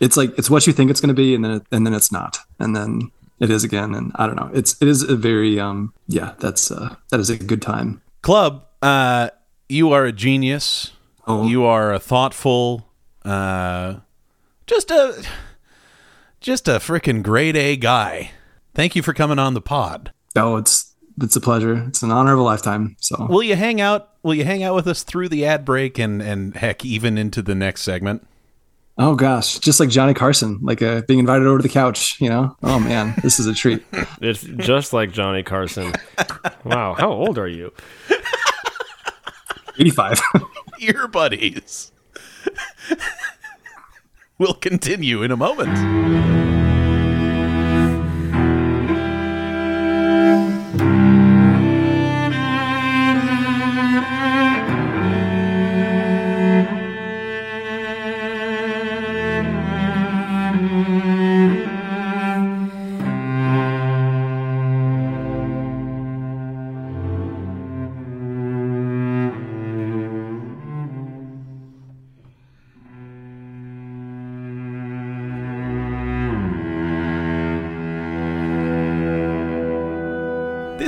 it's 0.02 0.18
like 0.18 0.38
it's 0.38 0.50
what 0.50 0.68
you 0.68 0.74
think 0.74 0.92
it's 0.92 1.00
going 1.00 1.08
to 1.08 1.14
be, 1.14 1.34
and 1.34 1.46
then 1.46 1.52
it, 1.52 1.64
and 1.72 1.86
then 1.86 1.94
it's 1.94 2.12
not, 2.12 2.40
and 2.60 2.76
then 2.76 3.12
it 3.40 3.50
is 3.50 3.64
again, 3.64 3.96
and 3.96 4.12
I 4.16 4.28
don't 4.28 4.36
know. 4.36 4.50
It's 4.54 4.76
it 4.82 4.88
is 4.90 5.04
a 5.04 5.16
very 5.16 5.60
um 5.60 5.94
yeah 6.08 6.34
that's 6.40 6.70
uh 6.72 6.96
that 7.10 7.20
is 7.22 7.30
a 7.30 7.38
good 7.38 7.62
time. 7.62 8.02
Club, 8.22 8.66
uh, 8.82 9.30
you 9.70 9.94
are 9.94 10.06
a 10.06 10.12
genius. 10.12 10.92
Oh. 11.26 11.48
You 11.48 11.64
are 11.64 11.94
a 11.94 12.00
thoughtful 12.00 12.88
Uh, 13.24 14.02
just 14.68 14.90
a 14.92 15.24
just 16.40 16.68
a 16.68 16.80
freaking 16.80 17.22
grade 17.24 17.56
A 17.56 17.76
guy. 17.78 18.32
Thank 18.74 18.96
you 18.96 19.04
for 19.04 19.14
coming 19.14 19.38
on 19.40 19.54
the 19.54 19.62
pod. 19.62 20.12
Oh, 20.36 20.58
it's 20.58 20.94
it's 21.22 21.36
a 21.36 21.42
pleasure. 21.42 21.86
It's 21.88 22.02
an 22.02 22.10
honor 22.12 22.34
of 22.34 22.40
a 22.40 22.44
lifetime. 22.44 22.96
So 23.00 23.28
Will 23.30 23.44
you 23.44 23.56
hang 23.56 23.80
out? 23.82 24.10
Will 24.24 24.34
you 24.34 24.46
hang 24.46 24.64
out 24.64 24.76
with 24.76 24.88
us 24.88 25.04
through 25.04 25.30
the 25.30 25.46
ad 25.46 25.66
break 25.66 26.00
and 26.00 26.22
and 26.22 26.56
heck 26.56 26.84
even 26.86 27.18
into 27.18 27.42
the 27.42 27.56
next 27.56 27.82
segment? 27.84 28.26
Oh 28.98 29.16
gosh, 29.16 29.60
just 29.60 29.80
like 29.80 29.90
Johnny 29.90 30.14
Carson, 30.14 30.60
like 30.62 30.82
uh, 30.82 31.02
being 31.08 31.20
invited 31.20 31.48
over 31.48 31.58
to 31.58 31.64
the 31.64 31.70
couch. 31.70 32.20
You 32.20 32.30
know, 32.30 32.56
oh 32.62 32.80
man, 32.80 33.16
this 33.24 33.40
is 33.40 33.48
a 33.48 33.54
treat. 33.54 33.84
It's 34.22 34.44
just 34.44 34.94
like 34.94 35.12
Johnny 35.12 35.42
Carson. 35.42 35.94
Wow, 36.64 36.94
how 36.94 37.12
old 37.12 37.40
are 37.40 37.48
you? 37.48 37.74
Eighty-five. 39.80 40.20
Ear 40.80 41.08
buddies. 41.08 41.92
we'll 44.38 44.54
continue 44.54 45.24
in 45.24 45.32
a 45.32 45.38
moment. 45.38 46.41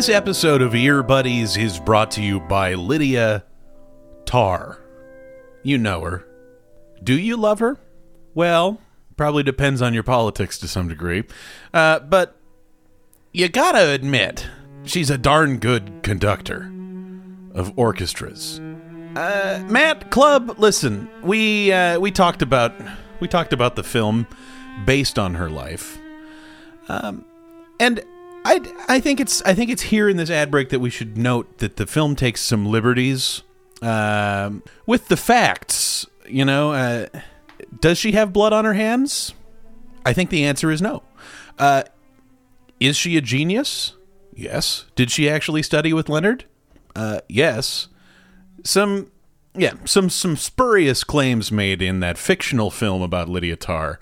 This 0.04 0.14
episode 0.14 0.62
of 0.62 0.76
Ear 0.76 1.02
Buddies 1.02 1.56
is 1.56 1.80
brought 1.80 2.12
to 2.12 2.22
you 2.22 2.42
by 2.42 2.74
Lydia 2.74 3.46
Tár. 4.26 4.78
You 5.64 5.78
know 5.78 6.02
her. 6.02 6.28
Do 7.02 7.18
you 7.18 7.38
love 7.38 7.60
her? 7.60 7.80
Well, 8.34 8.82
probably 9.16 9.44
depends 9.44 9.82
on 9.82 9.94
your 9.94 10.04
politics 10.04 10.60
to 10.60 10.68
some 10.68 10.90
degree. 10.90 11.24
Uh, 11.74 12.00
but 12.00 12.36
you 13.32 13.48
gotta 13.48 13.92
admit, 13.92 14.46
she's 14.84 15.10
a 15.10 15.18
darn 15.18 15.58
good 15.58 16.04
conductor 16.04 16.70
of 17.54 17.72
orchestras. 17.80 18.60
Uh, 19.16 19.64
Mat 19.70 20.12
Club, 20.12 20.56
listen, 20.58 21.08
we 21.22 21.72
uh, 21.72 21.98
we 21.98 22.12
talked 22.12 22.42
about 22.42 22.74
we 23.22 23.30
talked 23.30 23.54
about 23.54 23.78
the 23.78 23.84
film 23.84 24.28
based 24.86 25.18
on 25.18 25.36
her 25.36 25.50
life, 25.50 25.98
um, 26.90 27.24
and 27.80 28.04
I 28.46 28.60
I 28.88 29.00
think 29.00 29.20
it's 29.20 29.42
I 29.44 29.54
think 29.54 29.70
it's 29.70 29.84
here 29.84 30.10
in 30.10 30.18
this 30.18 30.30
ad 30.30 30.52
break 30.52 30.70
that 30.70 30.80
we 30.80 30.90
should 30.90 31.18
note 31.18 31.60
that 31.60 31.78
the 31.78 31.86
film 31.86 32.16
takes 32.16 32.42
some 32.42 32.66
liberties 32.66 33.44
um, 33.82 34.64
with 34.86 35.08
the 35.08 35.18
facts. 35.18 36.06
You 36.28 36.46
know, 36.46 36.74
uh, 36.74 37.08
does 37.80 37.98
she 37.98 38.14
have 38.14 38.34
blood 38.34 38.54
on 38.54 38.66
her 38.66 38.74
hands? 38.74 39.34
I 40.06 40.14
think 40.14 40.30
the 40.30 40.44
answer 40.46 40.72
is 40.72 40.82
no. 40.82 41.04
Uh, 41.58 41.84
is 42.80 42.98
she 42.98 43.18
a 43.18 43.22
genius? 43.22 43.94
Yes. 44.36 44.86
Did 44.96 45.12
she 45.12 45.30
actually 45.30 45.64
study 45.64 45.94
with 45.94 46.10
Leonard? 46.10 46.46
Uh, 46.96 47.22
yes. 47.30 47.88
Some, 48.64 49.12
yeah, 49.56 49.74
some 49.86 50.10
some 50.10 50.36
spurious 50.36 51.04
claims 51.04 51.52
made 51.52 51.82
in 51.82 52.00
that 52.00 52.18
fictional 52.18 52.72
film 52.72 53.02
about 53.02 53.30
Lydia 53.30 53.58
Tár 53.58 53.98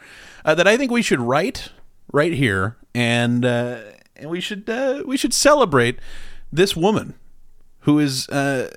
uh, 0.46 0.56
that 0.56 0.68
I 0.68 0.78
think 0.78 0.92
we 0.92 1.02
should 1.02 1.20
write 1.20 1.70
right 2.12 2.34
here, 2.34 2.78
and 2.94 3.46
uh, 3.46 3.80
and 4.22 4.30
we 4.30 4.40
should 4.40 4.70
uh, 4.70 5.04
we 5.06 5.18
should 5.18 5.34
celebrate 5.34 6.00
this 6.52 6.76
woman 6.76 7.16
who 7.82 8.00
is 8.00 8.30
uh, 8.30 8.72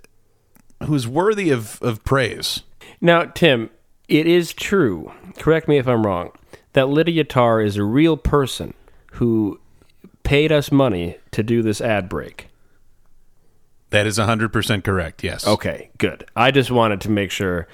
who 0.85 0.95
is 0.95 1.07
worthy 1.07 1.51
of 1.51 1.79
of 1.83 2.05
praise. 2.05 2.63
Now, 3.01 3.25
Tim, 3.25 3.71
it 4.09 4.27
is 4.27 4.53
true. 4.53 5.13
Correct 5.39 5.69
me 5.69 5.79
if 5.79 5.87
I'm 5.87 6.05
wrong. 6.05 6.33
That 6.73 6.89
Lydia 6.89 7.25
Tár 7.25 7.65
is 7.65 7.77
a 7.77 7.85
real 7.85 8.17
person 8.17 8.75
who 9.13 9.61
paid 10.23 10.51
us 10.51 10.73
money 10.73 11.19
to 11.31 11.43
do 11.43 11.63
this 11.63 11.81
ad 11.81 12.09
break. 12.09 12.49
That 13.91 14.07
is 14.07 14.19
100% 14.19 14.83
correct. 14.83 15.23
Yes. 15.23 15.47
Okay, 15.47 15.91
good. 15.99 16.25
I 16.35 16.51
just 16.51 16.73
wanted 16.73 17.01
to 17.03 17.11
make 17.11 17.31
sure, 17.31 17.69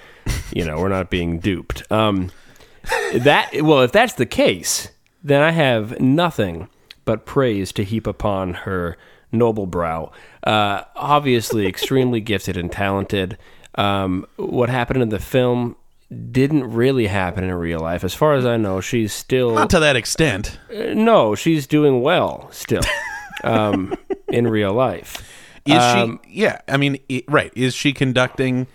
you 0.52 0.66
know, 0.66 0.78
we're 0.78 0.90
not 0.90 1.08
being 1.08 1.38
duped. 1.38 1.90
Um, 1.90 2.30
that 3.14 3.62
well, 3.62 3.80
if 3.80 3.92
that's 3.92 4.14
the 4.14 4.26
case, 4.26 4.88
then 5.22 5.42
I 5.42 5.52
have 5.52 5.98
nothing 6.00 6.68
but 7.11 7.26
praise 7.26 7.72
to 7.72 7.82
heap 7.82 8.06
upon 8.06 8.54
her 8.54 8.96
noble 9.32 9.66
brow. 9.66 10.12
Uh, 10.44 10.82
obviously, 10.94 11.66
extremely 11.66 12.20
gifted 12.32 12.56
and 12.56 12.70
talented. 12.70 13.36
Um, 13.74 14.26
what 14.36 14.68
happened 14.68 15.02
in 15.02 15.08
the 15.08 15.18
film 15.18 15.74
didn't 16.30 16.70
really 16.72 17.08
happen 17.08 17.42
in 17.42 17.52
real 17.52 17.80
life, 17.80 18.04
as 18.04 18.14
far 18.14 18.34
as 18.34 18.46
I 18.46 18.56
know. 18.58 18.80
She's 18.80 19.12
still 19.12 19.54
Not 19.56 19.70
to 19.70 19.80
that 19.80 19.96
extent. 19.96 20.56
no, 20.72 21.34
she's 21.34 21.66
doing 21.66 22.00
well 22.00 22.48
still 22.52 22.82
um, 23.44 23.92
in 24.28 24.46
real 24.46 24.72
life. 24.72 25.16
Is 25.66 25.74
Um, 25.82 26.20
she? 26.24 26.42
Yeah. 26.42 26.61
I 26.68 26.76
mean, 26.76 26.98
right. 27.26 27.52
Is 27.56 27.74
she 27.74 27.92
conducting 27.92 28.68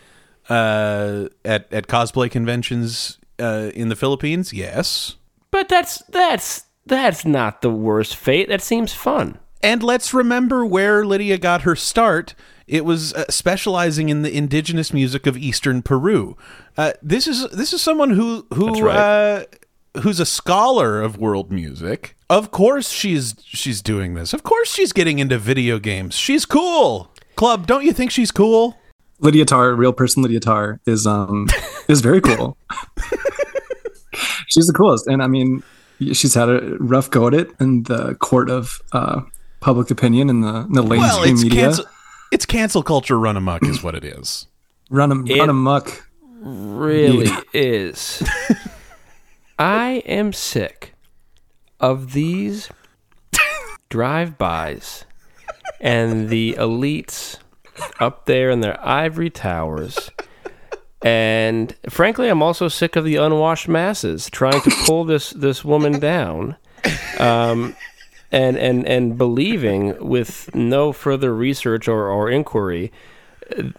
uh, 0.49 1.29
at 1.45 1.71
at 1.71 1.88
cosplay 1.88 2.29
conventions 2.29 3.17
uh, 3.39 3.71
in 3.73 3.88
the 3.88 3.95
Philippines? 3.95 4.51
Yes. 4.51 5.15
But 5.51 5.69
that's 5.69 6.03
that's 6.09 6.64
that's 6.86 7.25
not 7.25 7.61
the 7.61 7.71
worst 7.71 8.15
fate. 8.15 8.49
That 8.49 8.61
seems 8.61 8.93
fun. 8.93 9.39
And 9.63 9.81
let's 9.81 10.13
remember 10.13 10.65
where 10.65 11.05
Lydia 11.05 11.38
got 11.38 11.63
her 11.63 11.75
start. 11.75 12.36
It 12.67 12.86
was 12.86 13.13
uh, 13.13 13.25
specializing 13.29 14.09
in 14.09 14.21
the 14.21 14.36
indigenous 14.36 14.93
music 14.93 15.25
of 15.25 15.38
Eastern 15.38 15.81
Peru. 15.81 16.38
Uh, 16.77 16.93
this 17.01 17.27
is 17.27 17.49
this 17.49 17.73
is 17.73 17.81
someone 17.81 18.11
who 18.11 18.45
who 18.53 18.86
right. 18.86 18.95
uh, 18.95 19.45
who's 20.01 20.19
a 20.19 20.25
scholar 20.25 21.01
of 21.01 21.17
world 21.17 21.51
music. 21.51 22.15
Of 22.29 22.51
course, 22.51 22.89
she's 22.89 23.36
she's 23.43 23.81
doing 23.81 24.13
this. 24.13 24.33
Of 24.33 24.43
course, 24.43 24.71
she's 24.71 24.93
getting 24.93 25.19
into 25.19 25.38
video 25.38 25.79
games. 25.79 26.15
She's 26.15 26.45
cool. 26.45 27.11
Club, 27.36 27.67
don't 27.67 27.83
you 27.83 27.93
think 27.93 28.11
she's 28.11 28.31
cool? 28.31 28.77
Lydia 29.19 29.45
Tár, 29.45 29.77
real 29.77 29.93
person 29.93 30.23
Lydia 30.23 30.39
Tár, 30.39 30.79
is 30.86 31.07
um 31.07 31.47
is 31.88 32.01
very 32.01 32.21
cool. 32.21 32.57
she's 34.47 34.65
the 34.65 34.73
coolest, 34.73 35.07
and 35.07 35.21
I 35.21 35.27
mean, 35.27 35.63
she's 35.99 36.33
had 36.33 36.49
a 36.49 36.77
rough 36.79 37.09
go 37.09 37.27
at 37.27 37.33
it 37.33 37.49
in 37.59 37.83
the 37.83 38.15
court 38.15 38.49
of 38.49 38.81
uh, 38.91 39.21
public 39.59 39.89
opinion 39.91 40.29
in 40.29 40.41
the, 40.41 40.55
in 40.65 40.73
the 40.73 40.83
Well, 40.83 40.99
mainstream 40.99 41.33
it's 41.35 41.43
media. 41.43 41.61
cancel 41.61 41.85
it's 42.31 42.45
cancel 42.45 42.83
culture 42.83 43.17
run 43.19 43.37
amok 43.37 43.63
is 43.63 43.81
what 43.83 43.95
it 43.95 44.03
is. 44.03 44.47
run 44.89 45.11
a 45.11 45.23
It- 45.25 45.39
run 45.39 45.49
amok. 45.49 46.07
Really 46.47 47.29
is. 47.53 48.21
I 49.57 50.03
am 50.05 50.31
sick 50.33 50.93
of 51.79 52.13
these 52.13 52.69
drive-bys 53.89 55.05
and 55.79 56.29
the 56.29 56.53
elites 56.59 57.37
up 57.99 58.25
there 58.25 58.49
in 58.49 58.61
their 58.61 58.79
ivory 58.85 59.29
towers. 59.29 60.11
And 61.06 61.76
frankly, 61.88 62.30
I'm 62.30 62.41
also 62.41 62.68
sick 62.68 62.95
of 62.95 63.06
the 63.06 63.16
unwashed 63.18 63.68
masses 63.68 64.30
trying 64.30 64.60
to 64.62 64.72
pull 64.86 65.06
this 65.06 65.30
this 65.30 65.64
woman 65.64 65.99
down. 65.99 66.58
Um, 67.20 67.76
and, 68.32 68.58
and, 68.58 68.86
and 68.86 69.18
believing 69.18 69.95
with 70.06 70.53
no 70.53 70.91
further 70.91 71.34
research 71.34 71.88
or, 71.88 72.10
or 72.10 72.30
inquiry 72.30 72.91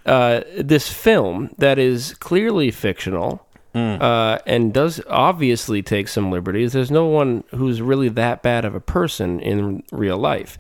uh, 0.06 0.40
this 0.56 0.90
film 0.90 1.50
that 1.58 1.78
is 1.78 2.14
clearly 2.14 2.70
fictional 2.70 3.46
uh, 3.76 4.38
and 4.46 4.72
does 4.72 5.02
obviously 5.08 5.82
take 5.82 6.08
some 6.08 6.30
liberties. 6.30 6.72
There's 6.72 6.90
no 6.90 7.06
one 7.06 7.44
who's 7.50 7.82
really 7.82 8.08
that 8.10 8.42
bad 8.42 8.64
of 8.64 8.74
a 8.74 8.80
person 8.80 9.38
in 9.40 9.82
real 9.92 10.16
life, 10.16 10.56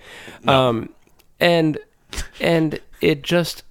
um, 0.46 0.90
and 1.40 1.78
and 2.38 2.78
it 3.00 3.22
just 3.22 3.62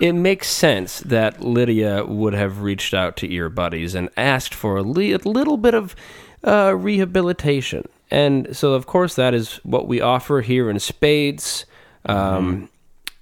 it 0.00 0.12
makes 0.12 0.48
sense 0.48 1.00
that 1.00 1.40
Lydia 1.40 2.04
would 2.04 2.34
have 2.34 2.62
reached 2.62 2.94
out 2.94 3.16
to 3.18 3.32
ear 3.32 3.48
buddies 3.48 3.94
and 3.94 4.08
asked 4.16 4.54
for 4.54 4.76
a, 4.76 4.82
li- 4.82 5.12
a 5.12 5.18
little 5.18 5.56
bit 5.56 5.74
of 5.74 5.94
uh, 6.44 6.74
rehabilitation. 6.76 7.88
And 8.10 8.56
so, 8.56 8.72
of 8.72 8.86
course, 8.86 9.14
that 9.16 9.34
is 9.34 9.56
what 9.64 9.86
we 9.86 10.00
offer 10.00 10.40
here 10.40 10.70
in 10.70 10.78
Spades. 10.78 11.66
Um, 12.06 12.70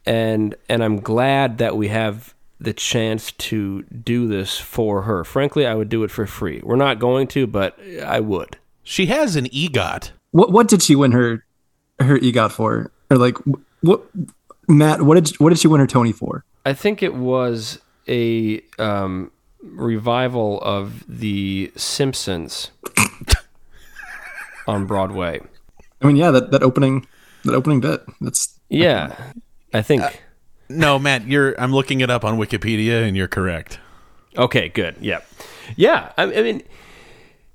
and 0.05 0.55
and 0.69 0.85
I'm 0.85 1.01
glad 1.01 1.59
that 1.59 1.77
we 1.77 1.89
have 1.89 2.35
the 2.61 2.73
chance 2.73 3.33
to 3.33 3.83
do 3.83 4.29
this 4.29 4.59
for 4.59 5.03
her. 5.03 5.25
Frankly, 5.25 5.67
I 5.67 5.75
would 5.75 5.89
do 5.89 6.05
it 6.05 6.11
for 6.11 6.27
free. 6.27 6.61
We're 6.63 6.77
not 6.77 6.99
going 6.99 7.27
to, 7.29 7.47
but 7.47 7.79
I 8.03 8.21
would. 8.21 8.59
She 8.83 9.07
has 9.07 9.37
an 9.37 9.47
EGOT. 9.47 10.13
What 10.31 10.53
what 10.53 10.69
did 10.69 10.83
she 10.83 10.95
win 10.95 11.13
her 11.13 11.45
her 11.99 12.19
EGOT 12.19 12.53
for? 12.53 12.93
Or 13.11 13.17
like 13.17 13.37
what 13.81 14.05
Mat? 14.69 15.03
What 15.03 15.23
did 15.23 15.37
what 15.37 15.51
did 15.51 15.59
she 15.59 15.69
win 15.69 15.81
her 15.81 15.87
Tony 15.87 16.13
for? 16.13 16.45
I 16.65 16.73
think 16.73 17.03
it 17.03 17.15
was 17.15 17.81
a 18.09 18.61
um, 18.79 19.31
revival 19.63 20.61
of 20.63 21.05
The 21.09 21.73
Simpsons 21.77 22.71
on 24.67 24.87
Broadway. 24.87 25.41
I 26.03 26.07
mean, 26.07 26.17
yeah, 26.17 26.31
that, 26.31 26.51
that 26.51 26.63
opening 26.63 27.07
that 27.45 27.55
opening 27.55 27.81
bit. 27.81 28.05
That's 28.21 28.59
Yeah, 28.69 29.17
I 29.73 29.83
think. 29.83 30.03
No, 30.69 30.99
Mat, 30.99 31.27
you're. 31.27 31.59
I'm 31.61 31.73
looking 31.73 32.01
it 32.01 32.11
up 32.11 32.25
on 32.25 32.39
Wikipedia, 32.39 33.07
and 33.07 33.17
you're 33.17 33.29
correct. 33.29 33.79
Okay, 34.37 34.69
good. 34.69 34.97
Yeah. 35.01 35.21
Yeah. 35.77 36.13
I, 36.19 36.25
I 36.25 36.43
mean, 36.43 36.63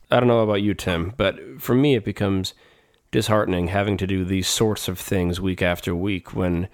I 0.10 0.20
don't 0.20 0.28
know 0.28 0.40
about 0.42 0.62
you, 0.62 0.74
Tim, 0.74 1.14
but 1.18 1.40
for 1.60 1.76
me, 1.76 1.96
it 1.96 2.04
becomes 2.04 2.54
disheartening 3.12 3.68
having 3.68 3.98
to 3.98 4.08
do 4.08 4.24
these 4.26 4.48
sorts 4.48 4.88
of 4.88 4.98
things 4.98 5.40
week 5.40 5.62
after 5.62 5.96
week 5.96 6.34
when, 6.34 6.70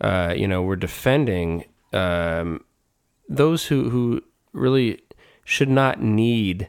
uh, 0.00 0.34
you 0.36 0.46
know, 0.46 0.62
we're 0.62 0.76
defending 0.76 1.64
um, 1.92 2.64
those 3.28 3.66
who, 3.66 3.90
who 3.90 4.22
really 4.52 5.00
should 5.44 5.68
not 5.68 6.00
need 6.00 6.68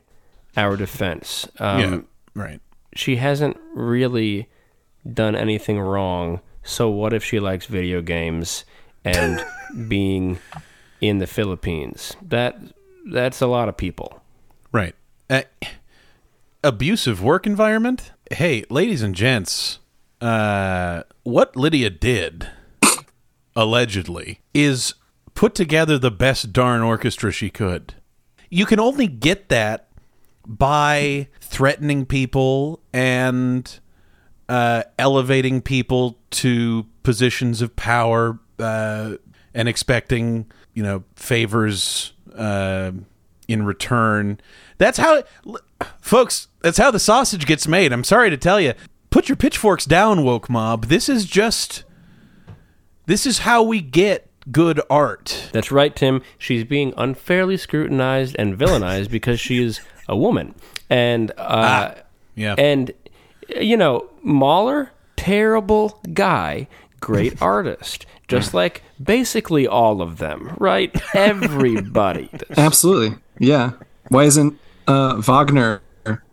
our 0.56 0.76
defense. 0.76 1.48
Um, 1.60 1.80
yeah, 1.80 2.00
right. 2.34 2.62
She 2.96 3.18
hasn't 3.18 3.58
really 3.74 4.50
done 5.12 5.36
anything 5.36 5.80
wrong. 5.80 6.42
So 6.64 6.90
what 6.90 7.14
if 7.14 7.24
she 7.24 7.40
likes 7.40 7.66
video 7.66 8.02
games 8.02 8.66
and 9.04 9.46
being 9.88 10.40
in 11.02 11.20
the 11.20 11.28
Philippines? 11.28 12.16
That 12.22 12.60
that's 13.10 13.42
a 13.42 13.48
lot 13.48 13.70
of 13.70 13.78
people. 13.78 14.22
Right. 14.72 14.96
Uh, 15.30 15.44
abusive 16.64 17.22
work 17.22 17.46
environment. 17.46 18.12
Hey, 18.32 18.66
ladies 18.70 19.02
and 19.02 19.16
gents, 19.16 19.80
uh, 20.20 21.04
what 21.24 21.56
Lydia 21.56 21.90
did, 21.90 22.50
allegedly, 23.58 24.40
is 24.54 24.94
put 25.34 25.56
together 25.56 25.98
the 25.98 26.12
best 26.12 26.54
darn 26.54 26.82
orchestra 26.82 27.32
she 27.32 27.50
could. 27.50 27.96
You 28.50 28.66
can 28.66 28.80
only 28.80 29.08
get 29.08 29.50
that 29.50 29.90
by 30.46 31.28
threatening 31.42 32.06
people 32.06 32.82
and 32.94 33.80
uh, 34.48 34.84
elevating 34.98 35.62
people 35.62 36.18
to 36.30 36.86
positions 37.04 37.62
of 37.62 37.76
power 37.76 38.40
uh, 38.60 39.16
and 39.54 39.68
expecting, 39.68 40.50
you 40.74 40.84
know, 40.84 41.04
favors 41.16 42.14
uh, 42.36 42.92
in 43.48 43.66
return. 43.66 44.40
That's 44.78 44.98
how, 44.98 45.24
folks. 46.00 46.48
That's 46.62 46.78
how 46.78 46.92
the 46.92 47.00
sausage 47.00 47.46
gets 47.46 47.68
made. 47.68 47.92
I'm 47.92 48.04
sorry 48.04 48.30
to 48.30 48.38
tell 48.38 48.62
you. 48.62 48.74
Put 49.10 49.30
your 49.30 49.36
pitchforks 49.36 49.86
down, 49.86 50.24
woke 50.24 50.50
mob. 50.50 50.86
This 50.86 51.10
is 51.10 51.26
just. 51.26 51.84
This 53.08 53.26
is 53.26 53.40
how 53.40 53.64
we 53.64 53.82
get 53.82 54.30
good 54.52 54.80
art. 54.90 55.50
That's 55.52 55.72
right, 55.72 55.96
Tim. 55.96 56.22
She's 56.38 56.64
being 56.64 56.94
unfairly 56.96 57.58
scrutinized 57.58 58.36
and 58.38 58.58
villainized 58.58 59.10
because 59.18 59.40
she 59.40 59.64
is 59.64 59.82
a 60.08 60.16
woman. 60.16 60.54
And 60.90 61.32
uh, 61.38 61.96
Yeah. 62.36 62.54
and 62.58 62.92
you 63.60 63.76
know, 63.78 64.10
Mahler, 64.24 64.92
terrible 65.16 66.00
guy, 66.14 66.68
great 67.00 67.42
artist. 67.42 68.06
Just 68.28 68.54
like 68.54 68.84
basically 69.02 69.66
all 69.68 70.02
of 70.02 70.18
them, 70.18 70.54
right? 70.60 70.94
Everybody. 71.16 72.30
absolutely 72.58 73.18
yeah. 73.40 73.72
Why 74.10 74.24
isn't 74.26 74.58
uh, 74.88 75.16
Wagner 75.22 75.82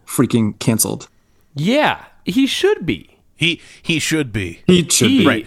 freaking 0.06 0.58
canceled? 0.58 1.08
yeah, 1.54 2.04
he 2.24 2.46
should 2.48 2.84
be. 2.86 3.18
he 3.36 3.60
he 3.82 3.98
should 4.00 4.32
be. 4.32 4.62
He 4.66 4.88
should 4.88 5.10
He, 5.10 5.18
be. 5.20 5.26
Right. 5.26 5.46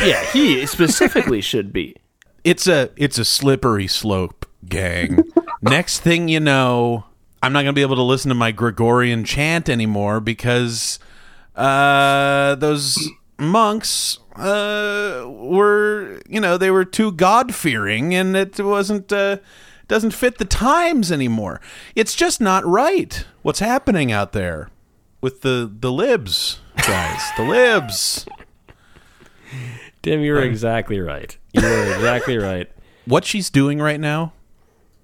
He- 0.00 0.10
yeah, 0.10 0.24
he 0.32 0.66
specifically 0.66 1.40
should 1.40 1.72
be. 1.72 1.96
It's 2.42 2.66
a 2.66 2.90
it's 2.96 3.18
a 3.18 3.24
slippery 3.24 3.86
slope, 3.86 4.46
gang. 4.68 5.20
Next 5.62 6.00
thing 6.00 6.28
you 6.28 6.40
know, 6.40 7.04
I'm 7.42 7.52
not 7.52 7.60
going 7.62 7.72
to 7.74 7.78
be 7.78 7.82
able 7.82 7.96
to 7.96 8.02
listen 8.02 8.28
to 8.28 8.34
my 8.34 8.52
Gregorian 8.52 9.24
chant 9.24 9.68
anymore 9.68 10.20
because 10.20 10.98
uh, 11.56 12.54
those 12.56 12.98
monks 13.38 14.18
uh, 14.36 15.24
were, 15.26 16.20
you 16.28 16.40
know, 16.40 16.58
they 16.58 16.70
were 16.70 16.84
too 16.84 17.12
God 17.12 17.54
fearing, 17.54 18.14
and 18.14 18.36
it 18.36 18.60
wasn't 18.60 19.10
uh, 19.12 19.38
doesn't 19.88 20.10
fit 20.10 20.36
the 20.38 20.44
times 20.44 21.10
anymore. 21.10 21.60
It's 21.94 22.14
just 22.14 22.40
not 22.40 22.66
right. 22.66 23.24
What's 23.42 23.60
happening 23.60 24.12
out 24.12 24.32
there 24.32 24.68
with 25.22 25.40
the 25.40 25.70
the 25.80 25.90
libs, 25.92 26.60
guys? 26.76 27.22
the 27.38 27.44
libs. 27.44 28.26
Tim, 30.04 30.20
you're 30.20 30.42
exactly 30.42 31.00
right. 31.00 31.34
You're 31.54 31.94
exactly 31.94 32.36
right. 32.36 32.70
what 33.06 33.24
she's 33.24 33.48
doing 33.48 33.78
right 33.78 33.98
now 33.98 34.34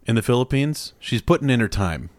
in 0.06 0.14
the 0.14 0.20
Philippines, 0.20 0.92
she's 0.98 1.22
putting 1.22 1.48
in 1.48 1.58
her 1.60 1.68
time. 1.68 2.10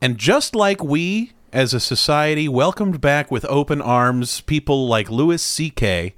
And 0.00 0.18
just 0.18 0.54
like 0.54 0.84
we 0.84 1.32
as 1.52 1.74
a 1.74 1.80
society 1.80 2.48
welcomed 2.48 3.00
back 3.00 3.32
with 3.32 3.44
open 3.46 3.82
arms 3.82 4.40
people 4.42 4.86
like 4.86 5.10
Louis 5.10 5.42
C.K., 5.42 6.14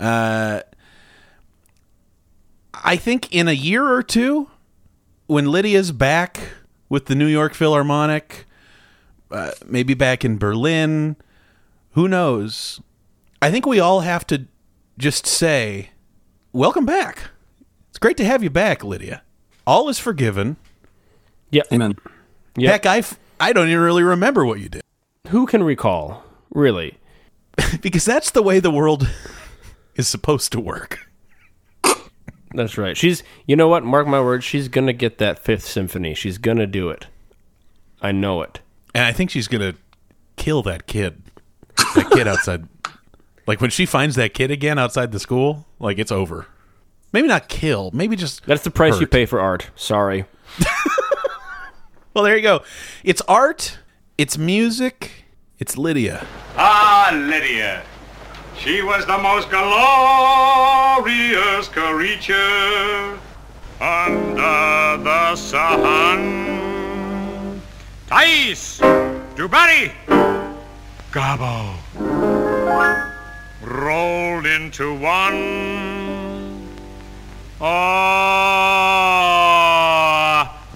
uh, 0.00 0.62
I 2.74 2.96
think 2.96 3.32
in 3.32 3.46
a 3.46 3.52
year 3.52 3.86
or 3.86 4.02
two, 4.02 4.50
when 5.28 5.46
Lydia's 5.46 5.92
back 5.92 6.40
with 6.88 7.06
the 7.06 7.14
New 7.14 7.26
York 7.26 7.54
Philharmonic, 7.54 8.44
uh, 9.30 9.52
maybe 9.64 9.94
back 9.94 10.24
in 10.24 10.36
Berlin, 10.36 11.14
who 11.92 12.08
knows? 12.08 12.80
I 13.40 13.50
think 13.50 13.66
we 13.66 13.80
all 13.80 14.00
have 14.00 14.26
to 14.28 14.46
just 14.98 15.26
say, 15.26 15.90
welcome 16.52 16.84
back. 16.86 17.30
It's 17.90 17.98
great 17.98 18.16
to 18.18 18.24
have 18.24 18.42
you 18.42 18.50
back, 18.50 18.82
Lydia. 18.82 19.22
All 19.66 19.88
is 19.88 19.98
forgiven. 19.98 20.56
Yeah. 21.50 21.62
Amen. 21.72 21.96
Yep. 22.56 22.70
Heck, 22.70 22.86
I, 22.86 22.98
f- 22.98 23.18
I 23.38 23.52
don't 23.52 23.68
even 23.68 23.80
really 23.80 24.02
remember 24.02 24.44
what 24.44 24.58
you 24.60 24.68
did 24.68 24.82
Who 25.28 25.46
can 25.46 25.62
recall? 25.62 26.24
Really? 26.50 26.98
because 27.80 28.04
that's 28.04 28.30
the 28.30 28.42
way 28.42 28.58
the 28.60 28.70
world 28.70 29.08
is 29.94 30.08
supposed 30.08 30.52
to 30.52 30.60
work. 30.60 31.08
That's 32.54 32.78
right. 32.78 32.96
She's, 32.96 33.22
you 33.46 33.56
know 33.56 33.68
what? 33.68 33.84
Mark 33.84 34.06
my 34.06 34.20
words. 34.20 34.44
She's 34.44 34.68
gonna 34.68 34.94
get 34.94 35.18
that 35.18 35.38
fifth 35.38 35.66
symphony. 35.66 36.14
She's 36.14 36.38
gonna 36.38 36.66
do 36.66 36.88
it. 36.88 37.06
I 38.00 38.10
know 38.12 38.42
it. 38.42 38.60
And 38.94 39.04
I 39.04 39.12
think 39.12 39.30
she's 39.30 39.48
going 39.48 39.72
to 39.72 39.78
kill 40.36 40.62
that 40.62 40.86
kid. 40.86 41.22
That 41.94 42.10
kid 42.10 42.26
outside. 42.28 42.68
Like 43.48 43.60
when 43.62 43.70
she 43.70 43.86
finds 43.86 44.14
that 44.16 44.34
kid 44.34 44.50
again 44.50 44.78
outside 44.78 45.10
the 45.10 45.18
school, 45.18 45.66
like 45.80 45.98
it's 45.98 46.12
over. 46.12 46.46
Maybe 47.12 47.26
not 47.26 47.48
kill, 47.48 47.90
maybe 47.94 48.14
just 48.14 48.44
That's 48.44 48.62
the 48.62 48.70
price 48.70 49.00
you 49.00 49.06
pay 49.06 49.24
for 49.24 49.40
art. 49.40 49.70
Sorry. 49.74 50.26
Well, 52.14 52.24
there 52.24 52.36
you 52.36 52.42
go. 52.42 52.62
It's 53.04 53.20
art, 53.28 53.78
it's 54.16 54.36
music, 54.36 55.24
it's 55.60 55.78
Lydia. 55.78 56.26
Ah, 56.56 57.10
Lydia. 57.14 57.84
She 58.58 58.82
was 58.82 59.06
the 59.06 59.18
most 59.18 59.48
glorious 59.50 59.68
creature 61.68 63.20
under 63.80 64.96
the 65.04 65.36
sun. 65.36 66.82
Thais, 68.08 68.80
Dubari, 69.36 69.92
Garbo, 71.12 71.76
rolled 73.68 74.46
into 74.46 74.94
one. 74.94 76.66
Oh, 77.60 77.74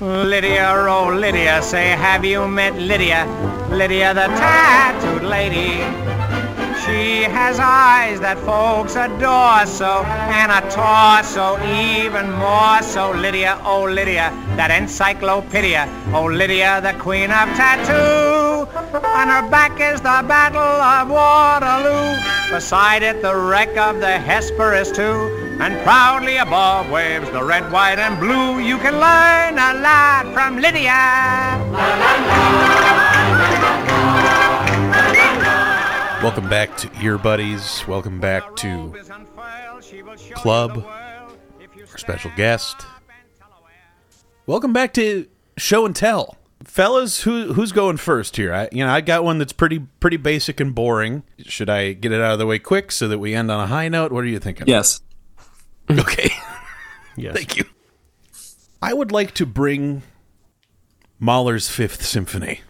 Lydia, 0.01 0.69
oh 0.89 1.09
Lydia, 1.15 1.63
say 1.63 1.91
have 1.91 2.25
you 2.25 2.49
met 2.49 2.75
Lydia? 2.75 3.27
Lydia 3.71 4.13
the 4.15 4.27
tattooed 4.37 5.23
lady. 5.23 5.79
She 6.85 7.23
has 7.23 7.59
eyes 7.61 8.19
that 8.21 8.39
folks 8.41 8.97
adore 8.97 9.65
so, 9.67 10.03
and 10.05 10.51
a 10.51 10.61
torso 10.69 11.57
even 11.65 12.33
more 12.33 12.83
so. 12.83 13.13
Lydia, 13.13 13.59
oh 13.65 13.85
Lydia, 13.85 14.33
that 14.57 14.71
encyclopedia. 14.71 15.89
Oh 16.13 16.25
Lydia, 16.25 16.81
the 16.83 16.93
queen 16.99 17.31
of 17.31 17.49
tattoo. 17.57 18.22
On 18.75 19.29
her 19.29 19.51
back 19.51 19.79
is 19.81 20.01
the 20.01 20.25
battle 20.27 20.59
of 20.59 21.11
Waterloo. 21.11 22.17
Beside 22.51 23.03
it, 23.03 23.21
the 23.21 23.37
wreck 23.37 23.77
of 23.77 24.01
the 24.01 24.19
Hesperus 24.19 24.91
too. 24.91 25.59
And 25.61 25.79
proudly 25.85 26.39
above 26.39 26.89
waves 26.91 27.31
the 27.33 27.45
red, 27.45 27.71
white, 27.71 27.99
and 27.99 28.19
blue. 28.19 28.61
You 28.61 28.79
can 28.79 28.95
learn 28.95 29.59
a 29.59 29.79
lot 29.83 30.33
from 30.33 30.57
Lydia. 30.57 31.61
Welcome 36.23 36.49
back 36.49 36.75
to 36.79 36.91
Ear 37.03 37.19
Buddies. 37.19 37.87
Welcome 37.87 38.21
back 38.21 38.57
to 38.57 38.95
Club, 40.33 40.83
our 40.87 41.99
special 41.99 42.31
guest. 42.37 42.87
Welcome 44.47 44.73
back 44.73 44.95
to 44.95 45.27
Show 45.59 45.85
and 45.85 45.95
Tell. 45.95 46.39
Fellas, 46.65 47.23
who 47.23 47.53
who's 47.55 47.73
going 47.73 47.97
first 47.97 48.37
here? 48.37 48.53
I 48.55 48.69
you 48.73 48.85
know, 48.85 48.93
I 48.93 49.01
got 49.01 49.25
one 49.25 49.39
that's 49.39 49.53
pretty 49.53 49.81
pretty 50.01 50.17
basic 50.17 50.61
and 50.61 50.75
boring. 50.75 51.23
Should 51.39 51.71
I 51.71 51.93
get 51.93 52.13
it 52.13 52.21
out 52.21 52.33
of 52.33 52.39
the 52.39 52.47
way 52.47 52.59
quick 52.59 52.93
so 52.93 53.09
that 53.09 53.19
we 53.19 53.35
end 53.35 53.51
on 53.51 53.61
a 53.61 53.67
high 53.67 53.89
note? 53.89 54.13
What 54.13 54.25
are 54.25 54.29
you 54.29 54.39
thinking? 54.39 54.67
Yes. 54.67 55.01
Okay. 55.91 56.31
Yes. 57.17 57.35
Thank 57.37 57.57
you. 57.57 57.65
I 58.81 58.95
would 58.95 59.13
like 59.13 59.33
to 59.35 59.45
bring 59.45 60.03
Mahler's 61.19 61.69
Fifth 61.69 62.05
Symphony. 62.05 62.61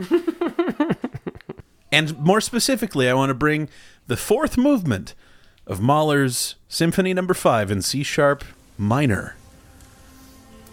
and 1.93 2.19
more 2.19 2.41
specifically, 2.41 3.09
I 3.09 3.15
want 3.15 3.31
to 3.31 3.35
bring 3.35 3.69
the 4.09 4.17
fourth 4.17 4.57
movement 4.57 5.15
of 5.67 5.81
Mahler's 5.81 6.57
Symphony 6.69 7.15
Number 7.15 7.35
5 7.35 7.71
in 7.71 7.83
C 7.83 8.03
sharp 8.03 8.45
minor. 8.77 9.37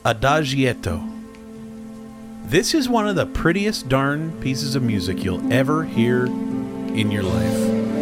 Adagietto. 0.03 1.18
This 2.49 2.73
is 2.73 2.89
one 2.89 3.07
of 3.07 3.15
the 3.15 3.27
prettiest 3.27 3.89
darn 3.89 4.31
pieces 4.41 4.73
of 4.73 4.81
music 4.81 5.23
you'll 5.23 5.53
ever 5.53 5.83
hear 5.83 6.25
in 6.25 7.11
your 7.11 7.21
life. 7.21 7.98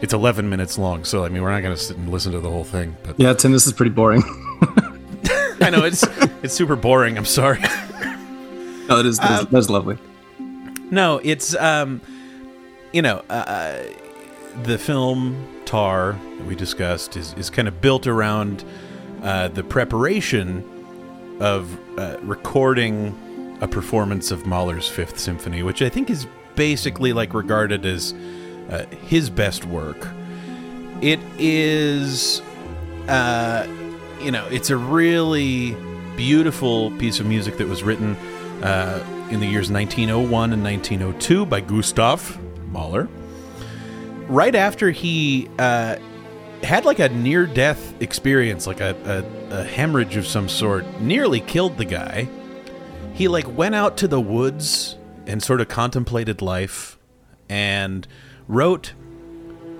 It's 0.00 0.12
11 0.12 0.48
minutes 0.48 0.78
long, 0.78 1.04
so 1.04 1.24
I 1.24 1.28
mean, 1.28 1.42
we're 1.42 1.50
not 1.50 1.62
going 1.62 1.74
to 1.74 1.80
sit 1.80 1.96
and 1.96 2.08
listen 2.08 2.32
to 2.32 2.40
the 2.40 2.50
whole 2.50 2.64
thing. 2.64 2.96
But 3.02 3.18
Yeah, 3.18 3.32
Tim, 3.32 3.52
this 3.52 3.66
is 3.66 3.72
pretty 3.72 3.90
boring. 3.90 4.22
I 5.60 5.70
know 5.70 5.84
it's 5.84 6.04
it's 6.42 6.54
super 6.54 6.76
boring. 6.76 7.18
I'm 7.18 7.24
sorry. 7.24 7.60
no, 8.88 8.98
it 9.00 9.06
is. 9.06 9.18
That 9.18 9.42
is, 9.42 9.46
that 9.48 9.58
is 9.58 9.70
lovely. 9.70 9.98
No, 10.90 11.20
it's 11.22 11.54
um, 11.56 12.00
you 12.92 13.02
know, 13.02 13.24
uh, 13.28 13.82
the 14.62 14.78
film 14.78 15.46
Tár 15.64 16.12
that 16.38 16.46
we 16.46 16.54
discussed 16.54 17.16
is 17.16 17.34
is 17.34 17.50
kind 17.50 17.66
of 17.68 17.80
built 17.80 18.06
around 18.06 18.64
uh, 19.22 19.48
the 19.48 19.64
preparation 19.64 20.64
of 21.40 21.76
uh, 21.98 22.18
recording 22.22 23.58
a 23.60 23.68
performance 23.68 24.30
of 24.30 24.46
Mahler's 24.46 24.88
Fifth 24.88 25.18
Symphony, 25.18 25.62
which 25.62 25.82
I 25.82 25.88
think 25.88 26.08
is 26.08 26.26
basically 26.54 27.12
like 27.12 27.34
regarded 27.34 27.84
as 27.84 28.14
uh, 28.68 28.86
his 29.06 29.30
best 29.30 29.64
work. 29.64 30.08
It 31.00 31.20
is, 31.38 32.42
uh, 33.08 33.66
you 34.20 34.30
know, 34.30 34.46
it's 34.48 34.70
a 34.70 34.76
really 34.76 35.76
beautiful 36.16 36.90
piece 36.98 37.20
of 37.20 37.26
music 37.26 37.56
that 37.58 37.68
was 37.68 37.82
written 37.82 38.16
uh, 38.62 39.04
in 39.30 39.40
the 39.40 39.46
years 39.46 39.70
1901 39.70 40.52
and 40.52 40.64
1902 40.64 41.46
by 41.46 41.60
Gustav 41.60 42.38
Mahler. 42.72 43.08
Right 44.26 44.54
after 44.54 44.90
he 44.90 45.48
uh, 45.58 45.96
had 46.62 46.84
like 46.84 46.98
a 46.98 47.08
near 47.08 47.46
death 47.46 47.94
experience, 48.02 48.66
like 48.66 48.80
a, 48.80 49.24
a, 49.50 49.60
a 49.60 49.64
hemorrhage 49.64 50.16
of 50.16 50.26
some 50.26 50.48
sort, 50.48 51.00
nearly 51.00 51.40
killed 51.40 51.78
the 51.78 51.84
guy. 51.84 52.28
He 53.14 53.28
like 53.28 53.56
went 53.56 53.74
out 53.74 53.96
to 53.98 54.08
the 54.08 54.20
woods 54.20 54.96
and 55.26 55.42
sort 55.42 55.60
of 55.60 55.68
contemplated 55.68 56.42
life 56.42 56.98
and 57.48 58.06
wrote 58.48 58.94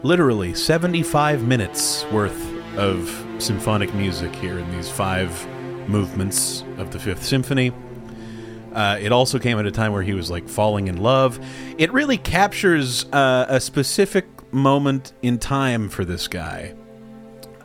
literally 0.03 0.55
75 0.55 1.43
minutes 1.43 2.05
worth 2.13 2.55
of 2.77 3.25
symphonic 3.39 3.93
music 3.95 4.35
here 4.37 4.59
in 4.59 4.71
these 4.71 4.89
five 4.91 5.47
movements 5.89 6.63
of 6.77 6.91
the 6.91 6.99
Fifth 6.99 7.25
Symphony. 7.25 7.73
Uh, 8.73 8.99
it 9.01 9.11
also 9.11 9.39
came 9.39 9.59
at 9.59 9.67
a 9.67 9.71
time 9.71 9.93
where 9.93 10.03
he 10.03 10.13
was 10.13 10.31
like 10.31 10.49
falling 10.49 10.87
in 10.89 10.99
love. 10.99 11.41
It 11.79 11.93
really 11.93 12.19
captures 12.19 13.07
uh, 13.07 13.47
a 13.49 13.59
specific 13.59 14.27
moment 14.53 15.15
in 15.23 15.39
time 15.39 15.89
for 15.89 16.05
this 16.05 16.29
guy. 16.29 16.75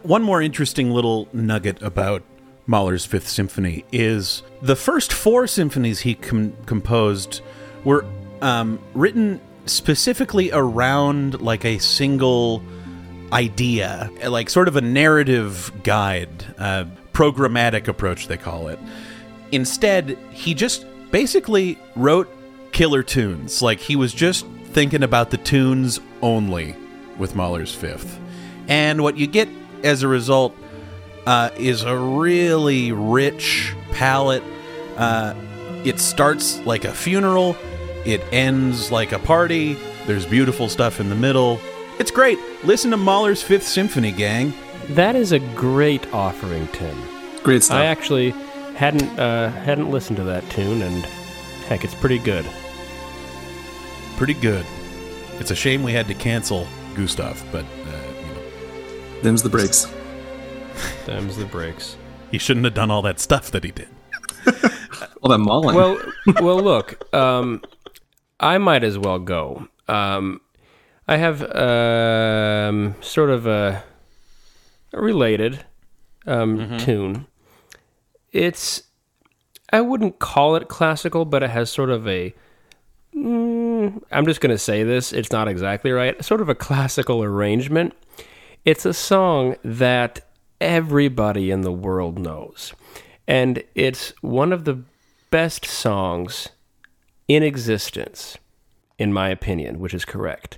One 0.03 0.23
more 0.23 0.41
interesting 0.41 0.91
little 0.91 1.27
nugget 1.33 1.81
about 1.81 2.23
Mahler's 2.65 3.05
Fifth 3.05 3.27
Symphony 3.27 3.83
is 3.91 4.41
the 4.61 4.75
first 4.75 5.11
four 5.11 5.47
symphonies 5.47 5.99
he 6.01 6.15
com- 6.15 6.53
composed 6.65 7.41
were 7.83 8.05
um, 8.41 8.79
written 8.93 9.41
specifically 9.65 10.51
around 10.51 11.41
like 11.41 11.65
a 11.65 11.77
single 11.79 12.63
idea, 13.31 14.09
like 14.27 14.49
sort 14.49 14.67
of 14.67 14.75
a 14.75 14.81
narrative 14.81 15.71
guide, 15.83 16.45
uh, 16.57 16.85
programmatic 17.13 17.87
approach, 17.87 18.27
they 18.27 18.37
call 18.37 18.67
it. 18.67 18.79
Instead, 19.51 20.17
he 20.31 20.53
just 20.53 20.85
basically 21.11 21.77
wrote 21.95 22.29
killer 22.71 23.03
tunes. 23.03 23.61
Like 23.61 23.79
he 23.79 23.95
was 23.95 24.13
just 24.13 24.45
thinking 24.65 25.03
about 25.03 25.29
the 25.31 25.37
tunes 25.37 25.99
only 26.21 26.75
with 27.17 27.35
Mahler's 27.35 27.73
Fifth. 27.73 28.19
And 28.67 29.03
what 29.03 29.17
you 29.17 29.27
get 29.27 29.47
as 29.83 30.03
a 30.03 30.07
result 30.07 30.55
uh, 31.25 31.49
is 31.57 31.83
a 31.83 31.95
really 31.95 32.91
rich 32.91 33.73
palette. 33.91 34.43
Uh, 34.97 35.33
it 35.83 35.99
starts 35.99 36.59
like 36.65 36.85
a 36.85 36.93
funeral, 36.93 37.55
it 38.05 38.21
ends 38.31 38.91
like 38.91 39.11
a 39.11 39.19
party. 39.19 39.73
There's 40.05 40.25
beautiful 40.25 40.67
stuff 40.69 40.99
in 40.99 41.09
the 41.09 41.15
middle. 41.15 41.59
It's 41.99 42.11
great. 42.11 42.37
Listen 42.63 42.91
to 42.91 42.97
Mahler's 42.97 43.41
Fifth 43.43 43.67
Symphony, 43.67 44.11
gang. 44.11 44.53
That 44.89 45.15
is 45.15 45.31
a 45.31 45.39
great 45.39 46.11
offering, 46.13 46.67
Tim. 46.69 46.97
Great 47.43 47.63
stuff. 47.63 47.77
I 47.77 47.85
actually 47.85 48.31
hadn't 48.75 49.17
uh, 49.19 49.49
hadn't 49.51 49.91
listened 49.91 50.17
to 50.17 50.23
that 50.23 50.47
tune, 50.49 50.81
and 50.81 51.05
heck, 51.67 51.83
it's 51.83 51.95
pretty 51.95 52.19
good. 52.19 52.45
Pretty 54.17 54.33
good. 54.33 54.65
It's 55.39 55.51
a 55.51 55.55
shame 55.55 55.83
we 55.83 55.93
had 55.93 56.07
to 56.07 56.13
cancel 56.13 56.67
Gustav, 56.95 57.43
but 57.51 57.63
uh, 57.63 58.13
you 58.19 58.33
know, 58.33 59.21
Them's 59.21 59.41
the 59.43 59.49
breaks. 59.49 59.87
Them's 61.05 61.37
the 61.37 61.45
breaks. 61.45 61.97
he 62.31 62.37
shouldn't 62.37 62.65
have 62.65 62.73
done 62.73 62.91
all 62.91 63.01
that 63.03 63.19
stuff 63.19 63.51
that 63.51 63.63
he 63.63 63.71
did. 63.71 63.87
All 65.21 65.29
that 65.29 65.37
mauling. 65.37 65.73
Well, 65.73 65.97
well, 66.41 66.61
look, 66.61 67.13
um, 67.15 67.61
I 68.39 68.57
might 68.57 68.83
as 68.83 68.97
well 68.97 69.19
go. 69.19 69.67
Um, 69.87 70.41
I 71.07 71.17
have 71.17 71.41
um, 71.55 72.95
sort 73.01 73.29
of 73.29 73.45
a, 73.45 73.83
a 74.93 75.01
related 75.01 75.63
um, 76.25 76.77
tune. 76.77 77.27
It's 78.31 78.83
I 79.71 79.81
wouldn't 79.81 80.19
call 80.19 80.55
it 80.55 80.67
classical, 80.67 81.25
but 81.25 81.41
it 81.41 81.49
has 81.49 81.71
sort 81.71 81.89
of 81.89 82.07
a. 82.07 82.33
Mm, 83.15 84.03
I'm 84.11 84.25
just 84.25 84.39
going 84.39 84.51
to 84.51 84.57
say 84.57 84.83
this. 84.83 85.11
It's 85.11 85.31
not 85.31 85.47
exactly 85.47 85.91
right. 85.91 86.23
Sort 86.23 86.41
of 86.41 86.49
a 86.49 86.55
classical 86.55 87.23
arrangement. 87.23 87.93
It's 88.65 88.85
a 88.85 88.93
song 88.93 89.55
that 89.63 90.21
everybody 90.61 91.51
in 91.51 91.61
the 91.61 91.71
world 91.71 92.19
knows. 92.19 92.73
And 93.27 93.63
it's 93.75 94.13
one 94.21 94.53
of 94.53 94.65
the 94.65 94.83
best 95.31 95.65
songs 95.65 96.49
in 97.27 97.43
existence, 97.43 98.37
in 98.97 99.13
my 99.13 99.29
opinion, 99.29 99.79
which 99.79 99.93
is 99.93 100.05
correct. 100.05 100.57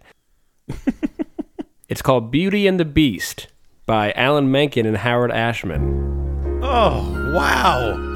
it's 1.89 2.01
called 2.01 2.31
Beauty 2.31 2.67
and 2.67 2.79
the 2.79 2.85
Beast 2.85 3.47
by 3.85 4.11
Alan 4.13 4.51
Menken 4.51 4.85
and 4.85 4.97
Howard 4.97 5.31
Ashman. 5.31 6.59
Oh, 6.63 7.33
wow. 7.35 8.14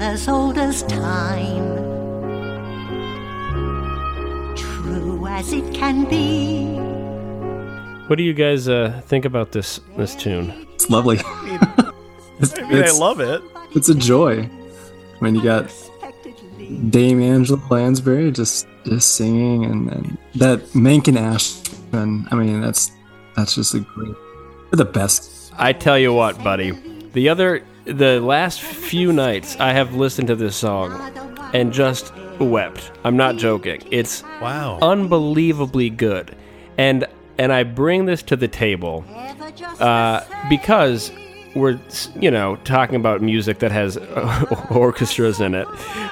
Tale 0.00 0.08
as 0.08 0.28
old 0.28 0.58
as 0.58 0.82
time, 0.84 1.76
true 4.56 5.26
as 5.26 5.52
it 5.52 5.74
can 5.74 6.04
be. 6.08 6.76
What 8.08 8.16
do 8.16 8.24
you 8.24 8.34
guys 8.34 8.68
uh, 8.68 9.00
think 9.06 9.24
about 9.24 9.52
this 9.52 9.80
this 9.96 10.14
tune? 10.14 10.66
it's 10.74 10.90
lovely. 10.90 11.16
it's, 12.40 12.58
I 12.58 12.62
mean, 12.68 12.82
I 12.82 12.90
love 12.90 13.20
it. 13.20 13.42
It's 13.74 13.88
a 13.88 13.94
joy. 13.94 14.48
I 15.20 15.24
mean, 15.24 15.34
you 15.34 15.42
got 15.42 15.72
Dame 16.88 17.22
Angela 17.22 17.60
Lansbury 17.70 18.32
just 18.32 18.66
just 18.84 19.14
singing, 19.16 19.64
and, 19.64 19.92
and 19.92 20.18
that 20.36 20.74
Menken 20.74 21.16
Ashman. 21.16 22.26
I 22.30 22.34
mean, 22.34 22.60
that's 22.60 22.90
that's 23.36 23.54
just 23.54 23.74
a 23.74 23.80
great. 23.80 24.14
They're 24.70 24.84
the 24.84 24.84
best. 24.84 25.52
I 25.58 25.72
tell 25.72 25.98
you 25.98 26.14
what, 26.14 26.42
buddy. 26.42 26.72
The 27.12 27.28
other, 27.28 27.64
the 27.92 28.20
last 28.20 28.60
few 28.60 29.12
nights, 29.12 29.56
I 29.60 29.72
have 29.72 29.94
listened 29.94 30.28
to 30.28 30.36
this 30.36 30.56
song 30.56 30.92
and 31.52 31.72
just 31.72 32.12
wept. 32.38 32.90
I'm 33.04 33.16
not 33.16 33.36
joking. 33.36 33.82
It's 33.90 34.22
Wow. 34.40 34.78
unbelievably 34.82 35.90
good, 35.90 36.34
and 36.78 37.06
and 37.38 37.52
I 37.52 37.62
bring 37.64 38.06
this 38.06 38.22
to 38.24 38.36
the 38.36 38.48
table 38.48 39.04
uh, 39.80 40.20
because 40.48 41.10
we're 41.54 41.80
you 42.18 42.30
know 42.30 42.56
talking 42.64 42.94
about 42.96 43.20
music 43.22 43.58
that 43.58 43.72
has 43.72 43.96
orchestras 44.70 45.40
in 45.40 45.54
it, 45.54 45.66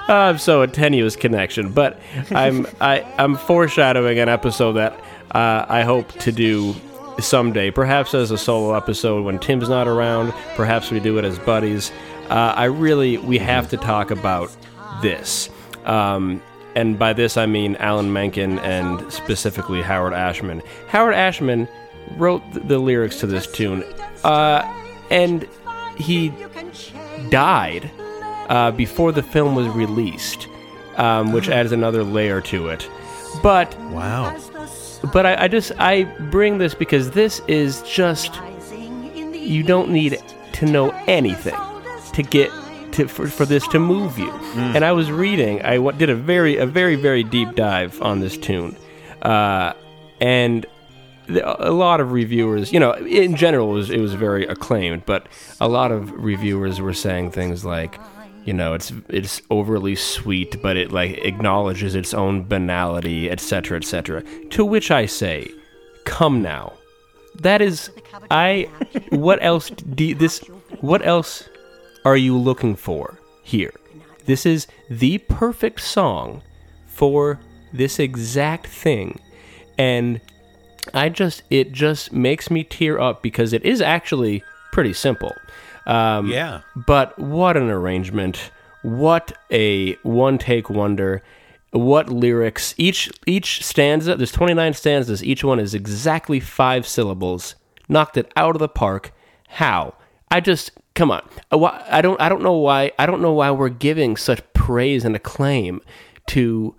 uh, 0.09 0.37
so 0.37 0.63
a 0.63 0.67
tenuous 0.67 1.17
connection. 1.17 1.71
But 1.73 2.01
I'm 2.31 2.67
I, 2.81 3.03
I'm 3.19 3.37
foreshadowing 3.37 4.19
an 4.19 4.29
episode 4.29 4.73
that 4.73 4.93
uh, 5.33 5.65
I 5.69 5.83
hope 5.83 6.13
to 6.21 6.33
do 6.33 6.75
someday, 7.21 7.71
perhaps 7.71 8.15
as 8.15 8.31
a 8.31 8.39
solo 8.39 8.75
episode 8.75 9.25
when 9.25 9.39
Tim's 9.39 9.69
not 9.69 9.89
around. 9.89 10.33
Perhaps 10.55 10.91
we 10.91 11.01
do 11.01 11.19
it 11.19 11.25
as 11.25 11.39
buddies. 11.39 11.91
Uh, 12.29 12.53
I 12.57 12.65
really 12.65 13.19
we 13.19 13.39
have 13.39 13.69
to 13.71 13.77
talk 13.77 14.11
about 14.11 14.55
this. 15.03 15.49
Um, 15.85 16.43
and 16.75 16.99
by 16.99 17.13
this 17.13 17.37
I 17.37 17.47
mean 17.47 17.77
Alan 17.77 18.13
Menken 18.13 18.59
and 18.61 19.11
specifically 19.13 19.83
Howard 19.83 20.13
Ashman. 20.13 20.63
Howard 20.89 21.15
Ashman 21.15 21.69
wrote 22.17 22.43
the 22.53 22.79
lyrics 22.79 23.21
to 23.21 23.27
this 23.27 23.51
tune, 23.51 23.85
uh, 24.25 24.63
and 25.11 25.49
he 25.97 26.33
died 27.31 27.91
uh, 28.49 28.71
before 28.71 29.13
the 29.13 29.23
film 29.23 29.55
was 29.55 29.69
released, 29.69 30.49
um, 30.97 31.33
which 31.33 31.49
adds 31.49 31.73
another 31.73 32.05
layer 32.05 32.41
to 32.43 32.69
it. 32.69 32.89
But 33.43 33.79
wow, 33.91 34.37
but 35.13 35.27
I, 35.27 35.45
I 35.45 35.49
just 35.49 35.73
I 35.79 36.05
bring 36.31 36.59
this 36.59 36.75
because 36.75 37.11
this 37.11 37.41
is 37.49 37.83
just 37.83 38.41
you 39.33 39.63
don't 39.63 39.91
need 39.91 40.23
to 40.55 40.67
know 40.67 40.91
anything 41.07 41.57
to 42.13 42.23
get 42.23 42.51
to 42.93 43.09
for, 43.09 43.29
for 43.29 43.45
this 43.45 43.67
to 43.69 43.79
move 43.79 44.19
you. 44.19 44.31
And 44.57 44.85
I 44.85 44.93
was 44.93 45.11
reading, 45.11 45.63
I 45.63 45.79
did 45.93 46.11
a 46.11 46.15
very 46.15 46.57
a 46.57 46.67
very 46.67 46.97
very 46.97 47.23
deep 47.23 47.55
dive 47.55 48.01
on 48.03 48.21
this 48.21 48.37
tune, 48.37 48.77
uh, 49.23 49.73
and 50.21 50.67
a 51.29 51.73
lot 51.73 52.01
of 52.01 52.13
reviewers, 52.13 52.73
you 52.73 52.81
know, 52.81 52.93
in 52.93 53.37
general, 53.37 53.71
it 53.71 53.75
was, 53.75 53.91
it 53.91 54.01
was 54.01 54.15
very 54.15 54.47
acclaimed, 54.47 55.05
but 55.05 55.27
a 55.61 55.69
lot 55.69 55.93
of 55.93 56.13
reviewers 56.13 56.81
were 56.81 56.95
saying 56.95 57.31
things 57.33 57.65
like, 57.65 58.01
you 58.49 58.55
know, 58.55 58.73
it's 58.73 58.95
it's 59.11 59.43
overly 59.51 59.95
sweet, 59.95 60.63
but 60.63 60.79
it 60.79 60.91
like 60.91 61.19
acknowledges 61.19 61.95
its 61.95 62.15
own 62.15 62.45
banality, 62.45 63.31
etc., 63.31 63.77
etc. 63.77 64.23
To 64.53 64.65
which 64.65 64.91
I 64.91 65.05
say, 65.05 65.51
come 66.07 66.41
now, 66.41 66.73
that 67.41 67.61
is, 67.61 67.91
I, 68.31 68.71
what 69.11 69.39
else 69.43 69.69
do 69.69 70.15
this? 70.15 70.39
What 70.81 71.05
else 71.07 71.47
are 72.07 72.17
you 72.17 72.39
looking 72.39 72.75
for 72.75 73.19
here? 73.43 73.75
This 74.25 74.47
is 74.47 74.67
the 74.89 75.19
perfect 75.19 75.83
song 75.83 76.41
for 76.87 77.39
this 77.75 77.99
exact 77.99 78.67
thing, 78.67 79.21
and 79.77 80.23
I 80.95 81.11
just 81.11 81.43
it 81.51 81.73
just 81.73 82.15
makes 82.15 82.51
me 82.51 82.65
tear 82.65 82.99
up 82.99 83.23
because 83.23 83.53
it 83.53 83.63
is 83.67 83.83
actually 83.83 84.43
pretty 84.73 84.95
simple. 84.95 85.35
Um, 85.89 86.31
Yeah. 86.31 86.61
But 86.77 87.19
what 87.19 87.57
an 87.57 87.71
arrangement! 87.71 88.51
What 88.83 89.33
a 89.51 89.95
one 90.03 90.39
take 90.39 90.71
wonder! 90.71 91.23
What 91.71 92.09
lyrics! 92.09 92.75
Each 92.79 93.11
each 93.27 93.65
stanza. 93.65 94.15
There's 94.17 94.33
29 94.33 94.75
stanzas. 94.75 95.25
Each 95.25 95.43
one 95.43 95.59
is 95.59 95.75
exactly 95.75 96.41
five 96.41 96.87
syllables. 96.87 97.57
Knocked 97.89 98.17
it 98.17 98.31
out 98.37 98.55
of 98.55 98.61
the 98.61 98.69
park. 98.69 99.13
How? 99.49 99.95
I 100.31 100.41
just 100.41 100.71
come 100.95 101.11
on. 101.11 101.27
I 101.51 102.01
don't. 102.03 102.21
I 102.21 102.29
don't 102.29 102.43
know 102.43 102.57
why. 102.57 102.93
I 102.99 103.07
don't 103.07 103.23
know 103.23 103.33
why 103.33 103.51
we're 103.51 103.71
giving 103.71 104.17
such 104.17 104.41
praise 104.53 105.05
and 105.05 105.17
acclaim 105.17 105.81
to. 106.29 106.75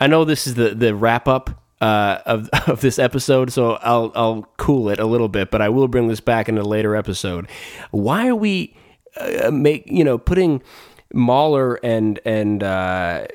I 0.00 0.06
know 0.06 0.24
this 0.24 0.46
is 0.46 0.54
the 0.54 0.70
the 0.74 0.94
wrap 0.94 1.26
up 1.26 1.63
uh, 1.80 2.18
of 2.26 2.48
of 2.68 2.80
this 2.80 2.98
episode, 2.98 3.52
so 3.52 3.72
I'll 3.82 4.12
I'll 4.14 4.42
cool 4.56 4.88
it 4.88 4.98
a 4.98 5.06
little 5.06 5.28
bit, 5.28 5.50
but 5.50 5.60
I 5.60 5.68
will 5.68 5.88
bring 5.88 6.08
this 6.08 6.20
back 6.20 6.48
in 6.48 6.58
a 6.58 6.62
later 6.62 6.94
episode. 6.96 7.48
Why 7.90 8.28
are 8.28 8.34
we 8.36 8.76
uh, 9.16 9.50
make 9.50 9.84
you 9.86 10.04
know 10.04 10.18
putting 10.18 10.62
Mahler 11.12 11.74
and 11.84 12.18
and 12.24 12.62
uh, 12.62 13.26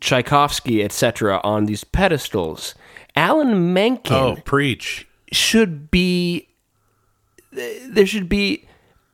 Tchaikovsky 0.00 0.82
etc. 0.82 1.40
on 1.44 1.66
these 1.66 1.84
pedestals? 1.84 2.74
Alan 3.16 3.72
Menken 3.72 4.12
Oh, 4.16 4.36
preach. 4.44 5.06
should 5.32 5.90
be 5.90 6.48
there 7.52 8.06
should 8.06 8.28
be 8.28 8.66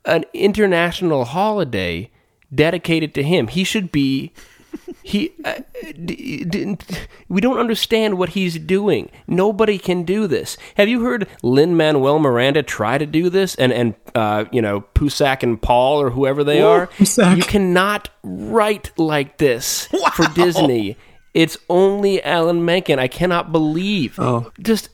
an 0.07 0.25
international 0.33 1.27
holiday 1.27 2.11
dedicated 2.55 3.13
to 3.15 3.23
him. 3.23 3.49
He 3.49 3.63
should 3.65 3.93
be 3.93 4.33
he 5.03 5.33
uh, 5.45 5.61
d- 6.05 6.45
d- 6.45 6.77
we 7.29 7.41
don't 7.41 7.59
understand 7.59 8.19
what 8.19 8.31
he's 8.31 8.59
doing. 8.59 9.11
Nobody 9.27 9.79
can 9.79 10.05
do 10.05 10.27
this. 10.27 10.57
Have 10.77 10.89
you 10.89 11.03
heard 11.03 11.27
Lin 11.43 11.77
Manuel 11.77 12.19
Miranda 12.19 12.63
try 12.63 12.99
to 12.99 13.07
do 13.07 13.31
this 13.31 13.55
and 13.57 13.73
and 13.73 13.95
uh, 14.15 14.45
you 14.53 14.63
know 14.63 14.83
Pasek 14.95 15.43
and 15.43 15.61
Paul 15.61 16.01
or 16.01 16.11
whoever 16.11 16.45
they 16.45 16.61
are? 16.63 16.89
You 17.37 17.43
cannot 17.43 18.11
write 18.23 18.93
like 18.99 19.39
this 19.39 19.89
for 20.15 20.27
Disney. 20.35 20.97
It's 21.35 21.57
only 21.69 22.23
Alan 22.23 22.65
Menken. 22.65 22.99
I 22.99 23.09
cannot 23.09 23.53
believe. 23.53 24.19
Oh. 24.19 24.51
Just 24.61 24.91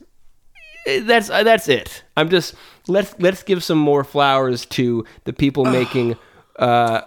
that's 1.03 1.31
uh, 1.31 1.43
that's 1.43 1.68
it. 1.68 2.05
I'm 2.16 2.29
just 2.29 2.55
let's 2.87 3.14
let's 3.18 3.43
give 3.43 3.64
some 3.64 3.79
more 3.79 4.05
flowers 4.05 4.66
to 4.66 5.05
the 5.24 5.33
people 5.33 5.64
making 5.64 6.16
uh 6.59 7.03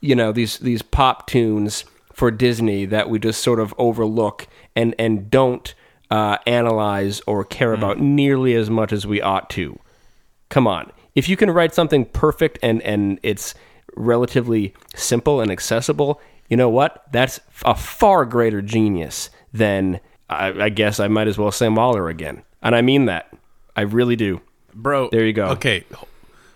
you 0.00 0.14
know 0.14 0.32
these 0.32 0.58
these 0.58 0.82
pop 0.82 1.26
tunes 1.26 1.84
for 2.14 2.30
Disney 2.30 2.86
that 2.86 3.10
we 3.10 3.18
just 3.18 3.42
sort 3.42 3.60
of 3.60 3.74
overlook 3.76 4.46
and 4.74 4.94
and 4.98 5.30
don't 5.30 5.74
uh, 6.10 6.38
analyze 6.46 7.20
or 7.26 7.44
care 7.44 7.72
about 7.72 7.98
nearly 7.98 8.54
as 8.54 8.70
much 8.70 8.92
as 8.92 9.06
we 9.06 9.20
ought 9.20 9.50
to. 9.50 9.78
Come 10.48 10.66
on, 10.66 10.92
if 11.14 11.28
you 11.28 11.36
can 11.36 11.50
write 11.50 11.74
something 11.74 12.04
perfect 12.06 12.58
and 12.62 12.80
and 12.82 13.18
it's 13.22 13.54
relatively 13.96 14.74
simple 14.94 15.40
and 15.40 15.50
accessible, 15.50 16.20
you 16.48 16.56
know 16.56 16.68
what? 16.68 17.04
That's 17.12 17.40
a 17.64 17.74
far 17.74 18.24
greater 18.24 18.62
genius 18.62 19.30
than 19.52 20.00
I, 20.28 20.64
I 20.64 20.68
guess 20.68 21.00
I 21.00 21.08
might 21.08 21.28
as 21.28 21.36
well 21.36 21.52
say 21.52 21.68
Mahler 21.68 22.08
again, 22.08 22.42
and 22.62 22.74
I 22.74 22.82
mean 22.82 23.06
that. 23.06 23.32
I 23.76 23.82
really 23.82 24.14
do. 24.14 24.40
Bro, 24.72 25.10
There 25.10 25.24
you 25.24 25.32
go. 25.32 25.46
Okay, 25.48 25.84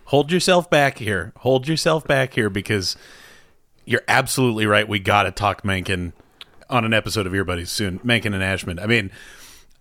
hold 0.06 0.30
yourself 0.30 0.70
back 0.70 0.98
here. 0.98 1.32
Hold 1.38 1.66
yourself 1.66 2.06
back 2.06 2.34
here 2.34 2.50
because 2.50 2.96
you're 3.88 4.02
absolutely 4.06 4.66
right. 4.66 4.86
We 4.88 4.98
got 4.98 5.22
to 5.24 5.30
talk 5.30 5.64
Menken 5.64 6.12
on 6.68 6.84
an 6.84 6.92
episode 6.92 7.26
of 7.26 7.34
Ear 7.34 7.44
Buddies 7.44 7.70
soon. 7.70 8.00
Menken 8.04 8.34
and 8.34 8.42
Ashman. 8.42 8.78
I 8.78 8.86
mean, 8.86 9.10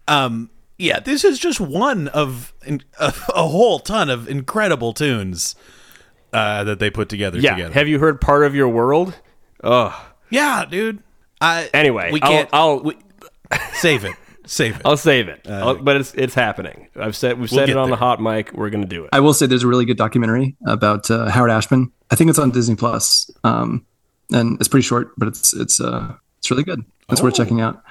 um, 0.08 0.50
yeah, 0.78 1.00
this 1.00 1.24
is 1.26 1.38
just 1.40 1.60
one 1.60 2.08
of 2.10 2.54
in, 2.66 2.82
a, 3.00 3.14
a 3.36 3.48
whole 3.48 3.80
ton 3.80 4.10
of 4.10 4.30
incredible 4.30 4.94
tunes 4.94 5.56
uh, 6.34 6.64
that 6.64 6.80
they 6.80 6.90
put 6.90 7.10
together. 7.10 7.40
Yeah. 7.40 7.56
together. 7.56 7.74
Have 7.74 7.88
you 7.88 8.00
heard 8.00 8.22
"Part 8.22 8.46
of 8.46 8.56
Your 8.56 8.70
World"? 8.70 9.14
Ugh. 9.64 9.94
yeah, 10.30 10.66
dude. 10.70 11.04
I, 11.42 11.70
Anyway, 11.74 12.12
we 12.12 12.20
can't. 12.20 12.50
I'll- 12.54 12.82
we- 12.82 12.98
save 13.74 14.06
it. 14.06 14.16
Save 14.46 14.78
it. 14.78 14.82
I'll 14.86 14.96
save 14.98 15.28
it. 15.28 15.46
I'll- 15.50 15.76
but 15.76 15.98
it's 15.98 16.14
it's 16.16 16.34
happening. 16.34 16.88
I've 16.96 17.16
said 17.18 17.34
we've 17.40 17.52
We'll 17.52 17.60
said 17.60 17.64
it 17.70 17.74
get 17.74 17.78
on 17.78 17.90
the 17.90 17.96
hot 17.98 18.22
mic. 18.22 18.54
We're 18.54 18.70
gonna 18.70 18.86
do 18.86 19.04
it. 19.04 19.10
I 19.12 19.20
will 19.20 19.34
say 19.34 19.46
there's 19.46 19.64
a 19.64 19.68
really 19.68 19.84
good 19.86 19.98
documentary 19.98 20.56
about 20.66 21.12
uh, 21.12 21.30
Howard 21.30 21.52
Ashman. 21.52 21.92
I 22.10 22.16
think 22.16 22.30
it's 22.30 22.40
on 22.40 22.52
Disney 22.52 22.76
Plus, 22.78 23.30
um, 23.44 23.86
and 24.32 24.58
it's 24.60 24.68
pretty 24.68 24.86
short, 24.86 25.12
but 25.18 25.28
it's 25.28 25.54
it's 25.54 25.80
uh, 25.82 26.16
it's 26.40 26.50
really 26.52 26.64
good. 26.64 26.84
It's 27.10 27.22
worth 27.22 27.34
Oh. 27.34 27.38
checking 27.38 27.62
out. 27.62 27.82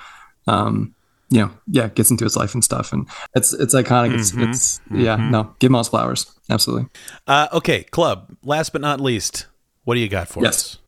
Um, 0.47 0.95
you 1.29 1.41
know, 1.41 1.51
yeah, 1.67 1.89
gets 1.89 2.11
into 2.13 2.23
his 2.25 2.37
life 2.37 2.55
and 2.55 2.63
stuff, 2.63 2.93
and 2.93 3.09
it's 3.35 3.53
it's 3.53 3.75
iconic. 3.75 4.15
It's, 4.15 4.31
Mhm, 4.33 4.49
it's 4.49 4.81
yeah, 4.93 5.17
no, 5.17 5.55
give 5.59 5.71
him 5.71 5.75
all 5.75 5.81
his 5.81 5.89
flowers, 5.89 6.27
absolutely. 6.51 6.89
Uh, 7.27 7.49
okay, 7.53 7.83
club. 7.85 8.37
Last 8.45 8.71
but 8.71 8.81
not 8.81 9.01
least, 9.01 9.47
what 9.85 9.95
do 9.95 10.01
you 10.01 10.09
got 10.09 10.29
for 10.29 10.45
Yes. 10.45 10.79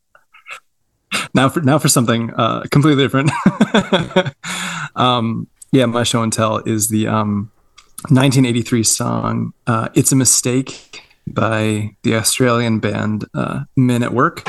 us? 1.12 1.28
Now 1.34 1.48
for 1.48 1.60
now 1.62 1.78
for 1.78 1.88
something 1.88 2.32
uh, 2.34 2.62
completely 2.70 3.02
different. 3.02 3.30
um, 4.96 5.48
yeah, 5.72 5.86
my 5.86 6.02
show 6.04 6.22
and 6.22 6.32
tell 6.32 6.58
is 6.58 6.88
the 6.88 7.06
um, 7.08 7.50
1983 8.10 8.82
song 8.84 9.52
uh, 9.66 9.88
"It's 9.94 10.12
a 10.12 10.16
Mistake" 10.16 11.02
by 11.26 11.96
the 12.02 12.14
Australian 12.14 12.78
band 12.78 13.24
uh, 13.34 13.64
Men 13.76 14.02
at 14.02 14.12
Work. 14.12 14.48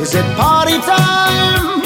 Is 0.00 0.14
it 0.14 0.24
party 0.36 0.78
time? 0.80 1.82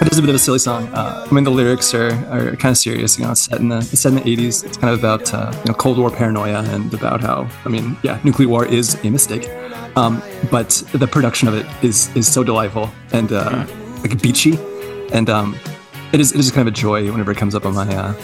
It 0.00 0.12
is 0.12 0.18
a 0.18 0.22
bit 0.22 0.28
of 0.28 0.36
a 0.36 0.38
silly 0.38 0.60
song. 0.60 0.86
Uh, 0.94 1.26
I 1.28 1.34
mean, 1.34 1.42
the 1.42 1.50
lyrics 1.50 1.92
are, 1.94 2.12
are 2.30 2.54
kind 2.54 2.70
of 2.70 2.78
serious. 2.78 3.18
You 3.18 3.24
know, 3.24 3.32
it's 3.32 3.40
set 3.40 3.58
in 3.58 3.70
the 3.70 3.78
it's 3.78 4.00
set 4.00 4.12
in 4.12 4.16
the 4.16 4.36
80s. 4.36 4.64
It's 4.64 4.76
kind 4.76 4.92
of 4.92 5.00
about 5.00 5.34
uh, 5.34 5.50
you 5.52 5.72
know 5.72 5.74
Cold 5.74 5.98
War 5.98 6.10
paranoia 6.12 6.62
and 6.62 6.94
about 6.94 7.22
how 7.22 7.48
I 7.64 7.68
mean, 7.68 7.96
yeah, 8.04 8.20
nuclear 8.22 8.48
war 8.48 8.64
is 8.64 8.94
a 9.02 9.10
mistake. 9.10 9.50
Um, 9.96 10.22
but 10.48 10.70
the 10.92 11.08
production 11.08 11.48
of 11.48 11.54
it 11.54 11.66
is 11.82 12.14
is 12.14 12.32
so 12.32 12.44
delightful 12.44 12.88
and 13.12 13.32
uh, 13.32 13.66
like 14.02 14.22
beachy, 14.22 14.56
and 15.12 15.28
um, 15.28 15.56
it 16.12 16.20
is 16.20 16.30
it 16.30 16.38
is 16.38 16.52
kind 16.52 16.68
of 16.68 16.72
a 16.72 16.76
joy 16.76 17.10
whenever 17.10 17.32
it 17.32 17.36
comes 17.36 17.56
up 17.56 17.66
on 17.66 17.74
my 17.74 17.88
uh, 17.92 18.14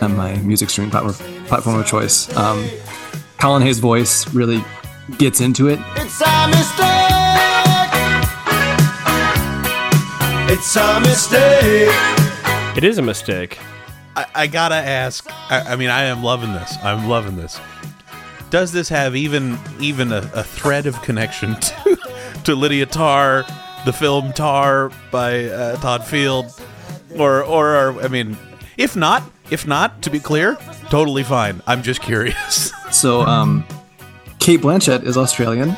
on 0.00 0.16
my 0.16 0.36
music 0.36 0.70
streaming 0.70 0.90
platform 0.90 1.14
platform 1.46 1.78
of 1.78 1.86
choice. 1.86 2.34
Um, 2.38 2.66
Colin 3.36 3.62
Hay's 3.62 3.80
voice 3.80 4.32
really 4.32 4.64
gets 5.18 5.42
into 5.42 5.68
it. 5.68 5.78
It's 5.96 6.22
a 6.22 6.48
mistake. 6.48 7.07
A 10.80 11.00
mistake. 11.00 11.90
It 12.76 12.84
is 12.84 12.98
a 12.98 13.02
mistake. 13.02 13.58
I, 14.14 14.26
I 14.34 14.46
gotta 14.46 14.76
ask. 14.76 15.26
I, 15.50 15.72
I 15.72 15.76
mean, 15.76 15.90
I 15.90 16.04
am 16.04 16.22
loving 16.22 16.52
this. 16.52 16.76
I'm 16.84 17.08
loving 17.08 17.36
this. 17.36 17.60
Does 18.50 18.70
this 18.70 18.88
have 18.88 19.16
even 19.16 19.58
even 19.80 20.12
a, 20.12 20.18
a 20.34 20.44
thread 20.44 20.86
of 20.86 21.00
connection 21.02 21.54
to 21.60 21.98
to 22.44 22.54
Lydia 22.54 22.86
Tár, 22.86 23.44
the 23.84 23.92
film 23.92 24.32
Tár 24.32 24.92
by 25.10 25.46
uh, 25.46 25.76
Todd 25.76 26.04
Field, 26.04 26.46
or 27.18 27.42
or 27.42 27.74
are, 27.74 28.00
I 28.00 28.06
mean, 28.08 28.36
if 28.76 28.94
not, 28.94 29.24
if 29.50 29.66
not, 29.66 30.00
to 30.02 30.10
be 30.10 30.20
clear, 30.20 30.56
totally 30.90 31.24
fine. 31.24 31.60
I'm 31.66 31.82
just 31.82 32.00
curious. 32.00 32.72
So, 32.90 33.20
um, 33.20 33.66
Cate 34.38 34.62
Blanchett 34.62 35.02
is 35.04 35.18
Australian, 35.18 35.76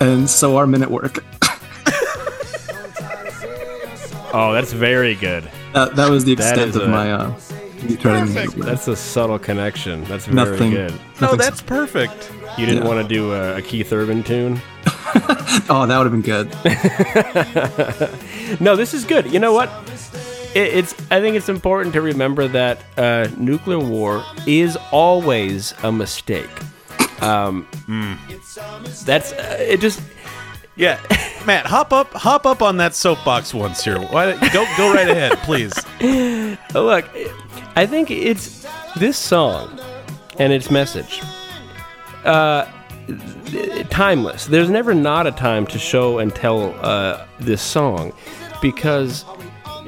and 0.00 0.28
so 0.28 0.56
are 0.56 0.66
Men 0.66 0.82
at 0.82 0.90
Work. 0.90 1.22
Oh, 4.38 4.52
that's 4.52 4.72
very 4.72 5.14
good. 5.14 5.50
That, 5.72 5.96
that 5.96 6.10
was 6.10 6.24
the 6.24 6.34
That 6.34 6.50
extent 6.50 6.70
is 6.70 6.76
of 6.76 6.82
a- 6.82 6.88
my 6.88 7.12
uh, 7.12 7.30
threading. 8.00 8.60
That's 8.60 8.86
a 8.88 8.96
subtle 8.96 9.38
connection. 9.38 10.04
That's 10.04 10.26
very 10.26 10.36
Nothing- 10.36 10.70
good. 10.72 10.92
no, 10.92 10.98
Nothing- 11.22 11.38
that's 11.38 11.62
perfect. 11.62 12.30
You 12.58 12.66
didn't 12.66 12.82
Yeah. 12.82 12.88
want 12.88 13.06
to 13.06 13.14
do 13.14 13.32
a, 13.32 13.56
a 13.56 13.62
Keith 13.62 13.92
Urban 13.92 14.22
tune? 14.22 14.60
Oh, 15.68 15.86
that 15.86 15.96
would 15.98 16.06
have 16.06 16.12
been 16.12 16.20
good. 16.22 16.48
No, 18.60 18.76
this 18.76 18.92
is 18.94 19.04
good. 19.04 19.32
You 19.32 19.38
know 19.40 19.52
what? 19.52 19.68
It, 20.54 20.74
it's. 20.78 20.94
I 21.10 21.20
think 21.20 21.36
it's 21.36 21.48
important 21.48 21.94
to 21.94 22.00
remember 22.02 22.46
that 22.48 22.78
uh, 22.96 23.28
nuclear 23.36 23.78
war 23.78 24.24
is 24.46 24.76
always 24.92 25.74
a 25.82 25.90
mistake. 25.90 26.50
Um, 27.22 27.66
That's 29.04 29.32
uh, 29.32 29.56
it. 29.60 29.80
Just 29.80 30.00
Yeah, 30.76 31.00
Mat, 31.46 31.66
hop 31.66 31.92
up, 31.92 32.12
hop 32.12 32.44
up 32.44 32.60
on 32.62 32.76
that 32.76 32.94
soapbox 32.94 33.54
once 33.54 33.82
here. 33.82 33.98
Why 33.98 34.32
go 34.52 34.66
go 34.76 34.92
right 34.92 35.08
ahead, 35.08 35.38
please? 35.38 35.72
Look, 36.74 37.08
I 37.74 37.86
think 37.86 38.10
it's 38.10 38.66
this 38.96 39.16
song 39.16 39.80
and 40.38 40.52
its 40.52 40.70
message. 40.70 41.22
Uh, 42.24 42.66
timeless. 43.90 44.46
There's 44.46 44.68
never 44.68 44.94
not 44.94 45.26
a 45.26 45.32
time 45.32 45.66
to 45.68 45.78
show 45.78 46.18
and 46.18 46.34
tell 46.34 46.74
uh, 46.84 47.26
this 47.38 47.62
song 47.62 48.12
because 48.60 49.24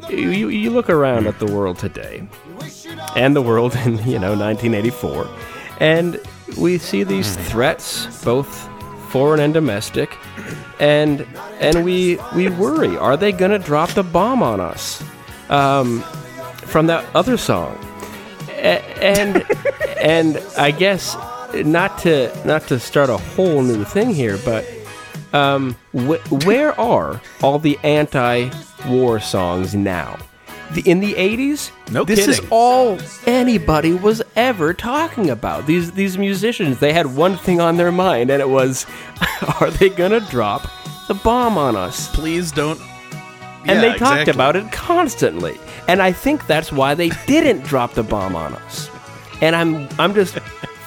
you, 0.08 0.48
you 0.48 0.70
look 0.70 0.88
around 0.88 1.26
at 1.26 1.38
the 1.38 1.46
world 1.46 1.78
today 1.78 2.26
and 3.16 3.34
the 3.34 3.42
world 3.42 3.74
in 3.84 3.96
you 4.08 4.18
know 4.18 4.36
1984 4.36 5.28
and 5.80 6.20
we 6.56 6.78
see 6.78 7.02
these 7.02 7.36
threats 7.48 8.24
both 8.24 8.67
foreign 9.10 9.40
and 9.40 9.54
domestic 9.54 10.16
and 10.80 11.26
and 11.60 11.84
we 11.84 12.18
we 12.34 12.48
worry 12.48 12.96
are 12.96 13.16
they 13.16 13.32
going 13.32 13.50
to 13.50 13.58
drop 13.58 13.90
the 13.90 14.02
bomb 14.02 14.42
on 14.42 14.60
us 14.60 15.02
um, 15.50 16.00
from 16.66 16.86
that 16.86 17.04
other 17.14 17.36
song 17.36 17.76
A- 18.50 18.82
and 19.02 19.44
and 19.98 20.38
I 20.58 20.70
guess 20.70 21.16
not 21.54 21.98
to 22.00 22.32
not 22.46 22.66
to 22.68 22.78
start 22.78 23.08
a 23.10 23.16
whole 23.16 23.62
new 23.62 23.84
thing 23.84 24.10
here 24.14 24.38
but 24.44 24.66
um, 25.32 25.74
wh- 25.92 26.32
where 26.46 26.78
are 26.80 27.20
all 27.42 27.58
the 27.58 27.78
anti-war 27.84 29.20
songs 29.20 29.74
now? 29.74 30.16
The, 30.72 30.82
in 30.82 31.00
the 31.00 31.14
'80s, 31.14 31.70
No 31.90 32.04
this 32.04 32.28
is 32.28 32.40
all 32.50 32.98
anybody 33.26 33.94
was 33.94 34.20
ever 34.36 34.74
talking 34.74 35.30
about. 35.30 35.66
These 35.66 35.92
these 35.92 36.18
musicians, 36.18 36.78
they 36.78 36.92
had 36.92 37.06
one 37.16 37.36
thing 37.38 37.60
on 37.60 37.76
their 37.78 37.90
mind, 37.92 38.30
and 38.30 38.42
it 38.42 38.48
was, 38.48 38.84
are 39.60 39.70
they 39.70 39.88
gonna 39.88 40.20
drop 40.20 40.68
the 41.08 41.14
bomb 41.14 41.56
on 41.56 41.74
us? 41.74 42.14
Please 42.14 42.52
don't. 42.52 42.78
and 43.60 43.66
Yeah, 43.66 43.80
they 43.80 43.88
talked 43.98 44.20
exactly. 44.20 44.32
about 44.32 44.56
it 44.56 44.70
constantly. 44.72 45.58
And 45.88 46.02
I 46.02 46.12
think 46.12 46.46
that's 46.46 46.70
why 46.70 46.94
they 46.94 47.08
didn't 47.26 47.64
drop 47.64 47.94
the 47.94 48.02
bomb 48.02 48.36
on 48.36 48.54
us. 48.54 48.90
And 49.40 49.56
I'm 49.56 49.88
I'm 49.98 50.12
just 50.14 50.38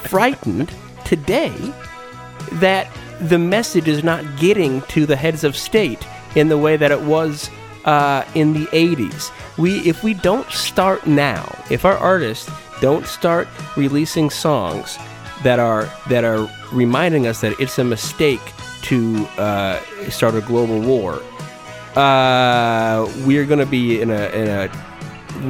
frightened 0.04 0.72
today 1.06 1.56
that 2.54 2.88
the 3.20 3.40
message 3.40 3.88
is 3.88 4.04
not 4.04 4.24
getting 4.38 4.82
to 4.84 5.06
the 5.08 5.16
heads 5.16 5.44
of 5.44 5.56
state 5.56 6.06
in 6.36 6.50
the 6.50 6.58
way 6.58 6.78
that 6.78 6.92
it 6.92 7.02
was 7.02 7.50
uh, 7.86 8.26
in 8.36 8.54
the 8.54 8.66
80s. 8.68 9.32
We 9.58 9.80
if 9.80 10.04
we 10.04 10.14
don't 10.14 10.50
start 10.52 11.08
now, 11.08 11.44
if 11.70 11.86
our 11.86 11.98
artists 11.98 12.50
don't 12.82 13.06
start 13.06 13.48
releasing 13.78 14.30
songs 14.30 14.98
that 15.44 15.60
are 15.60 15.90
that 16.10 16.24
are 16.24 16.50
reminding 16.72 17.28
us 17.28 17.42
that 17.42 17.60
it's 17.60 17.78
a 17.80 17.84
mistake 17.84 18.42
to 18.84 19.26
uh, 19.38 19.80
start 20.10 20.36
a 20.36 20.42
global 20.42 20.80
war, 20.82 21.22
uh, 21.96 23.12
we're 23.26 23.46
going 23.46 23.60
to 23.60 23.66
be 23.66 24.02
in 24.02 24.10
a 24.10 24.30
in 24.30 24.48
a 24.48 24.70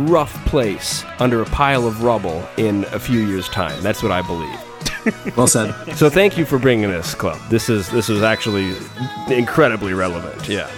rough 0.09 0.34
place 0.45 1.03
under 1.19 1.41
a 1.41 1.45
pile 1.45 1.86
of 1.88 2.03
rubble 2.03 2.47
in 2.57 2.86
a 2.91 2.99
few 2.99 3.19
years' 3.19 3.49
time. 3.49 3.82
That's 3.82 4.01
what 4.03 4.11
I 4.11 4.21
believe. 4.21 4.59
Well 5.36 5.47
said. 5.47 5.73
So 5.95 6.11
thank 6.11 6.38
you 6.38 6.45
for 6.45 6.59
bringing 6.59 6.91
this, 6.91 7.15
Club. 7.15 7.39
This 7.49 7.69
is 7.69 7.89
this 7.89 8.07
is 8.07 8.21
actually 8.21 8.75
incredibly 9.29 9.93
relevant. 9.93 10.47
Yeah. 10.47 10.69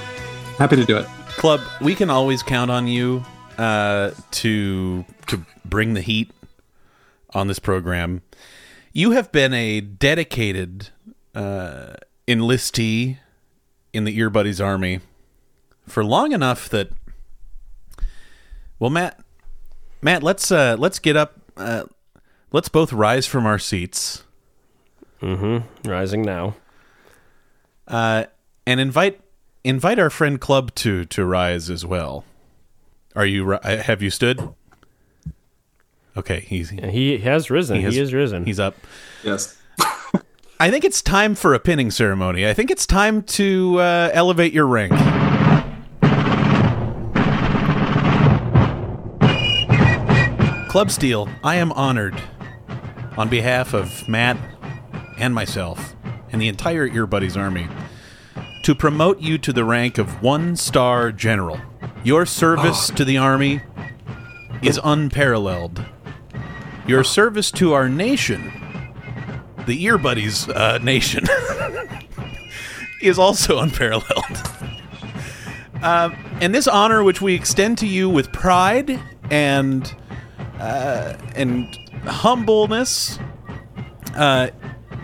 Happy 0.58 0.78
to 0.78 0.86
do 0.86 0.98
it. 0.98 1.08
Club, 1.44 1.60
we 1.82 1.94
can 1.94 2.10
always 2.10 2.42
count 2.42 2.72
on 2.72 2.88
you 2.88 3.22
uh, 3.58 4.12
to 4.32 5.04
to 5.28 5.46
bring 5.66 5.94
the 5.94 6.00
heat 6.00 6.32
on 7.34 7.48
this 7.48 7.60
program. 7.60 8.22
You 8.94 9.12
have 9.12 9.30
been 9.34 9.54
a 9.54 9.82
dedicated 9.82 10.88
uh, 11.36 11.96
enlistee 12.30 13.18
in 13.92 14.06
the 14.06 14.18
Earbuddies 14.18 14.64
Army 14.64 15.02
for 15.86 16.02
long 16.06 16.32
enough 16.32 16.70
that, 16.70 16.92
well, 18.80 18.90
Mat, 18.90 19.20
Mat, 20.02 20.24
let's 20.24 20.50
uh, 20.50 20.78
let's 20.80 20.98
get 20.98 21.18
up. 21.18 21.42
Uh, 21.58 21.84
let's 22.54 22.70
both 22.70 22.94
rise 22.94 23.26
from 23.26 23.46
our 23.46 23.60
seats 23.60 24.24
Mm-hmm. 25.22 25.90
Rising 25.90 26.22
now. 26.22 26.56
uh, 27.90 28.24
and 28.66 28.80
invite 28.80 29.20
invite 29.64 30.00
our 30.00 30.10
friend 30.10 30.40
Club 30.40 30.74
to 30.76 31.06
to 31.06 31.26
rise 31.26 31.70
as 31.70 31.86
well. 31.86 32.26
Are 33.16 33.26
you? 33.26 33.54
uh, 33.54 33.78
Have 33.84 34.02
you 34.02 34.10
stood? 34.10 34.54
Okay, 36.16 36.42
he's 36.42 36.70
He 36.70 37.18
has 37.20 37.50
risen. 37.50 37.78
He, 37.78 37.84
has- 37.84 37.98
is 37.98 38.14
risen. 38.14 38.46
He's 38.46 38.60
up. 38.60 38.76
Yes. 39.24 39.58
I 40.60 40.70
think 40.70 40.84
it's 40.86 41.02
time 41.02 41.34
for 41.36 41.54
a 41.54 41.60
pinning 41.60 41.92
ceremony. 41.92 42.48
I 42.48 42.54
think 42.54 42.70
it's 42.72 42.86
time 42.86 43.24
to 43.24 43.80
uh, 43.80 44.10
elevate 44.14 44.54
your 44.54 44.68
rank. 44.68 44.94
Club 50.70 50.90
Steele, 50.90 51.30
I 51.44 51.56
am 51.58 51.72
honored 51.74 52.20
on 53.16 53.30
behalf 53.30 53.76
of 53.76 54.08
Mat 54.10 54.38
and 55.20 55.34
myself 55.36 55.96
and 56.32 56.42
the 56.42 56.48
entire 56.48 56.90
Earbuddies 56.90 57.38
Army 57.38 57.68
to 58.64 58.74
promote 58.74 59.20
you 59.20 59.38
to 59.38 59.54
the 59.54 59.64
rank 59.64 59.98
of 59.98 60.22
one 60.22 60.56
star 60.56 61.12
general. 61.12 61.60
Your 62.04 62.26
service 62.26 62.88
to 62.92 63.06
the 63.06 63.18
Army 63.18 63.62
is 64.62 64.80
unparalleled. 64.84 65.86
Your 66.88 67.04
service 67.04 67.52
to 67.52 67.74
our 67.74 67.88
nation, 67.88 68.52
the 69.66 69.86
Earbuddies 69.86 70.54
uh, 70.54 70.78
nation, 70.80 71.26
is 73.02 73.20
also 73.20 73.60
unparalleled. 73.60 74.04
Um, 75.82 76.16
and 76.42 76.56
this 76.56 76.68
honor, 76.68 77.04
which 77.04 77.22
we 77.22 77.36
extend 77.36 77.78
to 77.80 77.88
you 77.88 78.10
with 78.10 78.32
pride 78.32 79.00
and 79.30 79.94
uh, 80.60 81.18
and 81.36 81.68
humbleness, 82.06 83.20
uh, 84.16 84.50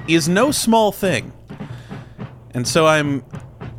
is 0.07 0.29
no 0.29 0.51
small 0.51 0.93
thing. 0.93 1.33
And 2.51 2.67
so 2.67 2.87
I'm 2.87 3.23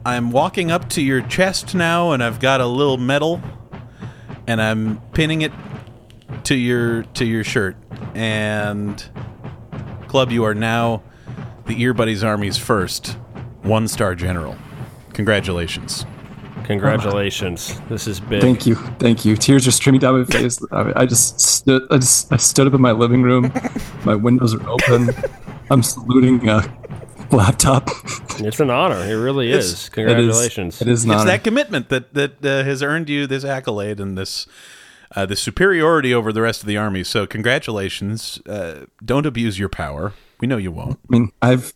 I'm 0.05 0.31
walking 0.31 0.71
up 0.71 0.89
to 0.91 1.03
your 1.03 1.21
chest 1.23 1.75
now, 1.75 2.13
and 2.13 2.23
I've 2.23 2.41
got 2.41 2.61
a 2.61 2.67
little 2.67 2.97
medal, 2.97 3.41
and 4.47 4.61
I'm 4.61 5.01
pinning 5.13 5.43
it 5.43 5.53
to 6.45 6.55
your 6.55 7.03
to 7.03 7.25
your 7.25 7.45
shirt. 7.45 7.77
And 8.15 9.05
club, 10.09 10.33
you 10.33 10.45
are 10.45 10.55
now 10.55 11.03
the 11.67 11.75
Earbuddies 11.83 12.25
Army's 12.25 12.57
first 12.57 13.19
one 13.63 13.89
star 13.89 14.15
general. 14.15 14.57
Congratulations. 15.13 16.07
Congratulations. 16.65 17.81
This 17.89 18.07
is 18.07 18.21
big. 18.21 18.41
Thank 18.41 18.65
you, 18.67 18.77
thank 18.99 19.25
you. 19.25 19.37
Tears 19.37 19.67
are 19.67 19.73
streaming 19.73 20.01
down 20.01 20.19
my 20.19 20.25
face. 20.39 20.61
I, 20.73 21.03
I 21.03 21.07
just 21.07 21.41
stood, 21.41 21.83
I 21.91 21.99
just, 21.99 22.33
I 22.33 22.37
stood 22.37 22.67
up 22.67 22.75
in 22.75 22.81
my 22.81 22.93
living 22.93 23.23
room. 23.23 23.53
My 24.05 24.15
windows 24.15 24.55
are 24.55 24.69
open. 24.69 25.11
I'm 25.71 25.83
saluting 25.83 26.49
a 26.49 26.63
laptop. 27.37 27.89
It's 28.39 28.61
an 28.61 28.71
honor. 28.71 28.97
It 29.05 29.15
really 29.15 29.49
It's- 29.49 29.67
is. 29.67 29.89
Congratulations. 29.91 30.81
It 30.81 30.89
is 30.89 31.05
an 31.05 31.11
It's 31.11 31.21
honor. 31.23 31.31
that 31.31 31.45
commitment 31.45 31.89
that 31.91 32.15
that 32.15 32.45
uh, 32.45 32.65
has 32.65 32.83
earned 32.83 33.09
you 33.09 33.27
this 33.27 33.45
accolade 33.45 34.01
and 34.01 34.17
this 34.19 34.47
uh, 35.17 35.27
this 35.27 35.41
superiority 35.41 36.15
over 36.15 36.33
the 36.33 36.43
rest 36.43 36.61
of 36.63 36.67
the 36.67 36.77
army. 36.77 37.03
So 37.05 37.27
congratulations. 37.27 38.41
Uh, 38.49 38.87
don't 39.05 39.27
abuse 39.27 39.59
your 39.59 39.69
power. 39.69 40.13
We 40.41 40.47
know 40.49 40.57
you 40.57 40.71
won't. 40.73 40.99
I 41.03 41.07
mean, 41.13 41.33
I've, 41.43 41.75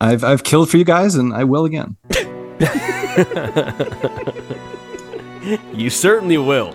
I've, 0.00 0.24
I've 0.24 0.42
killed 0.44 0.70
for 0.70 0.76
you 0.78 0.84
guys, 0.84 1.14
and 1.16 1.34
I 1.34 1.44
will 1.44 1.64
again. 1.66 1.96
You 5.72 5.90
certainly 5.90 6.38
will. 6.38 6.72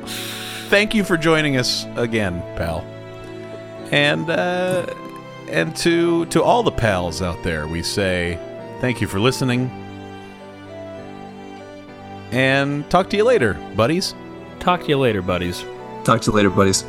Thank 0.69 0.95
you 0.95 1.03
for 1.03 1.17
joining 1.17 1.57
us 1.57 1.85
again, 1.97 2.39
pal. 2.55 2.79
And 3.91 4.29
uh, 4.29 4.85
and 5.51 5.75
to 5.77 6.25
to 6.27 6.41
all 6.41 6.63
the 6.63 6.71
pals 6.71 7.21
out 7.21 7.43
there, 7.43 7.67
we 7.67 7.83
say 7.83 8.39
thank 8.79 9.01
you 9.01 9.07
for 9.07 9.19
listening. 9.19 9.69
And 12.31 12.89
talk 12.89 13.09
to 13.09 13.17
you 13.17 13.25
later, 13.25 13.53
buddies. 13.75 14.15
Talk 14.59 14.83
to 14.83 14.87
you 14.87 14.97
later, 14.97 15.21
buddies. 15.21 15.65
Talk 16.05 16.21
to 16.21 16.31
you 16.31 16.37
later, 16.37 16.49
buddies. 16.49 16.85